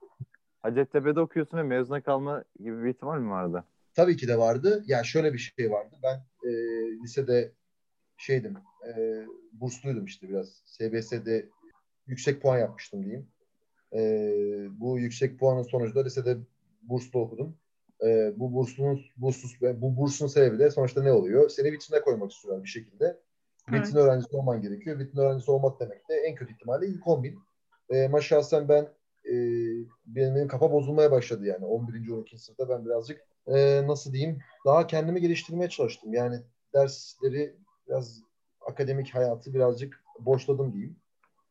Hacettepe'de 0.66 1.20
okuyorsun 1.20 1.58
ve 1.58 1.62
mezuna 1.62 2.00
kalma 2.00 2.44
gibi 2.58 2.84
bir 2.84 2.88
ihtimal 2.88 3.18
mi 3.18 3.30
vardı? 3.30 3.64
Tabii 3.94 4.16
ki 4.16 4.28
de 4.28 4.38
vardı. 4.38 4.84
Ya 4.86 5.04
şöyle 5.04 5.32
bir 5.32 5.52
şey 5.58 5.70
vardı. 5.70 5.96
Ben 6.02 6.16
e, 6.48 6.50
lisede 7.02 7.52
şeydim, 8.16 8.56
e, 8.88 9.24
bursluydum 9.52 10.04
işte 10.04 10.28
biraz. 10.28 10.62
SBS'de 10.64 11.48
yüksek 12.06 12.42
puan 12.42 12.58
yapmıştım 12.58 13.02
diyeyim. 13.02 13.28
E, 13.92 14.00
bu 14.80 14.98
yüksek 14.98 15.38
puanın 15.38 15.62
sonucunda 15.62 16.02
lisede 16.02 16.36
burslu 16.82 17.20
okudum. 17.20 17.56
E, 18.06 18.32
bu 18.36 18.52
burslunun 18.54 19.00
burslus, 19.16 19.60
bu 19.60 19.96
bursun 19.96 20.26
sebebi 20.26 20.58
de 20.58 20.70
sonuçta 20.70 21.02
ne 21.02 21.12
oluyor? 21.12 21.48
Seni 21.48 21.72
vitrine 21.72 22.00
koymak 22.00 22.32
istiyorlar 22.32 22.64
bir 22.64 22.68
şekilde. 22.68 23.20
Vitrin 23.68 23.78
Evet. 23.78 23.94
öğrencisi 23.94 24.36
olman 24.36 24.60
gerekiyor. 24.60 24.98
Vitrin 24.98 25.20
öğrencisi 25.20 25.50
olmak 25.50 25.80
demek 25.80 26.08
de 26.08 26.14
en 26.14 26.34
kötü 26.34 26.52
ihtimalle 26.52 26.86
ilk 26.86 27.06
10 27.06 27.22
bin. 27.22 27.38
E, 27.90 28.08
maşallah 28.08 28.68
ben 28.68 28.88
e, 29.26 29.34
benim, 30.06 30.34
benim 30.34 30.48
kafa 30.48 30.72
bozulmaya 30.72 31.10
başladı 31.10 31.46
yani 31.46 31.64
11. 31.64 32.10
12. 32.10 32.38
sınıfta 32.38 32.68
ben 32.68 32.84
birazcık 32.86 33.20
e, 33.46 33.86
nasıl 33.86 34.12
diyeyim 34.12 34.38
daha 34.66 34.86
kendimi 34.86 35.20
geliştirmeye 35.20 35.68
çalıştım. 35.68 36.14
Yani 36.14 36.36
dersleri 36.74 37.56
biraz 37.88 38.20
akademik 38.66 39.14
hayatı 39.14 39.54
birazcık 39.54 40.04
boşladım 40.20 40.72
diyeyim. 40.72 40.96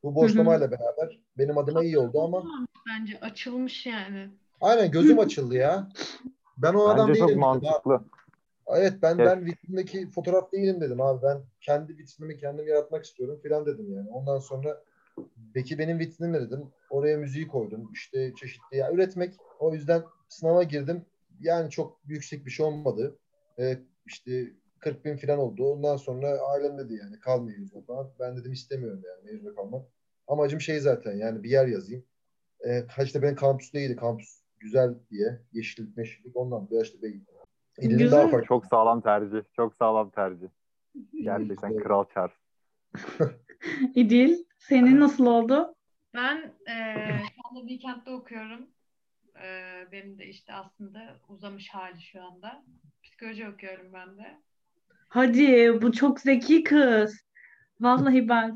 Bu 0.03 0.15
boşlamayla 0.15 0.71
beraber 0.71 1.19
benim 1.37 1.57
adıma 1.57 1.83
iyi 1.83 1.99
oldu 1.99 2.21
ama 2.21 2.43
Bence 2.89 3.19
açılmış 3.19 3.85
yani. 3.85 4.29
aynen 4.61 4.91
gözüm 4.91 5.19
açıldı 5.19 5.55
ya. 5.55 5.89
Ben 6.57 6.73
o 6.73 6.83
adam 6.87 7.07
Bence 7.07 7.13
değilim. 7.13 7.19
çok 7.19 7.29
dedim. 7.29 7.39
mantıklı. 7.39 8.01
Evet 8.67 8.93
ben 9.01 9.15
Evet. 9.19 9.27
ben 9.27 9.45
vitrindeki 9.45 10.09
fotoğraf 10.09 10.51
değilim 10.51 10.81
dedim 10.81 11.01
abi. 11.01 11.21
Ben 11.23 11.41
kendi 11.61 11.97
vitrinimi 11.97 12.37
kendim 12.37 12.67
yaratmak 12.67 13.05
istiyorum 13.05 13.39
filan 13.43 13.65
dedim 13.65 13.93
yani. 13.95 14.09
Ondan 14.09 14.39
sonra 14.39 14.81
peki 15.53 15.79
benim 15.79 15.99
vitrinim 15.99 16.33
ne 16.33 16.41
dedim. 16.41 16.71
Oraya 16.89 17.17
müziği 17.17 17.47
koydum. 17.47 17.91
İşte 17.93 18.33
çeşitli 18.35 18.77
ya 18.77 18.91
üretmek. 18.91 19.33
O 19.59 19.73
yüzden 19.73 20.03
sınava 20.29 20.63
girdim. 20.63 21.05
Yani 21.39 21.69
çok 21.69 21.99
yüksek 22.05 22.45
bir 22.45 22.51
şey 22.51 22.65
olmadı. 22.65 23.19
Ee, 23.59 23.77
işte 24.05 24.51
40 24.79 25.05
bin 25.05 25.17
falan 25.17 25.39
oldu. 25.39 25.71
Ondan 25.71 25.97
sonra 25.97 26.27
ailem 26.27 26.77
dedi 26.77 26.93
yani 26.93 27.19
kal 27.19 27.41
mezuna 27.41 27.81
falan. 27.81 28.11
Ben 28.19 28.37
dedim 28.37 28.51
istemiyorum 28.51 29.01
yani 29.05 29.31
mezuna 29.31 29.55
kalmak. 29.55 29.85
Amacım 30.27 30.61
şey 30.61 30.79
zaten 30.79 31.17
yani 31.17 31.43
bir 31.43 31.49
yer 31.49 31.67
yazayım. 31.67 32.03
Ee, 32.67 32.83
Hacettepe'nin 32.87 33.35
kampüsü 33.35 33.73
değildi. 33.73 33.95
Kampüs 33.95 34.41
güzel 34.59 34.95
diye. 35.11 35.41
Yeşillik 35.53 35.97
meşillik. 35.97 36.37
Ondan 36.37 36.69
da 36.69 36.81
işte 36.83 37.01
Bey. 37.01 37.19
İlinin 37.77 37.97
Güzel. 37.97 38.19
daha 38.19 38.27
farklı. 38.27 38.47
Çok 38.47 38.65
sağlam 38.65 39.01
tercih. 39.01 39.41
Çok 39.55 39.75
sağlam 39.75 40.09
tercih. 40.09 40.47
Gerçekten 41.23 41.77
kral 41.77 42.05
çar. 42.13 42.39
İdil, 43.95 44.43
senin 44.67 44.99
nasıl 44.99 45.25
oldu? 45.25 45.75
Ben 46.13 46.53
eee 46.67 47.21
şu 47.35 47.41
anda 47.49 47.59
Weekend'de 47.67 48.11
okuyorum. 48.11 48.67
Eee, 49.35 49.87
benim 49.91 50.19
de 50.19 50.25
işte 50.25 50.53
aslında 50.53 50.99
uzamış 51.29 51.69
hali 51.69 52.01
şu 52.01 52.23
anda. 52.23 52.63
Psikoloji 53.03 53.47
okuyorum 53.49 53.93
ben 53.93 54.17
de. 54.17 54.41
Hadi 55.09 55.81
bu 55.81 55.91
çok 55.91 56.19
zeki 56.19 56.63
kız. 56.63 57.21
Vallahi 57.81 58.29
bak. 58.29 58.51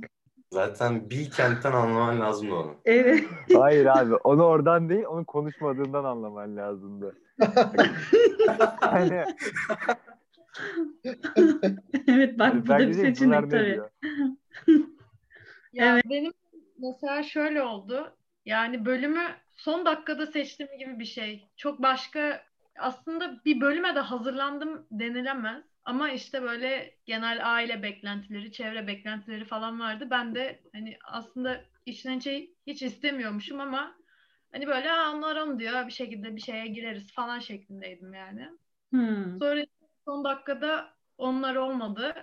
Zaten 0.51 1.10
Bilkent'ten 1.10 1.72
anlaman 1.72 2.20
lazım 2.22 2.51
onu. 2.51 2.76
Evet. 2.86 3.24
Hayır 3.53 3.86
abi 3.86 4.16
onu 4.16 4.43
oradan 4.43 4.89
değil 4.89 5.03
onun 5.05 5.24
konuşmadığından 5.24 6.03
anlaman 6.03 6.57
lazımdı. 6.57 7.16
hani 8.82 9.26
Evet 12.07 12.39
bak 12.39 12.55
bu 12.64 12.68
da 12.68 12.80
bir 12.80 12.93
bunlar 12.93 12.93
seçenek 12.93 13.43
ne 13.43 13.49
tabii. 13.49 13.82
Ya 15.74 15.93
Evet. 15.93 16.05
benim 16.05 16.34
mesela 16.78 17.24
şöyle 17.24 17.61
oldu. 17.63 18.17
Yani 18.45 18.86
bölümü 18.86 19.22
son 19.51 19.86
dakikada 19.86 20.28
seçtim 20.28 20.67
gibi 20.80 20.99
bir 20.99 21.05
şey. 21.05 21.49
Çok 21.57 21.82
başka 21.82 22.43
aslında 22.80 23.45
bir 23.45 23.61
bölüme 23.61 23.95
de 23.95 23.99
hazırlandım 23.99 24.88
denilemez. 24.91 25.63
Ama 25.86 26.09
işte 26.09 26.41
böyle 26.41 26.95
genel 27.05 27.53
aile 27.55 27.84
beklentileri, 27.84 28.51
çevre 28.51 28.88
beklentileri 28.88 29.45
falan 29.45 29.80
vardı. 29.80 30.07
Ben 30.11 30.36
de 30.36 30.61
hani 30.74 30.97
aslında 31.05 31.61
içten 31.86 32.17
içe 32.17 32.47
hiç 32.67 32.82
istemiyormuşum 32.82 33.59
ama 33.59 33.95
hani 34.51 34.67
böyle 34.67 34.91
"Aa, 34.91 35.11
onlar 35.11 35.36
onu 35.36 35.59
diyor 35.59 35.88
bir 35.88 35.91
şekilde 35.91 36.36
bir 36.36 36.41
şeye 36.41 36.67
gireriz 36.67 37.13
falan 37.13 37.39
şeklindeydim 37.39 38.13
yani. 38.13 38.49
Hmm. 38.91 39.39
Sonra 39.39 39.65
son 40.05 40.24
dakikada 40.24 40.93
onlar 41.17 41.55
olmadı. 41.55 42.15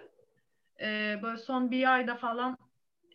Ee, 0.80 1.20
böyle 1.22 1.38
son 1.38 1.70
bir 1.70 1.94
ayda 1.94 2.16
falan 2.16 2.58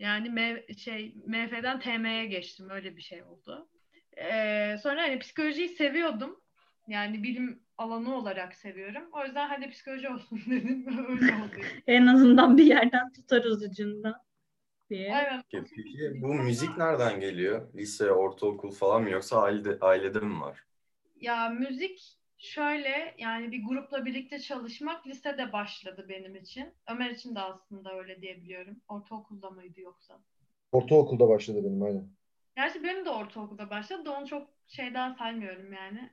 yani 0.02 0.30
M- 0.30 0.74
şey 0.78 1.16
MF'den 1.26 1.80
TM'ye 1.80 2.26
geçtim. 2.26 2.70
Öyle 2.70 2.95
bir 2.97 3.02
şey 3.02 3.24
oldu. 3.24 3.70
Ee, 4.18 4.76
sonra 4.84 5.02
hani 5.02 5.20
psikolojiyi 5.20 5.70
seviyordum. 5.70 6.41
Yani 6.88 7.24
bilim 7.24 7.64
alanı 7.78 8.16
olarak 8.16 8.56
seviyorum. 8.56 9.04
O 9.12 9.26
yüzden 9.26 9.47
hadi 9.47 9.70
psikoloji 9.70 10.10
olsun 10.10 10.41
dedim. 10.49 10.86
Öyle 11.10 11.34
oldu. 11.34 11.66
En 11.88 12.08
azından 12.08 12.58
bir 12.58 12.64
yerden 12.66 13.12
tutarız 13.12 13.64
ucundan 13.64 14.16
diye. 14.89 15.14
Evet. 15.22 15.45
Peki 15.52 16.22
bu 16.22 16.28
müzik 16.34 16.78
nereden 16.78 17.20
geliyor? 17.20 17.74
Lise, 17.76 18.12
ortaokul 18.12 18.72
falan 18.72 19.02
mı 19.04 19.10
yoksa 19.10 19.41
ailede, 19.41 19.78
ailede 19.82 20.20
mi 20.20 20.41
var? 20.41 20.64
Ya 21.22 21.49
müzik 21.49 22.18
şöyle 22.42 23.16
yani 23.18 23.52
bir 23.52 23.64
grupla 23.66 24.06
birlikte 24.06 24.39
çalışmak 24.39 25.08
lisede 25.08 25.54
başladı 25.54 26.06
benim 26.10 26.36
için. 26.36 26.74
Ömer 26.88 27.10
için 27.10 27.36
de 27.36 27.39
aslında 27.39 27.94
öyle 27.98 28.22
diyebiliyorum. 28.22 28.82
Ortaokulda 28.88 29.50
mıydı 29.50 29.82
yoksa? 29.82 30.20
Ortaokulda 30.72 31.30
başladı 31.30 31.64
benim 31.64 31.84
aynen. 31.84 32.08
Gerçi 32.56 32.84
benim 32.84 33.06
de 33.06 33.10
ortaokulda 33.10 33.70
başladı 33.70 34.06
da 34.06 34.12
onu 34.12 34.28
çok 34.28 34.50
şeyden 34.68 35.14
saymıyorum 35.14 35.74
yani. 35.74 36.10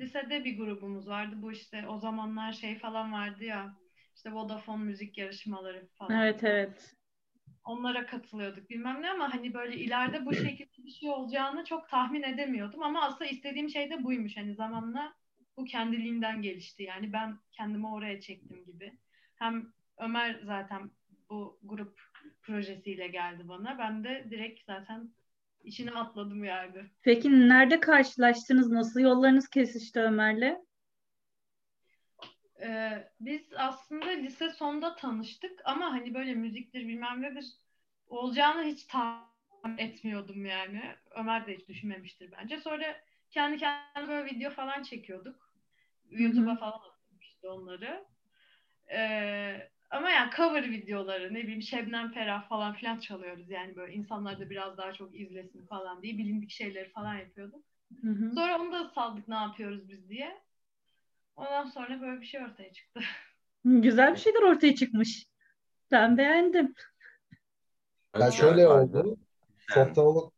Lisede 0.00 0.44
bir 0.44 0.58
grubumuz 0.58 1.08
vardı. 1.08 1.34
Bu 1.38 1.52
işte 1.52 1.88
o 1.88 1.98
zamanlar 1.98 2.52
şey 2.52 2.78
falan 2.78 3.12
vardı 3.12 3.44
ya. 3.44 3.74
İşte 4.16 4.32
Vodafone 4.32 4.84
müzik 4.84 5.18
yarışmaları 5.18 5.88
falan. 5.98 6.22
Evet 6.22 6.44
evet. 6.44 6.94
Onlara 7.64 8.06
katılıyorduk 8.06 8.70
bilmem 8.70 9.02
ne 9.02 9.10
ama 9.10 9.34
hani 9.34 9.54
böyle 9.54 9.76
ileride 9.76 10.26
bu 10.26 10.34
şekilde 10.34 10.84
bir 10.84 10.90
şey 10.90 11.10
olacağını 11.10 11.64
çok 11.64 11.88
tahmin 11.88 12.22
edemiyordum. 12.22 12.82
Ama 12.82 13.02
aslında 13.02 13.30
istediğim 13.30 13.70
şey 13.70 13.90
de 13.90 14.04
buymuş. 14.04 14.36
Hani 14.36 14.54
zamanla 14.54 15.14
bu 15.58 15.64
kendiliğinden 15.64 16.42
gelişti. 16.42 16.82
Yani 16.82 17.12
ben 17.12 17.38
kendimi 17.52 17.86
oraya 17.86 18.20
çektim 18.20 18.64
gibi. 18.64 18.92
Hem 19.34 19.72
Ömer 19.98 20.40
zaten 20.44 20.90
bu 21.30 21.58
grup 21.62 22.00
projesiyle 22.42 23.08
geldi 23.08 23.48
bana. 23.48 23.78
Ben 23.78 24.04
de 24.04 24.26
direkt 24.30 24.64
zaten 24.66 25.10
içine 25.64 25.90
atladım 25.90 26.44
yani. 26.44 26.84
Peki 27.02 27.48
nerede 27.48 27.80
karşılaştınız? 27.80 28.70
Nasıl 28.70 29.00
yollarınız 29.00 29.48
kesişti 29.48 30.00
Ömer'le? 30.00 30.56
Ee, 32.62 33.08
biz 33.20 33.42
aslında 33.56 34.06
lise 34.10 34.50
sonda 34.50 34.96
tanıştık 34.96 35.60
ama 35.64 35.92
hani 35.92 36.14
böyle 36.14 36.34
müziktir 36.34 36.88
bilmem 36.88 37.22
nedir 37.22 37.46
olacağını 38.08 38.64
hiç 38.64 38.84
tahmin 38.84 39.78
etmiyordum 39.78 40.46
yani. 40.46 40.82
Ömer 41.10 41.46
de 41.46 41.56
hiç 41.56 41.68
düşünmemiştir 41.68 42.32
bence. 42.32 42.58
Sonra 42.58 42.96
kendi 43.30 43.56
kendine 43.56 44.08
böyle 44.08 44.34
video 44.34 44.50
falan 44.50 44.82
çekiyorduk. 44.82 45.47
YouTube'a 46.10 46.56
falan 46.56 46.80
işte 47.20 47.48
onları. 47.48 48.04
Ee, 48.92 49.70
ama 49.90 50.10
yani 50.10 50.30
cover 50.36 50.70
videoları 50.70 51.34
ne 51.34 51.42
bileyim 51.42 51.62
Şebnem 51.62 52.12
Ferah 52.12 52.48
falan 52.48 52.74
filan 52.74 52.98
çalıyoruz 52.98 53.50
yani 53.50 53.76
böyle 53.76 53.92
insanlar 53.94 54.40
da 54.40 54.50
biraz 54.50 54.76
daha 54.78 54.92
çok 54.92 55.20
izlesin 55.20 55.66
falan 55.66 56.02
diye 56.02 56.18
bilindik 56.18 56.50
şeyleri 56.50 56.90
falan 56.90 57.14
yapıyorduk. 57.14 57.64
Hı 58.00 58.10
hı. 58.10 58.32
Sonra 58.32 58.58
onu 58.58 58.72
da 58.72 58.88
saldık 58.94 59.28
ne 59.28 59.34
yapıyoruz 59.34 59.88
biz 59.88 60.08
diye. 60.08 60.42
Ondan 61.36 61.66
sonra 61.66 62.00
böyle 62.00 62.20
bir 62.20 62.26
şey 62.26 62.42
ortaya 62.42 62.72
çıktı. 62.72 63.00
Güzel 63.64 64.12
bir 64.12 64.18
şeyler 64.18 64.42
ortaya 64.42 64.74
çıkmış. 64.74 65.26
Ben 65.90 66.18
beğendim. 66.18 66.74
Yani 68.14 68.24
Evet, 68.24 68.32
şöyle 68.32 68.68
oldu. 68.68 69.16
Yani, 69.76 70.00
olup 70.00 70.32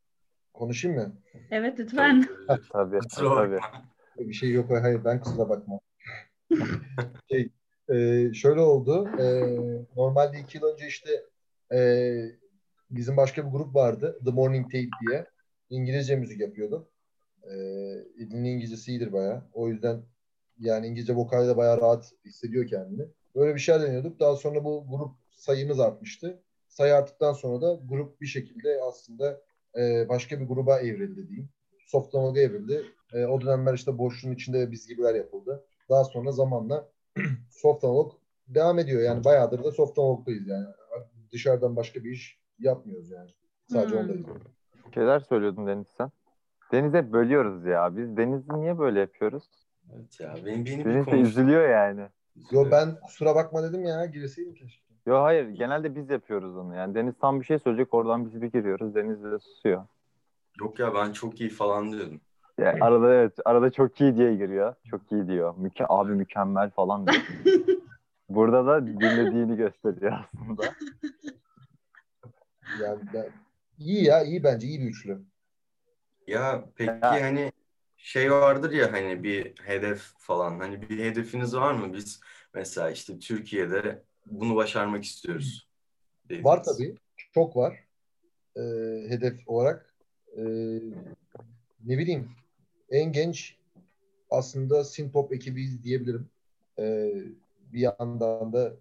konuşayım 0.53 0.97
mı? 0.97 1.17
Evet 1.51 1.79
lütfen. 1.79 2.25
tabii, 2.73 2.99
Tabii. 3.19 3.61
Bir 4.29 4.35
şey 4.35 4.51
yok. 4.51 4.71
Hayır 4.71 5.05
ben 5.05 5.21
kusura 5.21 5.49
bakma. 5.49 5.81
şey, 7.31 7.49
e, 7.89 8.31
şöyle 8.35 8.61
oldu. 8.61 9.09
E, 9.19 9.27
normalde 9.97 10.39
iki 10.41 10.59
yıl 10.59 10.65
önce 10.65 10.87
işte 10.87 11.11
e, 11.73 11.79
bizim 12.91 13.17
başka 13.17 13.47
bir 13.47 13.51
grup 13.51 13.75
vardı. 13.75 14.19
The 14.25 14.31
Morning 14.31 14.67
Tape 14.67 14.89
diye. 15.09 15.27
İngilizce 15.71 16.17
müzik 16.17 16.41
yapıyordu. 16.41 16.89
E, 17.43 17.55
İdil'in 18.17 18.45
İngilizcesi 18.45 18.91
iyidir 18.91 19.13
bayağı. 19.13 19.43
O 19.53 19.69
yüzden 19.69 20.03
yani 20.59 20.87
İngilizce 20.87 21.17
vokalde 21.17 21.49
de 21.49 21.57
bayağı 21.57 21.81
rahat 21.81 22.13
hissediyor 22.25 22.67
kendini. 22.67 23.07
Böyle 23.35 23.55
bir 23.55 23.61
şeyler 23.61 23.83
deniyorduk. 23.83 24.21
Daha 24.21 24.37
sonra 24.37 24.65
bu 24.65 24.87
grup 24.91 25.13
sayımız 25.31 25.81
artmıştı. 25.81 26.43
Sayı 26.69 26.95
arttıktan 26.95 27.33
sonra 27.33 27.63
da 27.63 27.81
grup 27.85 28.21
bir 28.21 28.27
şekilde 28.27 28.81
aslında 28.83 29.41
e, 29.79 30.09
başka 30.09 30.41
bir 30.41 30.47
gruba 30.47 30.81
evrildi 30.81 31.29
diyeyim. 31.29 31.49
Soft 31.91 32.15
Analog'a 32.15 32.41
evrildi. 32.41 32.83
E, 33.13 33.27
o 33.27 33.41
dönemler 33.41 33.75
işte 33.75 33.99
boşluğun 33.99 34.33
içinde 34.33 34.71
biz 34.71 34.87
gibiler 34.87 35.15
yapıldı. 35.15 35.65
Daha 35.89 36.05
sonra 36.05 36.33
zamanla 36.33 36.89
Soft 37.51 37.85
Analog 37.85 38.13
devam 38.49 38.79
ediyor. 38.79 39.03
Yani 39.03 39.25
bayağıdır 39.25 39.65
da 39.65 39.73
Soft 39.73 39.99
Analog'dayız 39.99 40.49
yani. 40.49 40.67
Dışarıdan 41.33 41.77
başka 41.77 42.05
bir 42.05 42.11
iş 42.11 42.41
yapmıyoruz 42.59 43.11
yani. 43.11 43.31
Sadece 43.67 43.95
Hmm. 43.95 44.03
ondayız. 44.03 44.27
Şeyler 44.95 45.21
söylüyordun 45.21 45.67
Deniz 45.67 45.87
sen. 45.89 46.11
Deniz 46.73 46.95
hep 46.95 47.13
bölüyoruz 47.13 47.67
ya. 47.67 47.97
Biz 47.97 48.17
Deniz'i 48.17 48.61
niye 48.61 48.79
böyle 48.79 49.01
yapıyoruz? 49.01 49.45
Evet 49.95 50.21
ya 50.21 50.35
benim 50.47 50.67
beni 50.67 50.79
bir 50.79 50.85
Deniz 50.85 51.07
de 51.07 51.21
üzülüyor 51.21 51.69
yani. 51.69 52.09
Yo 52.51 52.71
ben 52.71 53.01
kusura 53.01 53.35
bakma 53.35 53.63
dedim 53.63 53.85
ya 53.85 54.07
girseydim 54.07 54.55
keşke. 54.55 54.83
Yo 55.07 55.23
hayır 55.23 55.49
genelde 55.49 55.97
biz 55.97 56.11
yapıyoruz 56.11 56.57
onu. 56.57 56.77
Yani 56.77 56.95
Deniz 56.95 57.15
tam 57.21 57.41
bir 57.41 57.45
şey 57.45 57.59
söyleyecek 57.59 57.95
oradan 57.95 58.27
biz 58.27 58.43
bir 58.43 58.53
giriyoruz. 58.53 58.95
Deniz 58.95 59.25
de 59.25 59.39
susuyor. 59.39 59.85
Yok 60.61 60.79
ya 60.79 60.95
ben 60.95 61.13
çok 61.13 61.41
iyi 61.41 61.51
falan 61.51 61.93
diyordum. 61.93 62.21
Yani 62.59 62.85
arada 62.85 63.15
evet 63.15 63.39
arada 63.45 63.71
çok 63.71 64.01
iyi 64.01 64.17
diye 64.17 64.35
giriyor. 64.35 64.75
Çok 64.91 65.13
iyi 65.13 65.29
diyor. 65.29 65.55
Müke 65.57 65.85
abi 65.89 66.13
mükemmel 66.13 66.71
falan 66.71 67.07
diyor. 67.07 67.23
Burada 68.29 68.67
da 68.67 68.87
dinlediğini 68.87 69.57
gösteriyor 69.57 70.13
aslında. 70.25 70.75
Yani 72.81 73.03
ben, 73.15 73.27
iyi 73.79 74.05
ya 74.05 74.23
iyi 74.23 74.45
bence 74.45 74.67
iyi 74.67 74.81
bir 74.81 74.87
üçlü. 74.87 75.23
Ya 76.27 76.65
peki 76.77 76.91
Ya- 77.03 77.23
hani 77.23 77.53
şey 77.97 78.33
vardır 78.33 78.73
ya 78.73 78.93
hani 78.93 79.23
bir 79.23 79.55
hedef 79.63 80.03
falan. 80.19 80.61
Hani 80.61 80.83
bir 80.83 81.05
hedefiniz 81.05 81.57
var 81.57 81.73
mı? 81.73 81.93
Biz 81.95 82.21
mesela 82.55 82.91
işte 82.91 83.19
Türkiye'de 83.19 84.03
bunu 84.27 84.57
başarmak 84.57 85.05
istiyoruz. 85.05 85.69
dediğiniz. 86.25 86.45
Var 86.45 86.63
tabii. 86.63 86.95
Çok 87.35 87.57
var. 87.57 87.85
Ee, 88.57 88.61
hedef 89.09 89.41
olarak. 89.47 89.90
Ee, 90.37 90.43
ne 91.85 91.99
bileyim. 91.99 92.29
En 92.91 93.13
genç 93.13 93.57
aslında 94.31 94.85
Synpop 94.85 95.33
ekibiyiz 95.33 95.85
diyebilirim. 95.85 96.29
Ee, 96.79 97.13
bir 97.73 97.81
yandan 97.81 98.53
da 98.53 98.77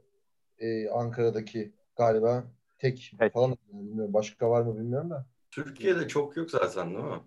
e, 0.59 0.89
Ankara'daki 0.89 1.71
galiba 1.95 2.43
tek, 2.79 3.15
Tek. 3.19 3.33
falan 3.33 3.57
bilmiyorum. 3.73 4.13
Başka 4.13 4.49
var 4.49 4.61
mı 4.61 4.79
bilmiyorum 4.79 5.09
da. 5.09 5.25
Türkiye'de 5.51 6.07
çok 6.07 6.37
yok 6.37 6.51
zaten 6.51 6.89
değil 6.89 7.05
mi? 7.05 7.21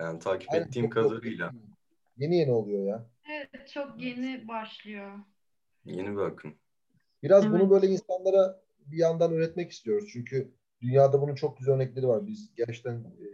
Yani 0.00 0.18
takip 0.18 0.52
Aynen, 0.52 0.66
ettiğim 0.66 0.84
yok. 0.84 0.92
kadarıyla. 0.92 1.52
Yeni 2.16 2.36
yeni 2.36 2.52
oluyor 2.52 2.86
ya. 2.86 3.06
Evet 3.30 3.68
çok 3.68 4.02
yeni 4.02 4.48
başlıyor. 4.48 5.12
Yeni 5.84 6.16
bir 6.16 6.20
akım. 6.22 6.54
Biraz 7.22 7.44
Evet. 7.44 7.54
bunu 7.54 7.70
böyle 7.70 7.86
insanlara 7.86 8.60
bir 8.86 8.98
yandan 8.98 9.32
öğretmek 9.32 9.70
istiyoruz. 9.70 10.10
Çünkü 10.12 10.52
dünyada 10.82 11.22
bunun 11.22 11.34
çok 11.34 11.58
güzel 11.58 11.74
örnekleri 11.74 12.08
var. 12.08 12.26
Biz 12.26 12.54
gerçekten 12.56 12.94
e, 12.94 13.26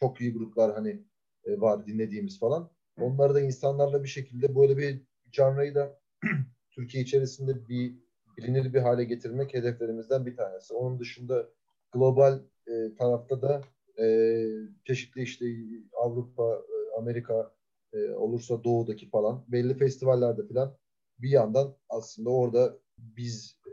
çok 0.00 0.20
iyi 0.20 0.32
gruplar 0.32 0.74
hani 0.74 1.04
e, 1.44 1.60
var 1.60 1.86
dinlediğimiz 1.86 2.38
falan. 2.38 2.70
Onları 3.00 3.34
da 3.34 3.40
insanlarla 3.40 4.04
bir 4.04 4.08
şekilde 4.08 4.56
böyle 4.56 4.76
bir 4.76 5.02
canrayı 5.32 5.74
da 5.74 6.00
Türkiye 6.70 7.02
içerisinde 7.02 7.68
bir 7.68 7.94
bilinir 8.36 8.74
bir 8.74 8.80
hale 8.80 9.04
getirmek 9.04 9.54
hedeflerimizden 9.54 10.26
bir 10.26 10.36
tanesi. 10.36 10.74
Onun 10.74 10.98
dışında 10.98 11.48
global 11.92 12.40
e, 12.66 12.94
tarafta 12.98 13.42
da 13.42 13.62
e, 14.02 14.46
çeşitli 14.84 15.22
işte 15.22 15.46
Avrupa, 15.92 16.54
e, 16.54 16.98
Amerika 16.98 17.54
e, 17.92 18.10
olursa 18.10 18.64
doğudaki 18.64 19.10
falan 19.10 19.44
belli 19.48 19.78
festivallerde 19.78 20.48
falan 20.48 20.76
bir 21.18 21.30
yandan 21.30 21.76
aslında 21.88 22.30
orada 22.30 22.78
biz 22.98 23.56
e, 23.66 23.72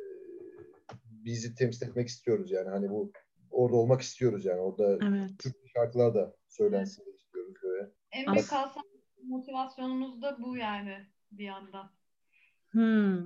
bizi 1.25 1.55
temsil 1.55 1.87
etmek 1.87 2.07
istiyoruz 2.07 2.51
yani 2.51 2.69
hani 2.69 2.89
bu 2.89 3.11
orada 3.51 3.75
olmak 3.75 4.01
istiyoruz 4.01 4.45
yani 4.45 4.59
orada 4.59 4.97
Evet. 5.07 5.31
Türk 5.39 5.55
şarkılar 5.73 6.15
da 6.15 6.35
söylensin 6.47 7.03
istiyoruz 7.15 7.53
böyle. 7.63 7.89
En 8.11 8.33
büyük 8.33 8.53
alsam 8.53 8.83
motivasyonumuz 9.27 10.21
da 10.21 10.37
bu 10.41 10.57
yani 10.57 11.07
bir 11.31 11.45
yandan. 11.45 11.91
Hmm. 12.69 13.25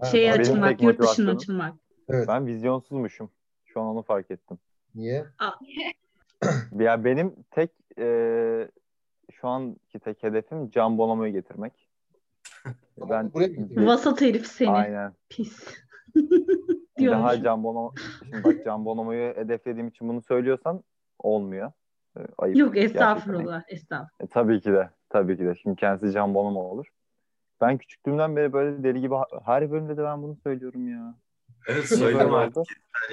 Ha, 0.00 0.06
Şey 0.06 0.28
benim 0.28 0.40
açılmak, 0.40 0.82
yurt 0.82 1.02
dışına 1.02 1.30
açılmak. 1.30 1.74
Evet. 2.08 2.28
Ben 2.28 2.46
vizyonsuzmuşum. 2.46 3.30
Şu 3.64 3.80
an 3.80 3.86
onu 3.86 4.02
fark 4.02 4.30
ettim. 4.30 4.58
Niye? 4.94 5.26
Ya 6.78 7.04
benim 7.04 7.34
tek 7.50 7.70
e, 7.98 8.68
şu 9.32 9.48
anki 9.48 9.98
tek 9.98 10.22
hedefim 10.22 10.70
Can 10.70 10.98
Bonomo'yu 10.98 11.32
getirmek. 11.32 11.88
Ben? 13.10 13.32
Vasat 13.86 14.20
herif 14.20 14.46
seni. 14.46 14.70
aynen. 14.70 15.14
Pis. 15.28 15.66
Daha. 17.00 17.42
Can 17.42 17.64
Bonomo 17.64 17.94
şimdi 18.18 18.44
bak 18.44 18.64
Can 18.64 18.84
Bonomo'yu 18.84 19.34
hedeflediğim 19.36 19.88
için 19.88 20.08
bunu 20.08 20.22
söylüyorsan 20.22 20.84
olmuyor. 21.18 21.72
E, 22.16 22.20
Ayıp. 22.38 22.56
Yok 22.56 22.74
gerçekten. 22.74 23.00
estağfurullah. 23.00 23.62
Estağfurullah. 23.68 24.10
E, 24.20 24.26
tabii 24.26 24.60
ki 24.60 24.72
de. 24.72 24.90
Tabii 25.08 25.36
ki 25.36 25.44
de. 25.44 25.54
Şimdi 25.62 25.76
kendisi 25.76 26.12
Can 26.12 26.34
Bonomo 26.34 26.60
olur. 26.60 26.86
Ben 27.60 27.78
küçüklüğümden 27.78 28.36
beri 28.36 28.52
böyle 28.52 28.82
deli 28.82 29.00
gibi 29.00 29.14
her 29.44 29.70
bölümde 29.70 29.96
de 29.96 30.04
ben 30.04 30.22
bunu 30.22 30.36
söylüyorum 30.36 30.88
ya. 30.88 31.14
Evet 31.66 31.84
söyleme 31.84 32.32
oldu? 32.32 32.64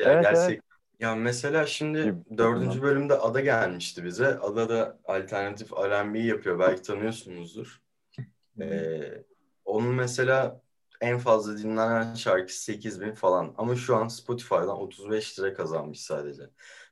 ya 0.04 0.12
Evet, 0.12 0.24
gerçek. 0.24 0.62
Ya 1.00 1.16
mesela 1.16 1.66
şimdi 1.66 2.16
dördüncü 2.38 2.82
bölümde 2.82 3.14
Ada 3.14 3.40
gelmişti 3.40 4.04
bize. 4.04 4.28
Ada 4.28 4.70
da 4.70 5.00
alternatif 5.06 5.74
R&B 5.74 6.20
yapıyor. 6.20 6.60
Belki 6.60 6.82
tanıyorsunuzdur. 6.82 7.82
Ee, 8.62 9.24
onun 9.66 9.96
mesela 9.96 10.62
en 11.02 11.18
fazla 11.18 11.58
dinlenen 11.58 12.14
şarkısı 12.16 12.64
8000 12.64 13.12
falan. 13.14 13.54
Ama 13.58 13.76
şu 13.76 13.96
an 13.96 14.08
Spotify'dan 14.08 14.80
35 14.82 15.40
lira 15.40 15.54
kazanmış 15.54 16.02
sadece. 16.02 16.44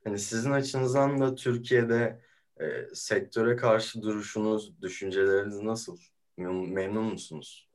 Hani 0.03 0.19
sizin 0.19 0.51
açınızdan 0.51 1.19
da 1.21 1.35
Türkiye'de 1.35 2.21
e, 2.59 2.65
sektöre 2.95 3.55
karşı 3.55 4.01
duruşunuz, 4.01 4.81
düşünceleriniz 4.81 5.59
nasıl? 5.61 5.97
Mem- 6.37 6.71
Memnun 6.73 7.03
musunuz? 7.05 7.69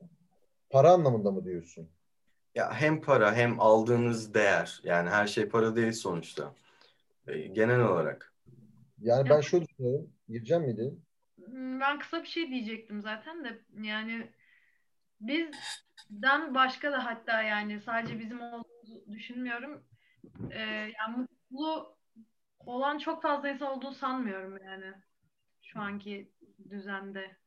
Para 0.69 0.91
anlamında 0.91 1.31
mı 1.31 1.45
diyorsun? 1.45 1.89
Ya 2.55 2.73
hem 2.73 3.01
para 3.01 3.35
hem 3.35 3.59
aldığınız 3.59 4.33
değer. 4.33 4.81
Yani 4.83 5.09
her 5.09 5.27
şey 5.27 5.49
para 5.49 5.75
değil 5.75 5.91
sonuçta. 5.91 6.55
E, 7.27 7.37
genel 7.39 7.79
olarak. 7.81 8.33
Yani 9.01 9.29
ben 9.29 9.41
şöyle 9.41 9.65
düşünüyorum. 9.67 10.09
Gireceğim 10.29 10.63
miydi? 10.63 10.93
Hmm, 11.45 11.79
Ben 11.79 11.99
kısa 11.99 12.21
bir 12.23 12.27
şey 12.27 12.49
diyecektim 12.49 13.01
zaten 13.01 13.43
de 13.43 13.61
yani 13.81 14.29
bizden 15.27 16.55
başka 16.55 16.91
da 16.91 17.05
hatta 17.05 17.41
yani 17.41 17.81
sadece 17.81 18.19
bizim 18.19 18.41
olduğumuzu 18.41 19.11
düşünmüyorum. 19.11 19.83
Ee, 20.51 20.59
yani 20.59 21.17
mutlu 21.51 21.95
olan 22.59 22.97
çok 22.97 23.21
fazla 23.21 23.49
insan 23.49 23.77
olduğunu 23.77 23.93
sanmıyorum 23.93 24.57
yani 24.65 24.93
şu 25.61 25.79
anki 25.79 26.31
düzende. 26.69 27.37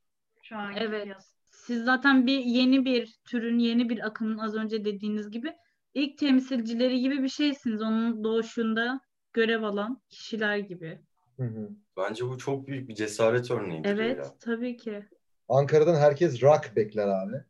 Şu 0.42 0.56
anki 0.56 0.80
Evet. 0.80 1.04
piyasada. 1.04 1.36
Siz 1.50 1.84
zaten 1.84 2.26
bir 2.26 2.38
yeni 2.38 2.84
bir 2.84 3.14
türün, 3.24 3.58
yeni 3.58 3.88
bir 3.88 4.06
akımın 4.06 4.38
az 4.38 4.54
önce 4.54 4.84
dediğiniz 4.84 5.30
gibi 5.30 5.56
ilk 5.94 6.18
temsilcileri 6.18 7.00
gibi 7.00 7.22
bir 7.22 7.28
şeysiniz. 7.28 7.82
Onun 7.82 8.24
doğuşunda 8.24 9.00
görev 9.32 9.62
alan 9.62 10.02
kişiler 10.08 10.58
gibi. 10.58 11.00
Hı 11.36 11.42
hı. 11.42 11.70
Bence 11.96 12.24
bu 12.24 12.38
çok 12.38 12.66
büyük 12.66 12.88
bir 12.88 12.94
cesaret 12.94 13.50
örneğidir 13.50 13.88
Evet, 13.90 14.18
ya. 14.18 14.24
tabii 14.40 14.76
ki. 14.76 15.06
Ankara'dan 15.48 15.94
herkes 15.94 16.42
rock 16.42 16.72
bekler 16.76 17.08
abi. 17.08 17.44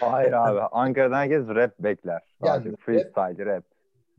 Hayır 0.00 0.32
abi. 0.48 0.60
Ankara'dan 0.60 1.16
herkes 1.16 1.48
rap 1.48 1.78
bekler. 1.78 2.22
Yani 2.44 2.76
freestyle 2.76 3.46
rap. 3.46 3.64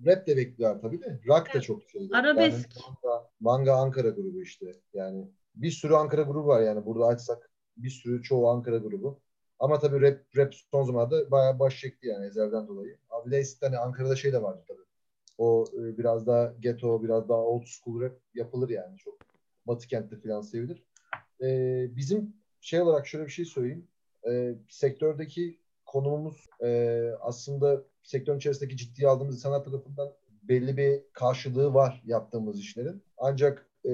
Rap 0.06 0.28
de 0.28 0.38
bekliyor 0.38 0.82
tabii 0.82 1.02
de. 1.02 1.20
Rock 1.28 1.54
da 1.54 1.62
çok 1.62 1.84
şey. 1.84 2.10
Arabesk. 2.14 2.76
Yani 2.76 2.96
manga, 3.04 3.30
manga 3.40 3.74
Ankara 3.74 4.10
grubu 4.10 4.42
işte. 4.42 4.66
Yani 4.94 5.28
bir 5.56 5.72
sürü 5.72 5.94
Ankara 5.94 6.22
grubu 6.22 6.48
var 6.48 6.62
yani. 6.62 6.86
Burada 6.86 7.06
açsak 7.06 7.50
bir 7.78 7.90
sürü 7.90 8.24
çoğu 8.24 8.50
Ankara 8.50 8.78
grubu. 8.78 9.20
Ama 9.60 9.80
tabii 9.80 10.02
rap, 10.02 10.20
rap 10.38 10.54
son 10.72 10.84
zamanlarda 10.84 11.32
bayağı 11.32 11.60
baş 11.60 11.80
çekti 11.80 12.08
yani 12.08 12.26
ezelden 12.26 12.68
dolayı. 12.68 12.98
Abi 13.10 13.44
hani 13.62 13.78
Ankara'da 13.78 14.16
şey 14.16 14.34
de 14.34 14.42
vardı 14.42 14.64
tabii. 14.68 14.86
O 15.38 15.66
e, 15.74 15.98
biraz 15.98 16.28
daha 16.28 16.54
ghetto, 16.60 17.04
biraz 17.04 17.30
daha 17.30 17.38
old 17.38 17.64
school 17.66 18.02
rap 18.02 18.20
yapılır 18.34 18.70
yani 18.70 18.98
çok. 18.98 19.18
Batı 19.68 19.88
kentte 19.88 20.16
falan 20.20 20.42
sevilir. 20.42 20.84
E, 21.42 21.48
bizim 21.96 22.34
şey 22.62 22.82
olarak 22.82 23.08
şöyle 23.08 23.26
bir 23.26 23.32
şey 23.32 23.46
söyleyeyim. 23.46 23.88
E, 24.30 24.56
sektördeki 24.70 25.60
konumumuz 25.86 26.46
e, 26.64 27.10
aslında 27.22 27.84
sektörün 28.04 28.38
içerisindeki 28.38 28.78
ciddiye 28.78 29.08
aldığımız 29.08 29.36
insanlar 29.36 29.64
tarafından 29.64 30.14
belli 30.44 30.78
bir 30.78 31.02
karşılığı 31.14 31.74
var 31.74 32.04
yaptığımız 32.06 32.60
işlerin. 32.60 33.04
Ancak 33.18 33.70
e, 33.90 33.92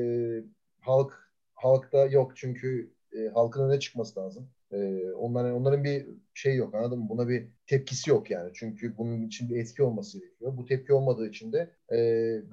halk 0.80 1.32
halkta 1.54 2.06
yok 2.06 2.32
çünkü 2.36 2.94
e, 3.14 3.28
halkın 3.28 3.70
öne 3.70 3.80
çıkması 3.80 4.20
lazım. 4.20 4.50
Ee, 4.72 5.12
onların 5.12 5.54
onların 5.54 5.84
bir 5.84 6.08
şey 6.34 6.56
yok 6.56 6.76
anladın 6.76 7.00
mı? 7.00 7.10
Buna 7.10 7.30
bir 7.30 7.48
tepkisi 7.68 8.10
yok 8.10 8.32
yani. 8.32 8.52
Çünkü 8.54 8.98
bunun 8.98 9.28
için 9.28 9.50
bir 9.50 9.60
etki 9.60 9.84
olması 9.84 10.20
gerekiyor. 10.20 10.58
Bu 10.58 10.66
tepki 10.66 10.94
olmadığı 10.94 11.28
için 11.28 11.54
de 11.54 11.72
e, 11.92 11.98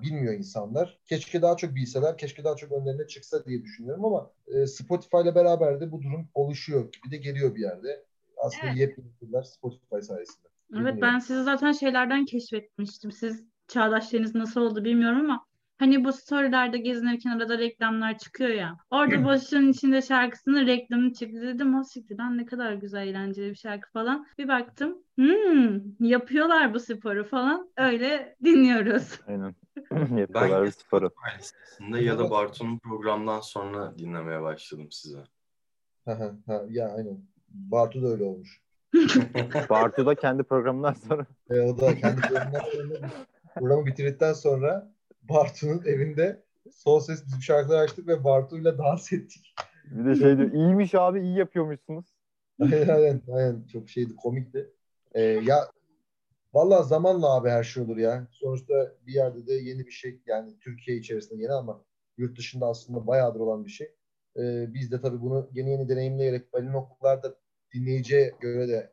bilmiyor 0.03 0.35
insanlar. 0.35 0.99
Keşke 1.07 1.43
daha 1.43 1.57
çok 1.57 1.75
bilseler, 1.75 2.19
keşke 2.19 2.45
daha 2.45 2.57
çok 2.57 2.73
önlerine 2.73 3.07
çıksa 3.07 3.45
diye 3.45 3.62
düşünüyorum 3.62 4.05
ama 4.05 4.31
e, 4.47 4.66
Spotify 4.66 5.16
ile 5.16 5.35
beraber 5.35 5.81
de 5.81 5.93
bu 5.93 6.03
durum 6.03 6.29
oluşuyor 6.35 6.93
gibi 6.93 7.11
de 7.11 7.16
geliyor 7.16 7.55
bir 7.55 7.61
yerde. 7.61 8.05
Aslında 8.37 8.66
Evet. 8.73 8.79
yepyeni 8.79 9.09
türler 9.21 9.43
Spotify 9.43 10.01
sayesinde. 10.01 10.49
Evet 10.49 10.71
Bilmiyorum. 10.71 11.01
ben 11.03 11.19
sizi 11.19 11.43
zaten 11.43 11.73
şeylerden 11.73 12.25
keşfetmiştim. 12.25 13.12
Siz 13.12 13.45
çağdaşlarınız 13.69 14.35
nasıl 14.35 14.61
oldu 14.61 14.85
bilmiyorum 14.85 15.21
ama 15.21 15.47
hani 15.79 16.05
bu 16.05 16.12
storylerde 16.12 16.79
gezinirken 16.79 17.31
arada 17.31 17.59
reklamlar 17.59 18.18
çıkıyor 18.18 18.51
ya. 18.51 18.76
Orada 18.91 19.24
Boşluğun 19.24 19.68
içinde 19.68 20.03
şarkısının 20.03 20.66
reklamı 20.66 21.12
çıktı. 21.12 21.43
Dedim 21.43 21.79
o 21.79 21.85
siktirden 21.85 22.39
ne 22.39 22.47
kadar 22.47 22.72
güzel 22.72 23.07
eğlenceli 23.07 23.51
bir 23.51 23.57
şarkı 23.57 23.93
falan. 23.93 24.26
Bir 24.39 24.49
baktım 24.49 24.99
hmm, 25.16 25.81
yapıyorlar 26.01 26.74
bu 26.74 26.81
sporu 26.81 27.24
falan. 27.24 27.70
Öyle 27.76 28.37
dinliyoruz. 28.45 29.20
Aynen. 29.29 29.55
Yapıyorlar 30.18 30.49
ya 30.49 30.64
bir 30.64 30.70
sporu. 30.70 31.11
Listesinde 31.39 32.01
ya 32.01 32.18
da 32.18 32.31
Bartu'nun 32.31 32.79
programdan 32.79 33.41
sonra 33.41 33.99
dinlemeye 33.99 34.43
başladım 34.43 34.89
size. 34.91 35.18
Ha, 36.05 36.18
ha, 36.18 36.33
ha, 36.47 36.62
ya 36.68 36.89
aynen. 36.89 37.20
Bartu 37.49 38.03
da 38.03 38.09
öyle 38.09 38.24
olmuş. 38.24 38.62
Bartu 39.70 40.07
da 40.07 40.14
kendi 40.14 40.43
programından 40.43 40.93
sonra 40.93 41.26
E, 41.51 41.61
o 41.61 41.81
da 41.81 41.97
kendi 41.97 42.20
programından 42.20 42.61
sonra 42.61 43.11
programı 43.55 43.87
bitirdikten 43.87 44.33
sonra 44.33 44.93
Bartu'nun 45.29 45.83
evinde 45.85 46.43
sol 46.72 47.01
ses 47.01 47.26
bizim 47.26 47.43
şarkılar 47.43 47.85
açtık 47.85 48.09
ve 48.09 48.24
Bartu'yla 48.24 48.79
dans 48.79 49.12
ettik. 49.12 49.55
bir 49.85 50.05
de 50.05 50.14
şey 50.16 50.39
diyor 50.39 50.53
iyiymiş 50.53 50.95
abi 50.95 51.20
iyi 51.20 51.39
yapıyormuşsunuz. 51.39 52.07
Aynen 52.61 52.89
aynen, 52.89 53.22
aynen. 53.33 53.66
çok 53.72 53.89
şeydi 53.89 54.16
komikti. 54.16 54.70
Ee, 55.12 55.22
ya 55.22 55.68
vallahi 56.55 56.89
zamanla 56.89 57.35
abi 57.35 57.49
her 57.49 57.64
şey 57.64 57.83
olur 57.83 57.97
ya. 57.97 58.29
Sonuçta 58.31 58.93
bir 59.07 59.14
yerde 59.14 59.47
de 59.47 59.53
yeni 59.53 59.87
bir 59.87 59.91
şey 59.91 60.20
yani 60.26 60.59
Türkiye 60.61 60.97
içerisinde 60.97 61.43
yeni 61.43 61.53
ama 61.53 61.85
yurt 62.16 62.39
dışında 62.39 62.66
aslında 62.66 63.07
bayağıdır 63.07 63.41
olan 63.41 63.64
bir 63.64 63.70
şey. 63.70 63.87
Ee, 64.37 64.74
biz 64.74 64.93
de 64.93 65.01
tabii 65.01 65.20
bunu 65.20 65.51
yeni 65.53 65.70
yeni 65.70 65.89
deneyimleyerek 65.89 66.55
belli 66.55 66.72
noktalarda 66.72 67.35
dinleyiciye 67.74 68.35
göre 68.41 68.68
de 68.68 68.91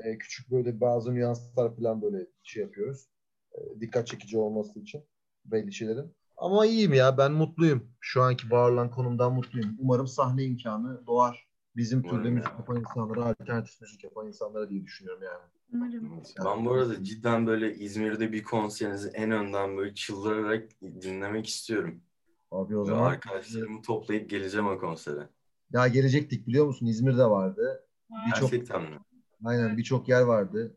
e, 0.00 0.18
küçük 0.18 0.50
böyle 0.50 0.80
bazı 0.80 1.14
nüanslar 1.14 1.76
falan 1.76 2.02
böyle 2.02 2.26
şey 2.42 2.62
yapıyoruz. 2.62 3.08
E, 3.54 3.80
dikkat 3.80 4.06
çekici 4.06 4.38
olması 4.38 4.80
için 4.80 5.04
belli 5.44 5.72
şeylerin. 5.72 6.14
Ama 6.36 6.66
iyiyim 6.66 6.92
ya 6.94 7.18
ben 7.18 7.32
mutluyum. 7.32 7.88
Şu 8.00 8.22
anki 8.22 8.50
var 8.50 8.70
olan 8.70 8.90
konumdan 8.90 9.32
mutluyum. 9.34 9.76
Umarım 9.78 10.06
sahne 10.06 10.44
imkanı 10.44 11.06
doğar. 11.06 11.46
Bizim 11.76 12.02
türde 12.02 12.30
müzik 12.30 12.50
ya. 12.50 12.56
yapan 12.58 12.76
insanlara, 12.76 13.24
alternatif 13.24 13.80
müzik 13.80 14.04
yapan 14.04 14.26
insanlara 14.26 14.70
diye 14.70 14.82
düşünüyorum 14.82 15.22
yani. 15.22 15.42
Umarım. 15.72 16.22
Ben 16.44 16.64
bu 16.66 16.72
arada 16.72 17.04
cidden 17.04 17.46
böyle 17.46 17.74
İzmir'de 17.74 18.32
bir 18.32 18.42
konserinizi 18.42 19.08
en 19.08 19.30
önden 19.30 19.76
böyle 19.76 19.94
çıldırarak 19.94 20.70
dinlemek 20.82 21.46
istiyorum. 21.46 22.02
Abi 22.50 22.76
o 22.76 22.84
Ve 22.84 22.86
zaman 22.86 23.10
arkadaşlarımı 23.10 23.82
toplayıp 23.82 24.30
geleceğim 24.30 24.66
o 24.68 24.78
konsere. 24.78 25.28
ya 25.72 25.88
gelecektik 25.88 26.46
biliyor 26.46 26.66
musun? 26.66 26.86
İzmir'de 26.86 27.24
vardı. 27.24 27.86
Birçok 28.10 28.50
Gerçekten 28.50 28.82
mi? 28.82 28.98
aynen 29.44 29.76
birçok 29.76 30.08
yer 30.08 30.22
vardı. 30.22 30.76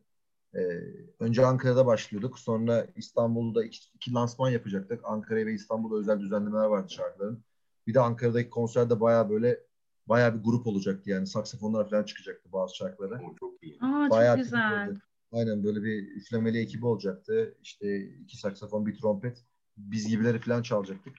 Ee, 0.56 0.82
önce 1.20 1.46
Ankara'da 1.46 1.86
başlıyorduk. 1.86 2.40
Sonra 2.40 2.88
İstanbul'da 2.96 3.64
iki, 3.66 3.80
iki 3.96 4.14
lansman 4.14 4.50
yapacaktık. 4.50 5.02
Ankara'ya 5.04 5.46
ve 5.46 5.54
İstanbul'da 5.54 6.00
özel 6.00 6.20
düzenlemeler 6.20 6.66
vardı 6.66 6.94
şarkıların. 6.94 7.44
Bir 7.88 7.94
de 7.94 8.00
Ankara'daki 8.00 8.50
konserde 8.50 9.00
baya 9.00 9.30
böyle 9.30 9.60
baya 10.08 10.36
bir 10.36 10.44
grup 10.44 10.68
olacaktı 10.68 11.10
yani. 11.10 11.28
Saksafonlar 11.28 11.90
falan 11.90 12.04
çıkacaktı 12.04 12.52
bazı 12.54 12.76
şarkılara. 12.76 13.16
O 13.16 13.36
çok 13.40 13.64
iyi. 13.64 13.78
Aa 13.82 14.10
Bayağı 14.10 14.36
çok 14.36 14.44
güzel. 14.44 14.90
oldu. 14.90 15.00
Aynen 15.32 15.64
böyle 15.64 15.84
bir 15.84 16.16
üflemeli 16.16 16.60
ekibi 16.60 16.86
olacaktı. 16.86 17.58
İşte 17.62 18.02
iki 18.06 18.38
saksafon, 18.38 18.86
bir 18.86 18.96
trompet. 18.96 19.44
Biz 19.78 20.08
gibileri 20.08 20.40
falan 20.40 20.62
çalacaktık. 20.62 21.14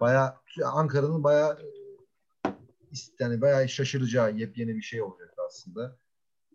Bayağı 0.00 0.34
Ankara'nın 0.64 1.24
bayağı 1.24 1.58
e, 1.60 1.68
yani 3.20 3.40
bayağı 3.40 3.68
şaşıracağı 3.68 4.36
yepyeni 4.36 4.76
bir 4.76 4.82
şey 4.82 5.02
olacaktı 5.02 5.42
aslında. 5.46 5.96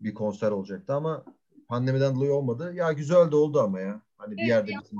Bir 0.00 0.14
konser 0.14 0.50
olacaktı 0.50 0.94
ama 0.94 1.24
pandemiden 1.70 2.14
dolayı 2.14 2.32
olmadı. 2.34 2.74
Ya 2.74 2.92
güzel 2.92 3.30
de 3.30 3.36
oldu 3.36 3.60
ama 3.60 3.80
ya. 3.80 4.00
Hani 4.18 4.32
bir 4.36 4.38
Evet, 4.38 4.48
yerde 4.50 4.68
bir 4.68 4.80
bizim 4.82 4.98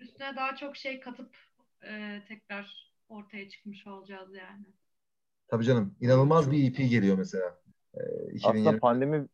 üstüne 0.00 0.36
daha 0.36 0.56
çok 0.56 0.76
şey 0.76 1.00
katıp 1.00 1.36
e, 1.82 2.22
tekrar 2.28 2.92
ortaya 3.08 3.48
çıkmış 3.48 3.86
olacağız 3.86 4.34
yani. 4.34 4.64
tabii 5.48 5.64
canım 5.64 5.94
inanılmaz 6.00 6.50
bir 6.50 6.70
EP 6.70 6.76
geliyor 6.76 7.18
mesela. 7.18 7.58
Ee, 7.94 8.00
Aslında 8.00 8.34
2020 8.34 8.80
pandemi 8.80 9.26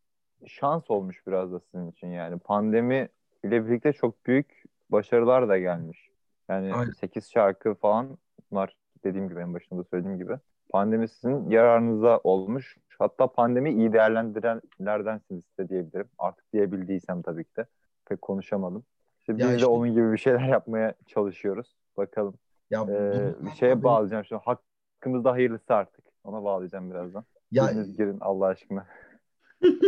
şans 0.46 0.90
olmuş 0.90 1.26
biraz 1.26 1.52
da 1.52 1.60
sizin 1.60 1.90
için 1.90 2.06
yani. 2.08 2.38
Pandemi 2.38 3.08
ile 3.44 3.66
birlikte 3.66 3.92
çok 3.92 4.26
büyük 4.26 4.62
başarılar 4.90 5.48
da 5.48 5.58
gelmiş. 5.58 6.10
Yani 6.48 6.74
Aynen. 6.74 6.92
8 6.92 7.30
şarkı 7.30 7.74
falan 7.74 8.18
var 8.52 8.76
dediğim 9.04 9.28
gibi 9.28 9.40
en 9.40 9.54
başında 9.54 9.80
da 9.80 9.84
söylediğim 9.84 10.18
gibi. 10.18 10.32
Pandemi 10.70 11.08
sizin 11.08 11.50
yararınıza 11.50 12.18
olmuş. 12.24 12.76
Hatta 12.98 13.26
pandemi 13.32 13.72
iyi 13.72 13.92
değerlendirenlerdensiniz 13.92 15.44
de 15.58 15.68
diyebilirim. 15.68 16.08
Artık 16.18 16.52
diyebildiysem 16.52 17.22
tabii 17.22 17.44
ki 17.44 17.56
de. 17.56 17.66
Pek 18.08 18.22
konuşamadım. 18.22 18.84
İşte 19.20 19.38
biz 19.38 19.44
Ya 19.44 19.50
de 19.50 19.54
işte- 19.56 19.66
onun 19.66 19.92
gibi 19.92 20.12
bir 20.12 20.18
şeyler 20.18 20.40
yapmaya 20.48 20.94
çalışıyoruz. 21.06 21.76
Bakalım. 21.96 22.34
ya 22.70 22.82
Ee, 22.88 23.34
bir 23.46 23.50
şeye 23.50 23.82
bağlayacağım 23.82 24.24
şimdi. 24.24 24.42
Hakkımızda 24.44 25.32
hayırlısı 25.32 25.74
artık. 25.74 26.04
Ona 26.24 26.44
bağlayacağım 26.44 26.90
birazdan. 26.90 27.24
ya 27.50 27.68
Biriniz 27.68 27.96
girin 27.96 28.18
Allah 28.20 28.46
aşkına. 28.46 28.86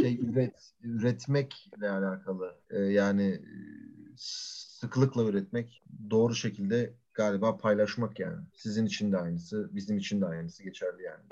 şey 0.00 0.20
üret, 0.20 0.72
üretmekle 0.82 1.90
alakalı. 1.90 2.54
Ee, 2.70 2.78
yani 2.78 3.40
sıklıkla 4.16 5.24
üretmek, 5.24 5.82
doğru 6.10 6.34
şekilde 6.34 6.92
galiba 7.14 7.56
paylaşmak 7.56 8.20
yani. 8.20 8.36
Sizin 8.54 8.86
için 8.86 9.12
de 9.12 9.18
aynısı, 9.18 9.70
bizim 9.72 9.96
için 9.96 10.20
de 10.20 10.26
aynısı 10.26 10.62
geçerli 10.64 11.02
yani. 11.02 11.22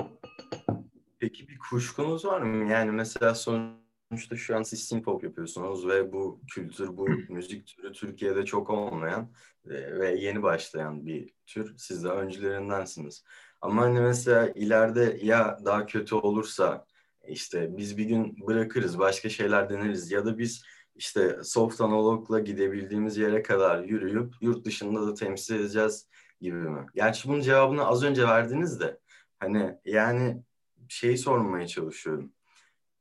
Peki 1.19 1.49
bir 1.49 1.59
kuşkunuz 1.59 2.25
var 2.25 2.41
mı? 2.41 2.71
Yani 2.71 2.91
mesela 2.91 3.35
sonuçta 3.35 4.37
şu 4.37 4.57
an 4.57 4.63
siz 4.63 5.03
pop 5.03 5.25
yapıyorsunuz 5.25 5.87
ve 5.89 6.13
bu 6.13 6.41
kültür, 6.55 6.97
bu 6.97 7.09
müzik 7.29 7.67
türü 7.67 7.93
Türkiye'de 7.93 8.45
çok 8.45 8.71
olmayan 8.71 9.33
e, 9.65 9.99
ve 9.99 10.15
yeni 10.15 10.43
başlayan 10.43 11.07
bir 11.07 11.31
tür. 11.47 11.75
Siz 11.77 12.05
de 12.05 12.09
öncülerindensiniz. 12.09 13.25
Ama 13.61 13.83
hani 13.83 14.01
mesela 14.01 14.49
ileride 14.55 15.19
ya 15.23 15.59
daha 15.65 15.87
kötü 15.87 16.15
olursa 16.15 16.87
işte 17.29 17.77
biz 17.77 17.99
bir 17.99 18.05
gün 18.05 18.47
bırakırız, 18.47 18.99
başka 18.99 19.29
şeyler 19.29 19.71
deneriz 19.71 20.11
ya 20.11 20.25
da 20.25 20.39
biz 20.39 20.63
işte 20.95 21.39
soft 21.45 21.81
analogla 21.81 22.41
gidebildiğimiz 22.41 23.17
yere 23.17 23.43
kadar 23.43 23.85
yürüyüp 23.85 24.35
yurt 24.41 24.65
dışında 24.65 25.07
da 25.07 25.15
temsil 25.15 25.55
edeceğiz 25.55 26.09
gibi 26.41 26.57
mi? 26.57 26.87
Gerçi 26.95 27.29
bunun 27.29 27.41
cevabını 27.41 27.87
az 27.87 28.05
önce 28.05 28.29
verdiniz 28.29 28.81
de 28.81 28.99
hani 29.39 29.79
yani 29.85 30.43
şeyi 30.89 31.19
sormaya 31.19 31.67
çalışıyorum. 31.67 32.33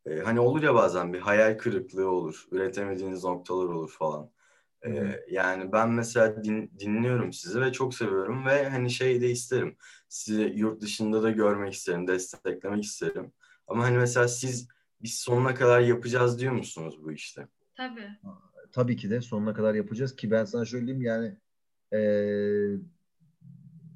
Ee, 0.05 0.19
hani 0.19 0.39
olur 0.39 0.63
ya 0.63 0.75
bazen 0.75 1.13
bir 1.13 1.19
hayal 1.19 1.57
kırıklığı 1.57 2.09
olur, 2.11 2.45
üretemediğiniz 2.51 3.23
noktalar 3.23 3.65
olur 3.65 3.91
falan. 3.91 4.31
Ee, 4.85 5.19
yani 5.29 5.71
ben 5.71 5.89
mesela 5.91 6.43
din- 6.43 6.71
dinliyorum 6.79 7.33
sizi 7.33 7.61
ve 7.61 7.71
çok 7.71 7.95
seviyorum 7.95 8.45
ve 8.45 8.69
hani 8.69 8.91
şey 8.91 9.21
de 9.21 9.31
isterim. 9.31 9.77
Sizi 10.09 10.41
yurt 10.55 10.81
dışında 10.81 11.23
da 11.23 11.31
görmek 11.31 11.73
isterim, 11.73 12.07
desteklemek 12.07 12.83
isterim. 12.83 13.33
Ama 13.67 13.83
hani 13.83 13.97
mesela 13.97 14.27
siz 14.27 14.67
biz 15.01 15.15
sonuna 15.19 15.55
kadar 15.55 15.79
yapacağız 15.81 16.39
diyor 16.39 16.53
musunuz 16.53 17.03
bu 17.03 17.11
işte? 17.11 17.47
Tabii. 17.77 18.09
Tabii 18.71 18.95
ki 18.97 19.09
de 19.09 19.21
sonuna 19.21 19.53
kadar 19.53 19.73
yapacağız 19.75 20.15
ki 20.15 20.31
ben 20.31 20.45
sana 20.45 20.65
söyleyeyim 20.65 21.01
yani 21.01 21.37
eee, 21.93 22.77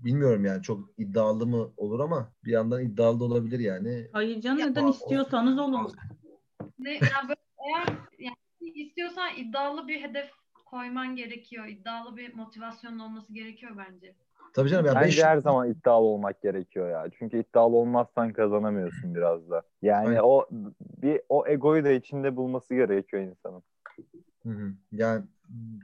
bilmiyorum 0.04 0.46
yani 0.46 0.62
çok 0.62 0.90
iddialı 0.98 1.48
mı 1.48 1.70
olur 1.78 2.00
ama 2.00 2.32
bir 2.46 2.52
yandan 2.52 2.84
iddialı 2.84 3.20
da 3.20 3.24
olabilir 3.24 3.60
yani. 3.60 4.08
Hayır 4.14 4.42
canım 4.42 4.72
neden 4.72 4.88
istiyorsanız 4.88 5.60
olun. 5.60 5.92
Ne, 6.80 6.92
yani 6.92 7.28
böyle 7.28 7.40
eğer 7.68 7.98
yani 8.20 8.36
istiyorsan 8.60 9.30
iddialı 9.38 9.88
bir 9.88 10.02
hedef 10.02 10.32
koyman 10.66 11.16
gerekiyor. 11.16 11.68
İddialı 11.68 12.18
bir 12.18 12.34
motivasyonun 12.34 13.00
olması 13.00 13.34
gerekiyor 13.34 13.72
bence. 13.78 14.16
Tabii 14.54 14.70
canım 14.70 14.86
ya 14.86 14.96
beş, 14.96 15.02
Bence 15.02 15.26
her 15.26 15.38
zaman 15.38 15.70
iddialı 15.70 16.06
olmak 16.06 16.42
gerekiyor 16.42 16.90
ya. 16.90 17.08
Çünkü 17.20 17.40
iddialı 17.40 17.76
olmazsan 17.76 18.34
kazanamıyorsun 18.34 19.16
biraz 19.16 19.50
da. 19.50 19.62
Yani 19.82 20.08
Aynen. 20.08 20.22
o 20.24 20.48
bir 21.02 21.22
o 21.30 21.48
egoyu 21.48 21.84
da 21.84 21.92
içinde 21.92 22.36
bulması 22.36 22.76
gerekiyor 22.76 23.24
insanın. 23.24 23.64
Hı 24.44 24.50
hı. 24.50 24.74
Yani 24.92 25.24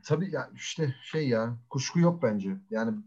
tabii 0.05 0.31
ya 0.31 0.49
işte 0.55 0.95
şey 1.03 1.29
ya 1.29 1.57
kuşku 1.69 1.99
yok 1.99 2.23
bence. 2.23 2.57
Yani 2.69 2.97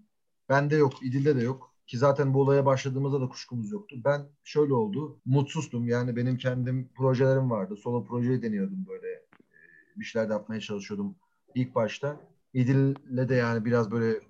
bende 0.51 0.77
yok, 0.77 1.05
İdil'de 1.05 1.37
de 1.37 1.43
yok. 1.43 1.71
Ki 1.89 1.99
zaten 1.99 2.35
bu 2.35 2.43
olaya 2.43 2.67
başladığımızda 2.67 3.23
da 3.23 3.29
kuşkumuz 3.31 3.73
yoktu. 3.73 3.97
Ben 4.05 4.23
şöyle 4.45 4.75
oldu. 4.75 5.21
Mutsuzdum. 5.27 5.89
Yani 5.89 6.17
benim 6.17 6.39
kendim 6.39 6.91
projelerim 6.97 7.51
vardı. 7.53 7.77
Solo 7.77 8.05
projeyi 8.07 8.43
deniyordum 8.43 8.87
böyle. 8.89 9.09
e, 9.97 10.01
Bir 10.01 10.05
şeyler 10.05 10.29
de 10.29 10.33
yapmaya 10.33 10.61
çalışıyordum 10.61 11.17
ilk 11.55 11.75
başta. 11.75 12.21
İdil'le 12.55 13.29
de 13.29 13.35
yani 13.35 13.65
biraz 13.65 13.91
böyle 13.91 14.21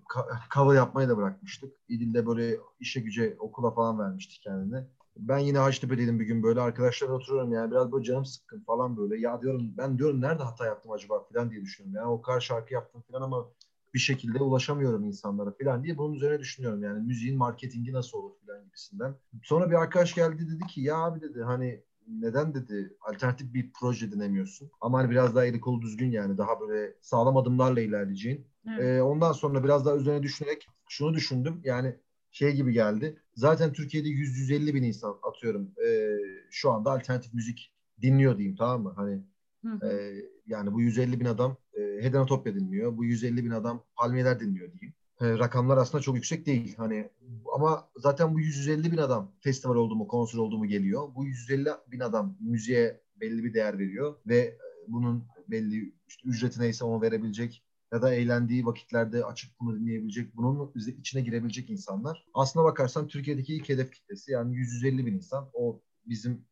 cover 0.54 0.76
yapmayı 0.76 1.08
da 1.08 1.16
bırakmıştık. 1.16 1.72
İdil'de 1.88 2.26
böyle 2.26 2.58
işe 2.80 3.00
güce 3.00 3.36
okula 3.38 3.70
falan 3.70 3.98
vermiştik 3.98 4.42
kendine. 4.42 4.86
Ben 5.16 5.38
yine 5.38 5.58
Hacettepe'deydim 5.58 6.20
bir 6.20 6.24
gün 6.26 6.42
böyle 6.42 6.60
arkadaşlarla 6.60 7.14
oturuyorum 7.14 7.52
yani 7.52 7.70
biraz 7.70 7.92
böyle 7.92 8.04
canım 8.04 8.24
sıkkın 8.24 8.60
falan 8.60 8.96
böyle. 8.96 9.20
Ya 9.20 9.42
diyorum 9.42 9.74
ben 9.78 9.98
diyorum 9.98 10.20
nerede 10.20 10.42
hata 10.42 10.66
yaptım 10.66 10.92
acaba 10.92 11.24
falan 11.32 11.50
diye 11.50 11.62
düşünüyorum. 11.62 11.96
Yani 11.96 12.12
o 12.12 12.22
kadar 12.22 12.40
şarkı 12.40 12.74
yaptım 12.74 13.02
falan 13.12 13.22
ama 13.22 13.48
bir 13.94 13.98
şekilde 13.98 14.38
ulaşamıyorum 14.38 15.04
insanlara 15.04 15.54
falan 15.62 15.84
diye 15.84 15.98
bunun 15.98 16.14
üzerine 16.14 16.38
düşünüyorum. 16.38 16.82
Yani 16.82 17.06
müziğin 17.06 17.38
marketingi 17.38 17.92
nasıl 17.92 18.18
olur 18.18 18.32
falan 18.46 18.64
gibisinden. 18.64 19.14
Sonra 19.42 19.70
bir 19.70 19.74
arkadaş 19.74 20.14
geldi 20.14 20.48
dedi 20.50 20.66
ki 20.66 20.80
ya 20.80 20.96
abi 20.96 21.20
dedi 21.20 21.42
hani 21.42 21.82
neden 22.08 22.54
dedi 22.54 22.96
alternatif 23.00 23.54
bir 23.54 23.70
proje 23.80 24.12
denemiyorsun. 24.12 24.70
Ama 24.80 24.98
hani 24.98 25.10
biraz 25.10 25.34
daha 25.34 25.44
eli 25.44 25.60
kolu 25.60 25.82
düzgün 25.82 26.10
yani 26.10 26.38
daha 26.38 26.60
böyle 26.60 26.94
sağlam 27.00 27.36
adımlarla 27.36 27.80
ilerleyeceğin. 27.80 28.46
Evet. 28.68 28.80
Ee, 28.80 29.02
ondan 29.02 29.32
sonra 29.32 29.64
biraz 29.64 29.86
daha 29.86 29.96
üzerine 29.96 30.22
düşünerek 30.22 30.68
şunu 30.88 31.14
düşündüm. 31.14 31.60
Yani 31.64 31.96
şey 32.30 32.52
gibi 32.52 32.72
geldi. 32.72 33.22
Zaten 33.34 33.72
Türkiye'de 33.72 34.08
100-150 34.08 34.74
bin 34.74 34.82
insan 34.82 35.18
atıyorum 35.22 35.70
e, 35.86 36.16
şu 36.50 36.70
anda 36.70 36.90
alternatif 36.90 37.34
müzik 37.34 37.72
dinliyor 38.02 38.38
diyeyim 38.38 38.56
tamam 38.56 38.82
mı? 38.82 38.92
Hani 38.96 39.22
Hı 39.64 39.68
hı. 39.68 39.86
e, 39.86 40.14
yani 40.46 40.72
bu 40.72 40.80
150 40.80 41.20
bin 41.20 41.24
adam 41.24 41.56
e, 41.80 42.54
dinliyor. 42.54 42.96
Bu 42.96 43.04
150 43.04 43.44
bin 43.44 43.50
adam 43.50 43.84
Palmiyeler 43.96 44.40
dinliyor 44.40 44.72
diyeyim. 44.72 44.94
E, 45.20 45.38
rakamlar 45.38 45.76
aslında 45.76 46.02
çok 46.02 46.14
yüksek 46.14 46.46
değil. 46.46 46.74
Hani 46.76 47.10
ama 47.54 47.88
zaten 47.96 48.34
bu 48.34 48.40
150 48.40 48.92
bin 48.92 48.96
adam 48.96 49.32
festival 49.40 49.74
oldu 49.74 49.96
mu, 49.96 50.08
konser 50.08 50.38
oldu 50.38 50.58
mu 50.58 50.66
geliyor. 50.66 51.14
Bu 51.14 51.26
150 51.26 51.68
bin 51.92 52.00
adam 52.00 52.36
müziğe 52.40 53.00
belli 53.20 53.44
bir 53.44 53.54
değer 53.54 53.78
veriyor 53.78 54.16
ve 54.26 54.38
e, 54.38 54.58
bunun 54.88 55.24
belli 55.48 55.94
işte 56.08 56.28
ücreti 56.28 56.60
neyse 56.60 56.84
onu 56.84 57.02
verebilecek 57.02 57.64
ya 57.92 58.02
da 58.02 58.14
eğlendiği 58.14 58.66
vakitlerde 58.66 59.24
açıp 59.24 59.50
bunu 59.60 59.80
dinleyebilecek, 59.80 60.36
bunun 60.36 60.72
içine 60.98 61.22
girebilecek 61.22 61.70
insanlar. 61.70 62.26
Aslına 62.34 62.64
bakarsan 62.64 63.08
Türkiye'deki 63.08 63.54
ilk 63.54 63.68
hedef 63.68 63.92
kitlesi 63.92 64.32
yani 64.32 64.56
150 64.56 65.06
bin 65.06 65.14
insan. 65.14 65.50
O 65.52 65.82
bizim 66.06 66.44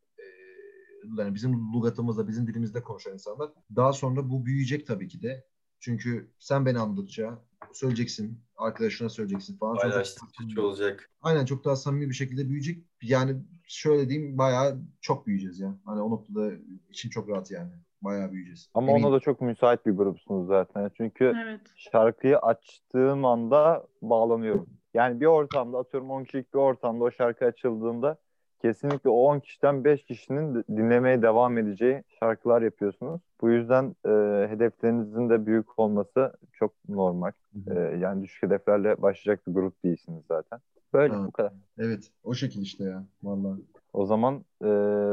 yani 1.17 1.35
bizim 1.35 1.73
lugatımızda, 1.73 2.27
bizim 2.27 2.47
dilimizde 2.47 2.83
konuşan 2.83 3.13
insanlar. 3.13 3.49
Daha 3.75 3.93
sonra 3.93 4.29
bu 4.29 4.45
büyüyecek 4.45 4.87
tabii 4.87 5.07
ki 5.07 5.21
de. 5.21 5.45
Çünkü 5.79 6.31
sen 6.39 6.65
beni 6.65 6.79
anlatınca 6.79 7.39
söyleyeceksin, 7.73 8.41
arkadaşına 8.57 9.09
söyleyeceksin 9.09 9.57
falan. 9.57 9.73
Çok- 9.75 9.81
Paylaştıkça 9.81 10.61
olacak. 10.61 11.09
Aynen 11.21 11.45
çok 11.45 11.65
daha 11.65 11.75
samimi 11.75 12.09
bir 12.09 12.15
şekilde 12.15 12.45
büyüyecek. 12.49 12.83
Yani 13.01 13.35
şöyle 13.67 14.09
diyeyim 14.09 14.37
bayağı 14.37 14.79
çok 15.01 15.27
büyüyeceğiz 15.27 15.59
ya. 15.59 15.79
Hani 15.85 16.01
o 16.01 16.09
noktada 16.11 16.51
için 16.89 17.09
çok 17.09 17.29
rahat 17.29 17.51
yani. 17.51 17.71
Bayağı 18.01 18.31
büyüyeceğiz. 18.31 18.69
Ama 18.73 18.91
Eminim. 18.91 19.05
ona 19.07 19.13
da 19.15 19.19
çok 19.19 19.41
müsait 19.41 19.85
bir 19.85 19.91
grupsunuz 19.91 20.47
zaten. 20.47 20.91
Çünkü 20.97 21.33
Evet. 21.43 21.61
şarkıyı 21.75 22.37
açtığım 22.37 23.25
anda 23.25 23.87
bağlanıyorum. 24.01 24.67
Yani 24.93 25.21
bir 25.21 25.25
ortamda 25.25 25.77
atıyorum 25.77 26.11
10 26.11 26.23
kişilik 26.23 26.53
bir 26.53 26.59
ortamda 26.59 27.03
o 27.03 27.11
şarkı 27.11 27.45
açıldığında 27.45 28.17
kesinlikle 28.61 29.09
o 29.09 29.13
10 29.13 29.39
kişiden 29.39 29.83
5 29.83 30.03
kişinin 30.03 30.63
dinlemeye 30.69 31.21
devam 31.21 31.57
edeceği 31.57 32.03
şarkılar 32.19 32.61
yapıyorsunuz. 32.61 33.21
Bu 33.41 33.49
yüzden 33.49 33.95
e, 34.05 34.09
hedeflerinizin 34.49 35.29
de 35.29 35.45
büyük 35.45 35.79
olması 35.79 36.33
çok 36.53 36.73
normal. 36.89 37.31
Hı 37.65 37.73
E, 37.75 37.97
yani 37.97 38.23
düşük 38.23 38.43
hedeflerle 38.43 39.01
başlayacak 39.01 39.47
bir 39.47 39.53
grup 39.53 39.83
değilsiniz 39.83 40.23
zaten. 40.27 40.59
Böyle 40.93 41.13
Evet. 41.13 41.27
bu 41.27 41.31
kadar. 41.31 41.53
Evet 41.77 42.11
o 42.23 42.33
şekil 42.33 42.61
işte 42.61 42.83
ya. 42.83 43.05
Vallahi. 43.23 43.61
O 43.93 44.05
zaman 44.05 44.45
e, 44.61 44.67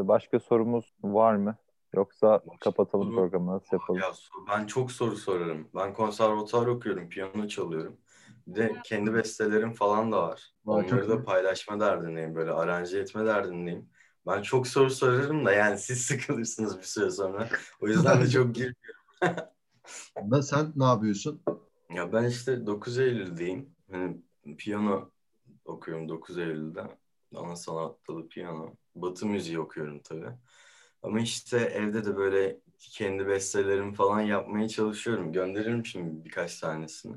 başka 0.08 0.40
sorumuz 0.40 0.94
var 1.04 1.34
mı? 1.36 1.56
Yoksa 1.94 2.40
kapatalım 2.60 3.06
soru- 3.06 3.14
programı 3.14 3.52
nasıl 3.52 3.76
yapalım? 3.76 4.00
Ya 4.00 4.06
ben 4.48 4.66
çok 4.66 4.92
soru 4.92 5.16
sorarım. 5.16 5.68
Ben 5.74 5.94
konservatuar 5.94 6.66
okuyorum, 6.66 7.08
piyano 7.08 7.48
çalıyorum. 7.48 7.96
De 8.46 8.72
kendi 8.84 9.14
bestelerim 9.14 9.72
falan 9.72 10.12
da 10.12 10.22
var. 10.22 10.52
Çok 10.64 10.74
Onları 10.74 11.08
da 11.08 11.24
paylaşma 11.24 11.80
derdindeyim, 11.80 12.34
böyle 12.34 12.50
aranje 12.50 12.98
etme 12.98 13.26
derdindeyim. 13.26 13.88
Ben 14.26 14.42
çok 14.42 14.66
soru 14.66 14.90
sorarım 14.90 15.44
da 15.44 15.52
yani 15.52 15.78
siz 15.78 16.00
sıkılırsınız 16.06 16.78
bir 16.78 16.82
süre 16.82 17.10
sonra. 17.10 17.48
O 17.80 17.88
yüzden 17.88 18.20
de 18.20 18.28
çok 18.30 18.54
gir. 18.54 18.74
Da 20.16 20.42
sen 20.42 20.72
ne 20.76 20.84
yapıyorsun? 20.84 21.42
Ya 21.94 22.12
ben 22.12 22.24
işte 22.24 22.66
9 22.66 22.98
Eylül'deyim. 22.98 23.70
Hani 23.90 24.16
piyano 24.58 25.10
okuyorum 25.64 26.08
9 26.08 26.38
Eylül'de. 26.38 26.82
Ana 27.34 27.56
sanat 27.56 27.96
dalı 28.08 28.28
piyano. 28.28 28.74
Batı 28.94 29.26
müziği 29.26 29.58
okuyorum 29.60 30.00
tabii. 30.04 30.30
Ama 31.02 31.20
işte 31.20 31.58
evde 31.58 32.04
de 32.04 32.16
böyle 32.16 32.60
kendi 32.78 33.26
bestelerimi 33.26 33.94
falan 33.94 34.20
yapmaya 34.20 34.68
çalışıyorum. 34.68 35.32
Gönderirim 35.32 35.86
şimdi 35.86 36.24
birkaç 36.24 36.60
tanesini. 36.60 37.16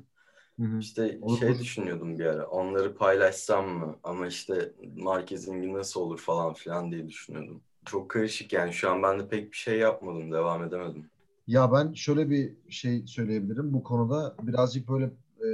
Hı 0.59 0.63
hı. 0.63 0.79
İşte 0.79 1.19
Olur, 1.21 1.37
şey 1.39 1.49
olur. 1.49 1.59
düşünüyordum 1.59 2.19
bir 2.19 2.25
ara. 2.25 2.47
Onları 2.47 2.95
paylaşsam 2.95 3.69
mı? 3.69 3.99
Ama 4.03 4.27
işte 4.27 4.71
marketingi 4.95 5.73
nasıl 5.73 6.01
olur 6.01 6.19
falan 6.19 6.53
filan 6.53 6.91
diye 6.91 7.07
düşünüyordum. 7.07 7.61
Çok 7.85 8.09
karışık 8.09 8.53
yani. 8.53 8.73
Şu 8.73 8.89
an 8.91 9.03
ben 9.03 9.19
de 9.19 9.27
pek 9.27 9.51
bir 9.51 9.57
şey 9.57 9.79
yapmadım. 9.79 10.31
Devam 10.31 10.63
edemedim. 10.63 11.09
Ya 11.47 11.71
ben 11.71 11.93
şöyle 11.93 12.29
bir 12.29 12.53
şey 12.69 13.07
söyleyebilirim. 13.07 13.73
Bu 13.73 13.83
konuda 13.83 14.35
birazcık 14.41 14.89
böyle 14.89 15.05
e, 15.05 15.49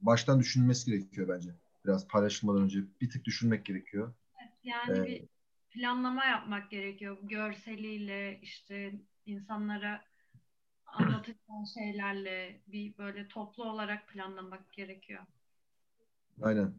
baştan 0.00 0.40
düşünülmesi 0.40 0.90
gerekiyor 0.90 1.28
bence. 1.28 1.50
Biraz 1.84 2.08
paylaşılmadan 2.08 2.62
önce 2.62 2.78
bir 3.00 3.10
tık 3.10 3.24
düşünmek 3.24 3.64
gerekiyor. 3.64 4.12
Yani 4.64 4.94
Evet. 4.94 5.08
bir 5.08 5.28
planlama 5.70 6.24
yapmak 6.24 6.70
gerekiyor. 6.70 7.18
Görseliyle 7.22 8.40
işte 8.42 8.92
insanlara 9.26 10.04
anlatacağın 10.92 11.64
şeylerle 11.74 12.60
bir 12.66 12.98
böyle 12.98 13.28
toplu 13.28 13.64
olarak 13.64 14.08
planlamak 14.08 14.72
gerekiyor. 14.72 15.22
Aynen. 16.42 16.74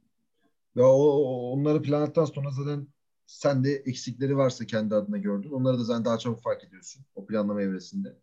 Ya 0.76 0.86
o, 0.86 1.52
onları 1.52 1.82
planladıktan 1.82 2.26
sonra 2.26 2.52
zaten 2.52 2.88
sen 3.26 3.64
de 3.64 3.72
eksikleri 3.74 4.38
varsa 4.38 4.66
kendi 4.66 4.96
adına 4.96 5.18
gördün. 5.18 5.52
Onları 5.52 5.80
da 5.80 5.84
zaten 5.84 6.06
daha 6.06 6.18
çabuk 6.18 6.42
fark 6.42 6.64
ediyorsun 6.64 7.06
o 7.16 7.26
planlama 7.26 7.62
evresinde. 7.62 8.18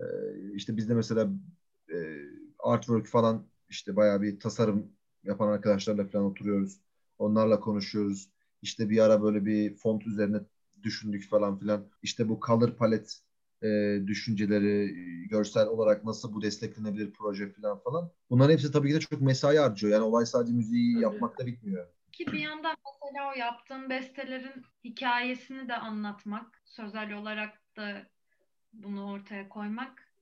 Ee, 0.00 0.04
işte 0.54 0.76
bizde 0.76 0.94
mesela 0.94 1.30
e, 1.94 1.96
artwork 2.58 3.06
falan 3.06 3.46
işte 3.68 3.96
bayağı 3.96 4.22
bir 4.22 4.40
tasarım 4.40 4.92
yapan 5.24 5.48
arkadaşlarla 5.48 6.08
falan 6.08 6.26
oturuyoruz. 6.26 6.80
Onlarla 7.18 7.60
konuşuyoruz. 7.60 8.30
İşte 8.62 8.90
bir 8.90 8.98
ara 8.98 9.22
böyle 9.22 9.44
bir 9.44 9.76
font 9.76 10.06
üzerine 10.06 10.40
düşündük 10.82 11.30
falan 11.30 11.58
filan. 11.58 11.86
İşte 12.02 12.28
bu 12.28 12.40
color 12.46 12.76
palette 12.76 13.12
e, 13.62 14.00
düşünceleri 14.06 14.92
görsel 15.28 15.66
olarak 15.66 16.04
nasıl 16.04 16.34
bu 16.34 16.42
desteklenebilir 16.42 17.12
proje 17.12 17.52
falan 17.52 17.78
falan. 17.78 18.10
Bunların 18.30 18.52
hepsi 18.52 18.72
tabii 18.72 18.88
ki 18.88 18.94
de 18.94 19.00
çok 19.00 19.20
mesai 19.20 19.56
harcıyor. 19.56 19.92
Yani 19.92 20.02
olay 20.02 20.26
sadece 20.26 20.52
müziği 20.52 20.94
Tabii. 20.94 21.02
yapmakta 21.02 21.46
bitmiyor. 21.46 21.86
Ki 22.12 22.26
bir 22.26 22.38
yandan 22.38 22.76
mesela 22.86 23.30
o 23.30 23.38
yaptığın 23.38 23.90
bestelerin 23.90 24.62
hikayesini 24.84 25.68
de 25.68 25.76
anlatmak, 25.76 26.62
sözel 26.64 27.12
olarak 27.12 27.62
da 27.76 28.06
bunu 28.72 29.12
ortaya 29.12 29.48
koymak 29.48 30.12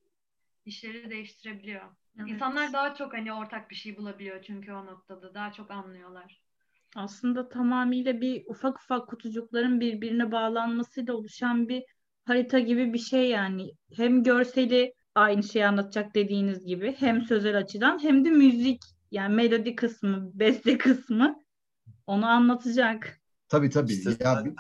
işleri 0.64 1.11
değiştirebiliyor. 1.11 1.82
Evet. 2.18 2.30
İnsanlar 2.30 2.72
daha 2.72 2.95
çok 2.95 3.12
hani 3.12 3.32
ortak 3.32 3.70
bir 3.70 3.74
şey 3.74 3.97
bulabiliyor 3.97 4.43
çünkü 4.43 4.72
o 4.72 4.86
noktada 4.86 5.34
daha 5.34 5.53
çok 5.53 5.70
anlıyorlar. 5.70 6.43
Aslında 6.97 7.49
tamamıyla 7.49 8.20
bir 8.20 8.45
ufak 8.47 8.80
ufak 8.80 9.09
kutucukların 9.09 9.80
birbirine 9.80 10.32
bağlanmasıyla 10.32 11.14
oluşan 11.14 11.68
bir 11.68 11.84
harita 12.25 12.59
gibi 12.59 12.93
bir 12.93 12.99
şey 12.99 13.29
yani. 13.29 13.73
Hem 13.97 14.23
görseli 14.23 14.95
aynı 15.14 15.43
şeyi 15.43 15.66
anlatacak 15.66 16.14
dediğiniz 16.14 16.64
gibi 16.64 16.97
hem 16.99 17.23
sözel 17.23 17.59
açıdan 17.59 18.03
hem 18.03 18.25
de 18.25 18.31
müzik 18.31 18.83
yani 19.11 19.35
melodi 19.35 19.75
kısmı, 19.75 20.31
beste 20.35 20.79
kısmı 20.79 21.45
onu 22.07 22.27
anlatacak. 22.27 23.21
Tabii 23.49 23.71
tabii. 23.71 23.93
İşte 23.93 24.11
ya 24.11 24.16
zaten 24.16 24.57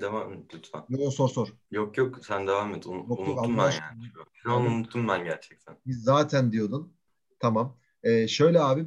devam 0.00 0.32
et 0.32 0.54
lütfen. 0.54 0.84
Yo, 0.88 1.10
sor 1.10 1.28
sor. 1.28 1.48
Yok 1.70 1.98
yok 1.98 2.18
sen 2.26 2.46
devam 2.46 2.74
et. 2.74 2.86
Un- 2.86 2.94
Yok, 2.94 3.08
yok, 3.08 3.18
unuttum 3.18 3.38
Allah 3.38 3.62
ben 3.62 3.68
aşkına. 3.68 3.86
yani. 3.86 4.02
Şu 4.32 4.52
an 4.52 4.66
unuttum 4.66 5.08
ben 5.08 5.24
gerçekten. 5.24 5.76
Biz 5.86 6.02
zaten 6.02 6.52
diyordun. 6.52 6.92
Tamam. 7.40 7.76
Ee, 8.02 8.28
şöyle 8.28 8.60
abi 8.60 8.86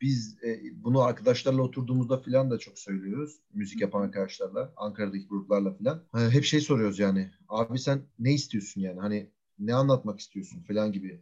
biz 0.00 0.36
e, 0.44 0.60
bunu 0.84 1.00
arkadaşlarla 1.00 1.62
oturduğumuzda 1.62 2.18
filan 2.18 2.50
da 2.50 2.58
çok 2.58 2.78
söylüyoruz. 2.78 3.40
Müzik 3.54 3.80
yapan 3.80 4.02
arkadaşlarla, 4.02 4.72
Ankara'daki 4.76 5.26
gruplarla 5.26 5.74
filan. 5.74 6.02
Ee, 6.14 6.18
hep 6.18 6.44
şey 6.44 6.60
soruyoruz 6.60 6.98
yani. 6.98 7.30
Abi 7.48 7.78
sen 7.78 8.02
ne 8.18 8.32
istiyorsun 8.32 8.80
yani? 8.80 9.00
Hani 9.00 9.30
ne 9.58 9.74
anlatmak 9.74 10.20
istiyorsun 10.20 10.62
filan 10.62 10.92
gibi. 10.92 11.20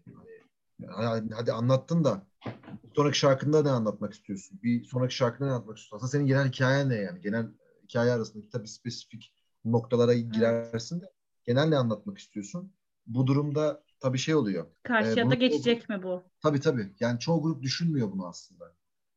Hani, 0.86 1.30
hadi, 1.34 1.52
anlattın 1.52 2.04
da 2.04 2.26
sonraki 2.96 3.18
şarkında 3.18 3.62
ne 3.62 3.70
anlatmak 3.70 4.12
istiyorsun? 4.12 4.60
Bir 4.62 4.84
sonraki 4.84 5.14
şarkında 5.14 5.48
ne 5.48 5.54
anlatmak 5.54 5.78
istiyorsun? 5.78 5.96
Aslında 5.96 6.10
senin 6.10 6.26
genel 6.26 6.48
hikayen 6.48 6.88
ne 6.88 6.94
yani? 6.94 7.20
Genel 7.20 7.46
hikaye 7.88 8.12
arasındaki 8.12 8.50
tabii 8.50 8.68
spesifik 8.68 9.32
noktalara 9.64 10.14
girersin 10.14 11.00
de 11.00 11.04
genel 11.44 11.68
ne 11.68 11.76
anlatmak 11.76 12.18
istiyorsun? 12.18 12.72
Bu 13.06 13.26
durumda 13.26 13.82
tabii 14.00 14.18
şey 14.18 14.34
oluyor. 14.34 14.66
Karşıya 14.82 15.24
bunu- 15.24 15.30
da 15.30 15.34
geçecek 15.34 15.88
mi 15.88 16.02
bu? 16.02 16.22
Tabii 16.42 16.60
tabii. 16.60 16.92
Yani 17.00 17.18
çoğu 17.18 17.42
grup 17.42 17.62
düşünmüyor 17.62 18.12
bunu 18.12 18.26
aslında. 18.26 18.72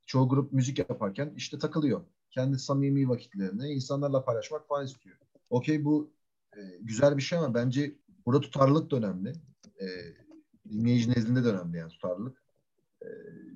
Çoğu 0.05 0.29
grup 0.29 0.53
müzik 0.53 0.79
yaparken 0.79 1.33
işte 1.35 1.59
takılıyor. 1.59 2.01
Kendi 2.31 2.59
samimi 2.59 3.09
vakitlerini 3.09 3.67
insanlarla 3.67 4.25
paylaşmak 4.25 4.67
falan 4.67 4.85
istiyor. 4.85 5.17
Okey 5.49 5.85
bu 5.85 6.11
e, 6.57 6.59
güzel 6.81 7.17
bir 7.17 7.21
şey 7.21 7.37
ama 7.39 7.53
bence 7.53 7.95
burada 8.25 8.41
tutarlılık 8.41 8.91
da 8.91 8.95
önemli. 8.95 9.33
E, 9.81 9.85
dinleyici 10.69 11.09
nezdinde 11.09 11.43
de 11.43 11.47
önemli 11.47 11.77
yani 11.77 11.89
tutarlılık. 11.89 12.43
E, 13.01 13.07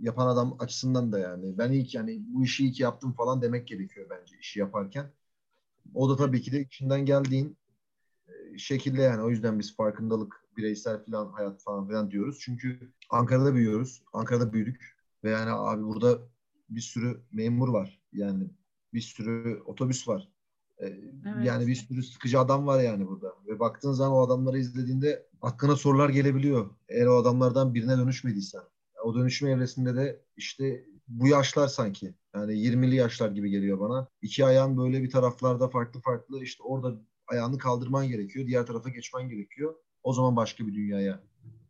yapan 0.02 0.28
adam 0.28 0.56
açısından 0.60 1.12
da 1.12 1.20
yani 1.20 1.58
ben 1.58 1.72
ilk 1.72 1.94
yani 1.94 2.22
bu 2.28 2.44
işi 2.44 2.64
iyi 2.64 2.72
ki 2.72 2.84
yaptım 2.84 3.14
falan 3.14 3.42
demek 3.42 3.68
gerekiyor 3.68 4.08
bence 4.10 4.38
işi 4.40 4.60
yaparken. 4.60 5.12
O 5.94 6.10
da 6.10 6.16
tabii 6.16 6.42
ki 6.42 6.52
de 6.52 6.62
içinden 6.62 7.06
geldiğin 7.06 7.58
e, 8.28 8.58
şekilde 8.58 9.02
yani. 9.02 9.22
O 9.22 9.30
yüzden 9.30 9.60
biz 9.60 9.76
farkındalık, 9.76 10.45
bireysel 10.58 11.06
falan 11.06 11.32
hayat 11.32 11.64
falan 11.64 11.88
filan 11.88 12.12
diyoruz. 12.12 12.40
Çünkü 12.42 12.94
Ankara'da 13.10 13.56
büyüyoruz. 13.56 14.04
Ankara'da 14.14 14.54
büyüdük. 14.54 14.96
Ve 15.24 15.30
yani 15.30 15.52
abi 15.52 15.84
burada 15.84 16.20
bir 16.70 16.82
sürü 16.82 17.22
memur 17.32 17.70
var. 17.70 18.02
Yani 18.14 18.50
bir 18.94 19.02
sürü 19.02 19.62
otobüs 19.66 20.08
var. 20.08 20.30
Ee, 20.80 20.86
Evet. 20.86 21.46
Yani 21.46 21.68
bir 21.68 21.76
sürü 21.76 22.04
sıkıcı 22.04 22.40
adam 22.40 22.68
var 22.68 22.84
yani 22.84 23.08
burada. 23.08 23.34
Ve 23.48 23.60
baktığın 23.60 23.92
zaman 23.92 24.18
o 24.18 24.26
adamları 24.26 24.60
izlediğinde 24.60 25.28
aklına 25.42 25.76
sorular 25.76 26.10
gelebiliyor. 26.10 26.70
Eğer 26.90 27.06
o 27.06 27.16
adamlardan 27.16 27.74
birine 27.74 27.98
dönüşmediysen. 27.98 28.62
O 29.04 29.16
dönüşüm 29.16 29.48
evresinde 29.48 29.96
de 29.96 30.22
işte 30.38 30.86
bu 31.08 31.28
yaşlar 31.28 31.68
sanki. 31.68 32.16
Yani 32.36 32.54
20'li 32.54 32.96
yaşlar 32.96 33.32
gibi 33.32 33.50
geliyor 33.50 33.80
bana. 33.80 34.08
İki 34.22 34.46
ayağın 34.46 34.78
böyle 34.78 35.04
bir 35.04 35.10
taraflarda 35.10 35.70
farklı 35.70 36.02
farklı 36.02 36.44
işte 36.44 36.64
orada 36.64 37.02
ayağını 37.28 37.58
kaldırman 37.58 38.08
gerekiyor. 38.08 38.48
Diğer 38.48 38.66
tarafa 38.66 38.90
geçmen 38.90 39.30
gerekiyor. 39.30 39.76
O 40.06 40.14
zaman 40.14 40.36
başka 40.36 40.68
bir 40.68 40.74
dünyaya 40.74 41.20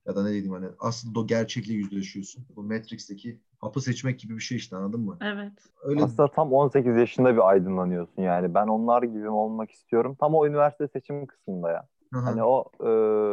ya 0.06 0.16
da 0.16 0.24
ne 0.24 0.30
diyeyim 0.30 0.52
hani 0.52 0.68
aslında 0.80 1.20
o 1.20 1.28
gerçekle 1.28 1.74
yüzleşiyorsun. 1.74 2.46
Bu 2.56 2.64
Matrix'teki 2.64 3.40
hapı 3.60 3.82
seçmek 3.82 4.20
gibi 4.20 4.36
bir 4.36 4.42
şey 4.42 4.58
işte 4.58 4.76
anladın 4.76 5.02
mı? 5.02 5.18
Evet. 5.22 5.54
Öyle 5.84 6.04
Aslında 6.04 6.32
tam 6.32 6.54
18 6.54 6.98
yaşında 6.98 7.34
bir 7.34 7.50
aydınlanıyorsun 7.50 8.22
yani. 8.22 8.54
Ben 8.54 8.68
onlar 8.68 9.04
gibi 9.04 9.30
olmak 9.30 9.72
istiyorum. 9.72 10.18
Tam 10.20 10.36
o 10.36 10.48
üniversite 10.48 10.88
seçim 10.88 11.26
kısmında 11.26 11.72
ya. 11.72 11.88
Aha. 12.14 12.26
Hani 12.26 12.43
o 12.43 12.66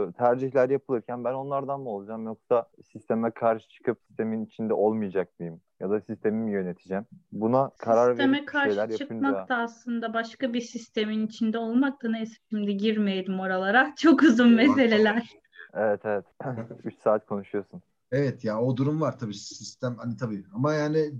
e, 0.08 0.12
tercihler 0.12 0.70
yapılırken 0.70 1.24
ben 1.24 1.32
onlardan 1.34 1.80
mı 1.80 1.88
olacağım 1.90 2.26
yoksa 2.26 2.66
sisteme 2.92 3.30
karşı 3.30 3.68
çıkıp 3.68 3.98
sistemin 4.08 4.46
içinde 4.46 4.74
olmayacak 4.74 5.40
mıyım? 5.40 5.60
Ya 5.80 5.90
da 5.90 6.00
sistemi 6.00 6.44
mi 6.44 6.52
yöneteceğim? 6.52 7.06
Buna 7.32 7.70
karar 7.78 8.08
Sisteme 8.08 8.36
verip 8.36 8.46
bir 8.46 8.58
şeyler 8.58 8.88
karşı 8.88 8.92
yapınca 8.92 9.24
çıkmak 9.26 9.48
da 9.48 9.56
aslında 9.56 10.14
başka 10.14 10.54
bir 10.54 10.60
sistemin 10.60 11.26
içinde 11.26 11.58
olmak 11.58 12.02
da 12.02 12.10
neyse 12.10 12.34
şimdi 12.50 12.76
girmeyelim 12.76 13.40
oralara. 13.40 13.94
Çok 13.98 14.22
uzun 14.22 14.52
meseleler. 14.52 15.28
evet 15.74 16.00
evet 16.04 16.24
3 16.84 16.98
saat 16.98 17.26
konuşuyorsun. 17.26 17.82
Evet 18.12 18.44
ya 18.44 18.62
o 18.62 18.76
durum 18.76 19.00
var 19.00 19.18
tabii 19.18 19.34
sistem 19.34 19.96
hani 19.98 20.16
tabii 20.16 20.44
ama 20.54 20.74
yani 20.74 21.12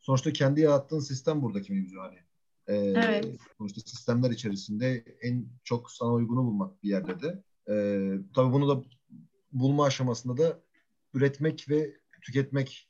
sonuçta 0.00 0.32
kendi 0.32 0.60
yarattığın 0.60 1.00
sistem 1.00 1.42
buradaki 1.42 1.72
mevzu 1.72 2.00
hani. 2.00 2.18
Ee, 2.68 2.74
Evet. 2.76 3.36
Sonuçta 3.58 3.80
sistemler 3.80 4.30
içerisinde 4.30 5.04
en 5.22 5.46
çok 5.64 5.90
sana 5.90 6.12
uygunu 6.12 6.44
bulmak 6.44 6.82
bir 6.82 6.88
yerde 6.88 7.20
de. 7.22 7.42
Ee, 7.68 8.18
tabii 8.34 8.52
bunu 8.52 8.68
da 8.68 8.84
bulma 9.52 9.84
aşamasında 9.84 10.36
da 10.36 10.60
üretmek 11.14 11.66
ve 11.70 11.96
tüketmek 12.22 12.88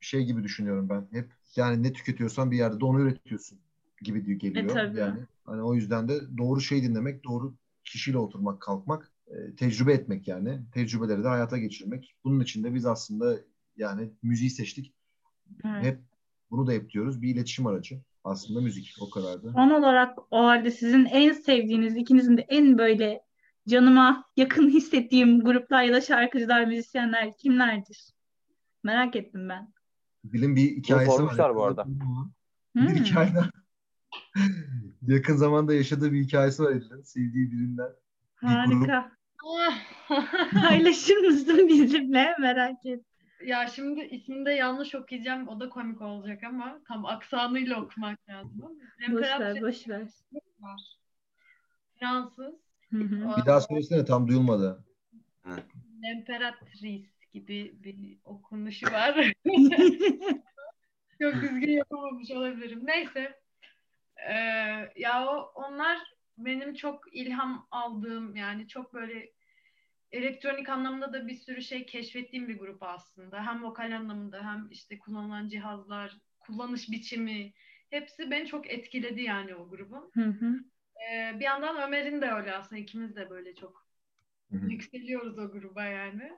şey 0.00 0.24
gibi 0.24 0.42
düşünüyorum 0.42 0.88
ben. 0.88 1.08
Hep 1.12 1.32
yani 1.56 1.82
ne 1.82 1.92
tüketiyorsan 1.92 2.50
bir 2.50 2.56
yerde 2.56 2.80
de 2.80 2.84
onu 2.84 3.00
üretiyorsun 3.00 3.58
gibi 4.02 4.24
diyor- 4.26 4.38
geliyor. 4.38 4.64
E, 4.64 4.68
tabii. 4.68 4.98
yani 4.98 5.20
hani 5.44 5.62
o 5.62 5.74
yüzden 5.74 6.08
de 6.08 6.20
doğru 6.38 6.60
şey 6.60 6.82
dinlemek, 6.82 7.24
doğru 7.24 7.54
kişiyle 7.84 8.18
oturmak, 8.18 8.60
kalkmak, 8.62 9.12
e, 9.26 9.54
tecrübe 9.56 9.92
etmek 9.92 10.28
yani. 10.28 10.60
Tecrübeleri 10.72 11.24
de 11.24 11.28
hayata 11.28 11.58
geçirmek. 11.58 12.14
Bunun 12.24 12.40
için 12.40 12.64
de 12.64 12.74
biz 12.74 12.86
aslında 12.86 13.38
yani 13.76 14.10
müziği 14.22 14.50
seçtik. 14.50 14.94
Evet. 15.64 15.84
Hep 15.84 16.00
bunu 16.50 16.66
da 16.66 16.72
hep 16.72 16.90
diyoruz. 16.90 17.22
Bir 17.22 17.34
iletişim 17.34 17.66
aracı. 17.66 18.00
Aslında 18.28 18.60
müzik 18.60 18.96
o 19.00 19.10
kadar 19.10 19.42
da. 19.42 19.52
Son 19.52 19.70
olarak 19.70 20.18
o 20.30 20.44
halde 20.44 20.70
sizin 20.70 21.04
en 21.04 21.32
sevdiğiniz, 21.32 21.96
ikinizin 21.96 22.36
de 22.36 22.46
en 22.48 22.78
böyle 22.78 23.22
canıma 23.68 24.24
yakın 24.36 24.70
hissettiğim 24.74 25.40
gruplar 25.40 25.82
ya 25.82 25.92
da 25.92 26.00
şarkıcılar, 26.00 26.64
müzisyenler 26.64 27.36
kimlerdir? 27.36 28.10
Merak 28.84 29.16
ettim 29.16 29.48
ben. 29.48 29.72
Bilin 30.24 30.56
bir 30.56 30.62
hikayesi 30.62 31.10
var. 31.10 31.16
sormuşlar 31.16 31.54
bu 31.54 31.64
arada. 31.64 31.84
Bir 31.86 32.80
Hmm, 32.80 32.88
hikayeden 32.88 33.44
yakın 35.06 35.36
zamanda 35.36 35.74
yaşadığı 35.74 36.12
bir 36.12 36.24
hikayesi 36.24 36.62
var 36.62 36.70
Edil'in. 36.70 37.02
Sevdiği 37.02 37.52
birinden. 37.52 37.92
harika. 38.34 39.12
Paylaşır 40.62 41.16
mısın 41.16 41.68
bizimle? 41.68 42.34
Merak 42.40 42.86
ettim. 42.86 43.04
Ya 43.44 43.66
şimdi 43.66 44.00
ismini 44.00 44.46
de 44.46 44.52
yanlış 44.52 44.94
okuyacağım. 44.94 45.48
O 45.48 45.60
da 45.60 45.68
komik 45.68 46.00
olacak 46.00 46.44
ama 46.44 46.80
tam 46.88 47.06
aksanıyla 47.06 47.82
okumak 47.82 48.28
lazım. 48.28 48.62
ama. 48.64 48.74
Boş 49.14 49.22
ver, 49.22 49.30
Emperatrice 49.30 49.62
boş 49.62 49.88
ver. 49.88 50.08
var. 50.60 50.80
Fransız. 52.00 52.54
Hı 52.90 52.98
hı. 52.98 53.36
Bir 53.40 53.46
daha 53.46 53.60
söylesene 53.60 54.04
tam 54.04 54.28
duyulmadı. 54.28 54.84
Emperatrice 56.02 57.02
gibi 57.32 57.74
bir 57.84 58.18
okunuşu 58.24 58.86
var. 58.92 59.14
Çok 61.22 61.34
düzgün 61.34 61.72
yapamamış 61.72 62.30
olabilirim. 62.30 62.80
Neyse. 62.82 63.40
Ee, 64.30 64.34
ya 64.96 65.26
o, 65.26 65.52
onlar 65.54 65.98
benim 66.38 66.74
çok 66.74 67.14
ilham 67.14 67.66
aldığım 67.70 68.36
yani 68.36 68.68
çok 68.68 68.94
böyle 68.94 69.32
elektronik 70.12 70.68
anlamda 70.68 71.12
da 71.12 71.26
bir 71.26 71.34
sürü 71.34 71.62
şey 71.62 71.86
keşfettiğim 71.86 72.48
bir 72.48 72.58
grup 72.58 72.82
aslında. 72.82 73.46
Hem 73.46 73.64
vokal 73.64 73.96
anlamında 73.96 74.44
hem 74.44 74.68
işte 74.70 74.98
kullanılan 74.98 75.48
cihazlar, 75.48 76.16
kullanış 76.40 76.90
biçimi 76.90 77.52
hepsi 77.90 78.30
beni 78.30 78.46
çok 78.46 78.70
etkiledi 78.70 79.22
yani 79.22 79.54
o 79.54 79.68
grubun. 79.70 80.12
Hı 80.14 80.24
hı. 80.24 80.54
Ee, 81.10 81.40
bir 81.40 81.44
yandan 81.44 81.82
Ömer'in 81.88 82.22
de 82.22 82.30
öyle 82.30 82.52
aslında 82.54 82.80
ikimiz 82.80 83.16
de 83.16 83.30
böyle 83.30 83.54
çok 83.54 83.86
Hı 84.50 84.56
hı. 84.56 84.70
yükseliyoruz 84.70 85.38
o 85.38 85.50
gruba 85.50 85.84
yani. 85.84 86.32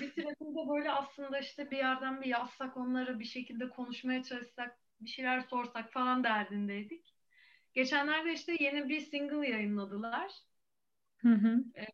Bir 0.00 0.08
süresinde 0.12 0.68
böyle 0.70 0.90
aslında 0.90 1.38
işte 1.38 1.70
bir 1.70 1.76
yerden 1.76 2.20
bir 2.22 2.26
yazsak 2.26 2.76
onlara 2.76 3.18
bir 3.18 3.24
şekilde 3.24 3.68
konuşmaya 3.68 4.22
çalışsak 4.22 4.78
bir 5.00 5.10
şeyler 5.10 5.40
sorsak 5.40 5.92
falan 5.92 6.24
derdindeydik. 6.24 7.14
Geçenlerde 7.74 8.32
işte 8.32 8.56
yeni 8.60 8.88
bir 8.88 9.00
single 9.00 9.48
yayınladılar. 9.48 10.32
Hı 11.16 11.28
hı. 11.28 11.64
De 11.74 11.86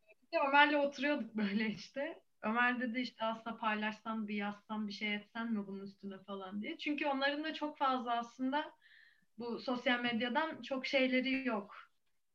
Ömer'le 0.49 0.77
oturuyorduk 0.77 1.37
böyle 1.37 1.71
işte. 1.71 2.21
Ömer 2.43 2.81
dedi 2.81 3.01
işte 3.01 3.25
aslında 3.25 3.59
paylaşsan 3.59 4.29
bir 4.29 4.35
yazsan 4.35 4.89
bir 4.89 4.93
şey 4.93 5.15
etsen 5.15 5.53
mi 5.53 5.67
bunun 5.67 5.85
üstüne 5.85 6.19
falan 6.19 6.63
diye. 6.63 6.79
Çünkü 6.79 7.07
onların 7.07 7.45
da 7.45 7.55
çok 7.55 7.79
fazla 7.79 8.19
aslında 8.19 8.73
bu 9.39 9.61
sosyal 9.61 10.01
medyadan 10.01 10.63
çok 10.63 10.87
şeyleri 10.87 11.47
yok. 11.49 11.77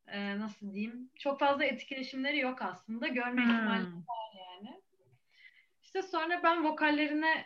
Ee, 0.08 0.40
nasıl 0.40 0.74
diyeyim? 0.74 1.10
Çok 1.20 1.40
fazla 1.40 1.66
etkileşimleri 1.66 2.40
yok 2.40 2.62
aslında. 2.62 3.08
Görme 3.08 3.42
ihtimali 3.42 3.86
Hmm. 3.86 4.04
yani. 4.40 4.82
İşte 5.84 6.02
sonra 6.02 6.44
ben 6.44 6.64
vokallerine 6.66 7.46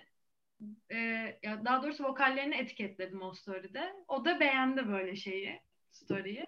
e, 0.89 0.98
ya 1.43 1.66
daha 1.66 1.84
doğrusu 1.84 2.04
vokallerini 2.04 2.56
etiketledim 2.56 3.22
o 3.22 3.34
story'de. 3.34 3.93
O 4.08 4.26
da 4.26 4.39
beğendi 4.39 4.88
böyle 4.88 5.16
şeyi, 5.16 5.62
story'yi. 5.91 6.45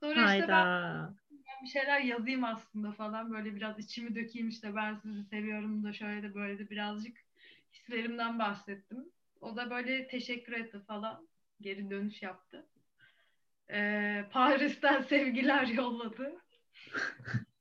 Sonra 0.00 0.14
işte 0.14 0.48
ben 0.48 0.48
Hayda. 0.48 1.14
Bir 1.62 1.68
şeyler 1.68 2.00
yazayım 2.00 2.44
aslında 2.44 2.92
falan 2.92 3.32
böyle 3.32 3.56
biraz 3.56 3.78
içimi 3.78 4.14
dökeyim 4.14 4.48
işte 4.48 4.74
ben 4.76 4.94
sizi 4.94 5.24
seviyorum 5.24 5.84
da 5.84 5.92
şöyle 5.92 6.22
de 6.22 6.34
böyle 6.34 6.58
de 6.58 6.70
birazcık 6.70 7.16
hislerimden 7.72 8.38
bahsettim. 8.38 9.04
O 9.40 9.56
da 9.56 9.70
böyle 9.70 10.08
teşekkür 10.08 10.52
etti 10.52 10.80
falan. 10.86 11.28
Geri 11.60 11.90
dönüş 11.90 12.22
yaptı. 12.22 12.66
Ee, 13.70 14.24
Paris'ten 14.32 15.02
sevgiler 15.08 15.66
yolladı. 15.66 16.32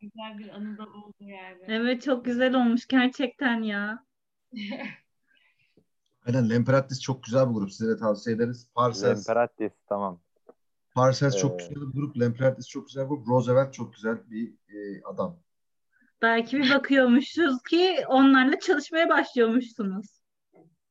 Güzel 0.00 0.38
bir 0.38 0.48
anı 0.48 0.78
da 0.78 0.82
oldu 0.82 1.14
yani. 1.20 1.62
Evet 1.66 2.02
çok 2.02 2.24
güzel 2.24 2.54
olmuş 2.54 2.86
gerçekten 2.86 3.62
ya. 3.62 4.04
Aynen 6.26 6.50
Lemperatis 6.50 7.00
çok 7.00 7.24
güzel 7.24 7.48
bir 7.48 7.54
grup. 7.54 7.72
Size 7.72 7.90
de 7.90 7.96
tavsiye 7.96 8.36
ederiz. 8.36 8.68
Parcels. 8.74 9.28
Lemperatis 9.28 9.72
tamam. 9.88 10.20
Parcels 10.94 11.36
çok 11.36 11.60
Ee, 11.60 11.68
güzel 11.68 11.88
bir 11.88 11.92
grup. 11.92 12.20
Lemperatis 12.20 12.68
çok 12.68 12.86
güzel 12.86 13.04
bir 13.04 13.08
grup. 13.08 13.28
Roosevelt 13.28 13.74
çok 13.74 13.94
güzel 13.94 14.30
bir 14.30 14.48
e, 14.48 15.02
adam. 15.04 15.38
Belki 16.22 16.56
bir 16.58 16.74
bakıyormuşuz 16.74 17.62
ki 17.62 17.96
onlarla 18.08 18.58
çalışmaya 18.60 19.08
başlıyormuşsunuz. 19.08 20.06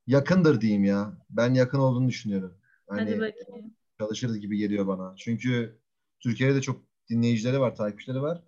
Yakındır 0.06 0.60
diyeyim 0.60 0.84
ya. 0.84 1.18
Ben 1.30 1.54
yakın 1.54 1.78
olduğunu 1.78 2.08
düşünüyorum. 2.08 2.54
Hadi 2.88 3.00
Hani 3.00 3.20
bakayım. 3.20 3.74
çalışırız 3.98 4.40
gibi 4.40 4.58
geliyor 4.58 4.86
bana. 4.86 5.14
Çünkü 5.16 5.78
Türkiye'de 6.20 6.54
de 6.54 6.60
çok 6.60 6.80
dinleyicileri 7.10 7.60
var, 7.60 7.76
takipçileri 7.76 8.22
var. 8.22 8.42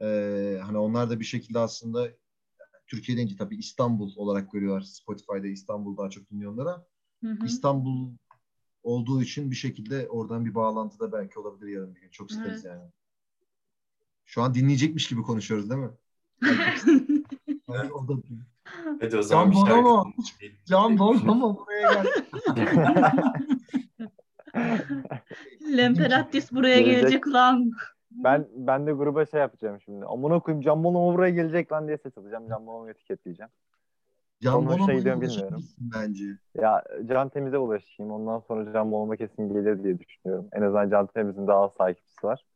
Ee, 0.00 0.58
hani 0.62 0.78
onlar 0.78 1.10
da 1.10 1.20
bir 1.20 1.24
şekilde 1.24 1.58
aslında 1.58 2.08
Türkiye 2.86 3.16
deyince 3.16 3.36
tabii 3.36 3.56
İstanbul 3.56 4.12
olarak 4.16 4.52
görüyorlar. 4.52 4.80
Spotify'da 4.80 5.46
İstanbul 5.46 5.96
daha 5.96 6.10
çok 6.10 6.30
dinliyor 6.30 6.52
onlara. 6.52 6.86
Hı 7.24 7.30
hı. 7.30 7.46
İstanbul 7.46 8.12
olduğu 8.86 9.22
için 9.22 9.50
bir 9.50 9.56
şekilde 9.56 10.08
oradan 10.08 10.44
bir 10.44 10.54
bağlantı 10.54 11.00
da 11.00 11.12
belki 11.12 11.38
olabilir 11.38 11.68
yarın 11.72 11.94
bir 11.94 12.00
gün. 12.00 12.10
Çok 12.10 12.30
isteriz 12.30 12.64
Evet. 12.64 12.64
yani. 12.64 12.90
Şu 14.24 14.42
an 14.42 14.54
dinleyecekmiş 14.54 15.08
gibi 15.08 15.22
konuşuyoruz 15.22 15.70
değil 15.70 15.80
mi? 15.80 15.90
Yani 17.68 17.92
o 17.92 18.08
da 18.08 18.14
Hadi 19.00 19.16
o 19.16 19.22
zaman 19.22 19.50
Can 19.52 19.84
Bonomo. 19.84 20.12
Can 20.66 20.98
Bonomo 20.98 21.58
buraya 21.58 21.92
gel. 21.92 22.06
Lemperatis 25.76 26.52
buraya 26.52 26.80
Gelecek. 26.80 27.00
gelecek 27.00 27.28
lan. 27.28 27.70
ben 28.10 28.48
ben 28.54 28.86
de 28.86 28.92
gruba 28.92 29.26
şey 29.26 29.40
yapacağım 29.40 29.80
şimdi. 29.80 30.04
Amına 30.06 30.40
koyayım 30.40 30.62
Can 30.64 30.84
Bonomo 30.84 31.14
buraya 31.14 31.30
gelecek 31.30 31.72
lan 31.72 31.86
diye 31.86 31.98
ses 31.98 32.18
atacağım. 32.18 32.48
Can 32.48 32.66
Bonomo'yu 32.66 32.90
etiketleyeceğim. 32.90 33.50
Can 34.40 34.66
Bonomo'ya 34.66 34.98
gidiyor 34.98 35.16
mu 35.16 35.22
bilmiyorum. 35.22 35.64
bence. 35.80 36.24
Ya 36.54 36.84
Can 37.08 37.28
Temiz'e 37.28 37.58
ulaşayım. 37.58 38.12
Ondan 38.12 38.38
sonra 38.38 38.72
Can 38.72 38.92
Bonomo 38.92 39.12
kesin 39.12 39.48
gelir 39.48 39.82
diye 39.84 39.98
düşünüyorum. 39.98 40.48
En 40.52 40.62
azından 40.62 40.90
Can 40.90 41.06
Temiz'in 41.06 41.46
daha 41.46 41.64
az 41.64 41.74
takipçisi 41.74 42.26
var. 42.26 42.46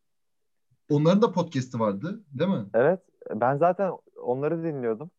Onların 0.90 1.22
da 1.22 1.32
podcast'i 1.32 1.80
vardı 1.80 2.20
değil 2.32 2.50
mi? 2.50 2.64
Evet. 2.74 3.00
Ben 3.34 3.56
zaten 3.56 3.92
onları 4.22 4.62
dinliyordum. 4.62 5.10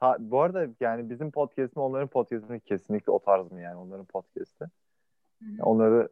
Ha, 0.00 0.16
bu 0.20 0.40
arada 0.40 0.66
yani 0.80 1.10
bizim 1.10 1.30
podcast 1.30 1.76
mi 1.76 1.82
onların 1.82 2.08
podcast 2.08 2.50
mi 2.50 2.60
kesinlikle 2.60 3.12
o 3.12 3.18
tarz 3.18 3.52
mı 3.52 3.60
yani 3.60 3.76
onların 3.76 4.04
podcast'i. 4.06 4.64
Onları 5.60 6.08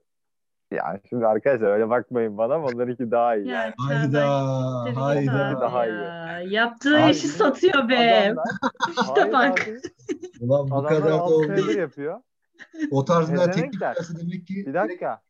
yani 0.70 1.00
şimdi 1.08 1.26
arkadaşlar 1.26 1.66
öyle 1.72 1.90
bakmayın 1.90 2.38
bana 2.38 2.54
ama 2.54 2.66
onlarınki 2.66 3.10
daha 3.10 3.36
iyi. 3.36 3.48
Ya 3.48 3.62
Yani. 3.62 3.74
Hayda, 3.78 4.20
Çağdaş, 4.20 4.96
hayda. 4.96 5.60
Daha 5.60 5.86
ya. 5.86 6.40
Yaptığı 6.40 7.02
Abi, 7.02 7.10
işi 7.10 7.28
satıyor 7.28 7.88
be. 7.88 8.30
Adamlar, 8.30 8.44
İşte 9.02 9.32
bak. 9.32 9.60
abi, 9.60 9.80
Ulan 10.40 10.70
bu 10.70 10.74
adamlar 10.74 10.88
kadar 10.94 11.10
da 11.10 11.14
6 11.20 11.34
oldu. 11.34 11.72
yapıyor. 11.78 12.20
O 12.90 13.04
tarzda 13.04 13.50
teklif 13.50 13.76
ederse 13.82 14.14
demek 14.20 14.46
ki 14.46 14.54
Bir 14.66 14.74
dakika. 14.74 15.20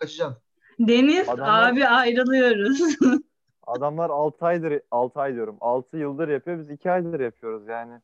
kaçacaksın. 0.00 0.36
Deniz 0.78 1.28
Adamlar- 1.28 1.72
abi 1.72 1.86
ayrılıyoruz. 1.86 2.80
Adamlar 3.66 4.10
6 4.10 4.46
aydır 4.46 4.80
6 4.90 5.20
ay 5.20 5.34
diyorum. 5.34 5.56
6 5.60 5.96
yıldır 5.96 6.28
yapıyor. 6.28 6.58
Biz 6.58 6.70
2 6.70 6.90
aydır 6.90 7.20
yapıyoruz 7.20 7.68
yani. 7.68 8.00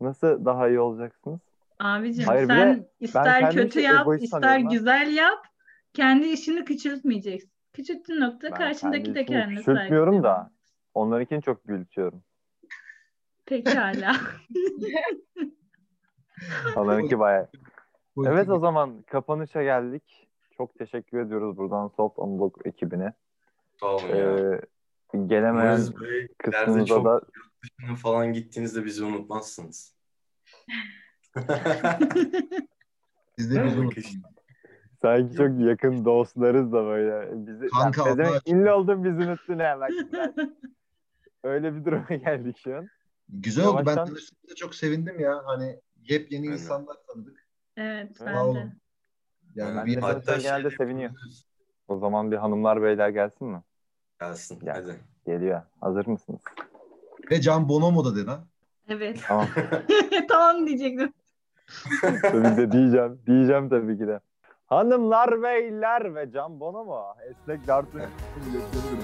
Nasıl 0.00 0.44
daha 0.44 0.68
iyi 0.68 0.80
olacaksınız? 0.80 1.40
Abicim 1.80 2.24
Hayır, 2.24 2.46
sen 2.46 2.86
ister 3.00 3.50
kötü 3.52 3.80
yap, 3.80 4.06
ister 4.20 4.58
güzel 4.58 5.12
yap. 5.16 5.38
Kendi 5.94 6.26
işini 6.26 6.64
küçültmeyeceksin. 6.64 7.50
Küçülttüğün 7.72 8.20
nokta 8.20 8.50
Ben 8.50 8.56
karşındaki 8.56 9.02
kendi 9.02 9.18
de 9.18 9.24
kendine 9.24 9.62
saygı 9.62 9.78
küçültmüyorum 9.78 10.22
da. 10.22 10.50
Onlarınkini 10.94 11.42
çok 11.42 11.68
büyütüyorum. 11.68 12.22
Pekala. 13.46 14.16
Onlarınki 16.76 17.18
bayağı. 17.18 17.48
Evet 18.26 18.48
o 18.48 18.58
zaman 18.58 19.02
kapanışa 19.02 19.62
geldik. 19.62 20.28
Çok 20.56 20.78
teşekkür 20.78 21.18
ediyoruz 21.18 21.56
buradan 21.56 21.88
Soft 21.88 22.18
Unblock 22.18 22.66
ekibine. 22.66 23.12
Sağ 23.80 23.86
olun 23.86 24.08
ya. 24.08 24.16
Ee, 24.16 24.60
gelemeyen 25.26 25.66
Umarız 25.66 25.96
böyle 25.96 26.16
ileride 26.16 26.32
kısmımıza 26.38 26.86
çok 26.86 27.04
da 27.04 27.12
yurt 27.12 27.62
dışına 27.62 27.96
falan 27.96 28.32
gittiğinizde 28.32 28.84
bizi 28.84 29.04
unutmazsınız. 29.04 29.94
Biz 33.38 33.54
de 33.54 33.64
bizi 33.64 33.80
unutmayın. 33.80 34.22
Sanki 35.02 35.36
çok 35.36 35.60
yakın 35.60 36.04
dostlarız 36.04 36.72
da 36.72 36.84
böyle. 36.84 37.46
Bizi, 37.46 37.66
Kanka, 37.68 38.08
yani 38.08 38.26
Allah- 38.26 38.40
ünlü 38.46 38.70
oldun 38.72 39.04
bizi 39.04 39.28
unuttun 39.30 39.58
ha 39.58 39.80
bak. 39.80 39.90
Öyle 41.44 41.74
bir 41.74 41.84
duruma 41.84 42.06
geldik 42.24 42.58
şu 42.64 42.76
an. 42.76 42.88
Güzel 43.28 43.66
oldu. 43.66 43.82
Ben 43.86 43.94
tanıştığımda 43.94 44.54
çok 44.56 44.74
sevindim 44.74 45.20
ya. 45.20 45.42
Hani 45.44 45.80
yepyeni 46.02 46.42
Aynen. 46.42 46.52
insanlar 46.52 46.96
tanıdık. 47.08 47.46
evet 47.76 48.10
ben 48.20 48.24
Sağ 48.24 48.34
de. 48.34 48.38
olun. 48.38 48.72
Yani 49.54 49.76
Ben 49.76 49.86
bir 49.86 49.96
de- 49.96 50.00
Hatta 50.00 50.36
genelde 50.36 50.68
şey 50.70 50.76
seviniyor. 50.76 51.10
O 51.88 51.98
zaman 51.98 52.30
bir 52.30 52.36
hanımlar 52.36 52.82
beyler 52.82 53.08
gelsin 53.08 53.48
mi? 53.48 53.62
Gelsin. 54.20 54.58
Gel. 54.64 54.74
Hadi. 54.74 54.96
Geliyor. 55.26 55.62
Hazır 55.80 56.06
mısınız? 56.06 56.40
ve 57.30 57.40
Can 57.40 57.68
Bonomo 57.68 58.04
da 58.04 58.16
dedi 58.16 58.30
ha. 58.30 58.44
Evet. 58.88 59.24
Tamam. 59.28 59.46
tamam 60.28 60.66
diyecektim. 60.66 61.12
tabii 62.22 62.56
de 62.56 62.72
diyeceğim. 62.72 63.20
Diyeceğim 63.26 63.68
tabii 63.68 63.98
ki 63.98 64.06
de. 64.06 64.20
Hanımlar 64.68 65.42
beyler 65.42 66.14
ve 66.14 66.32
Can 66.32 66.60
Bono 66.60 66.84
mu? 66.84 67.04
Esnek 67.30 67.66
Dartun 67.66 68.00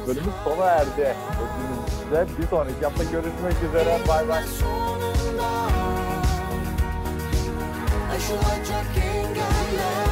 bölümü 0.06 0.32
sona 0.44 0.64
erdi. 0.64 1.16
Hepinizle 2.10 2.38
bir 2.38 2.46
sonraki 2.46 2.84
hafta 2.84 3.04
görüşmek 3.04 3.62
üzere. 3.68 3.98
Bay 4.08 4.28
bay. 4.28 4.42
sonunda 4.42 5.46
aşılacak 8.14 8.86
engeller 9.04 10.03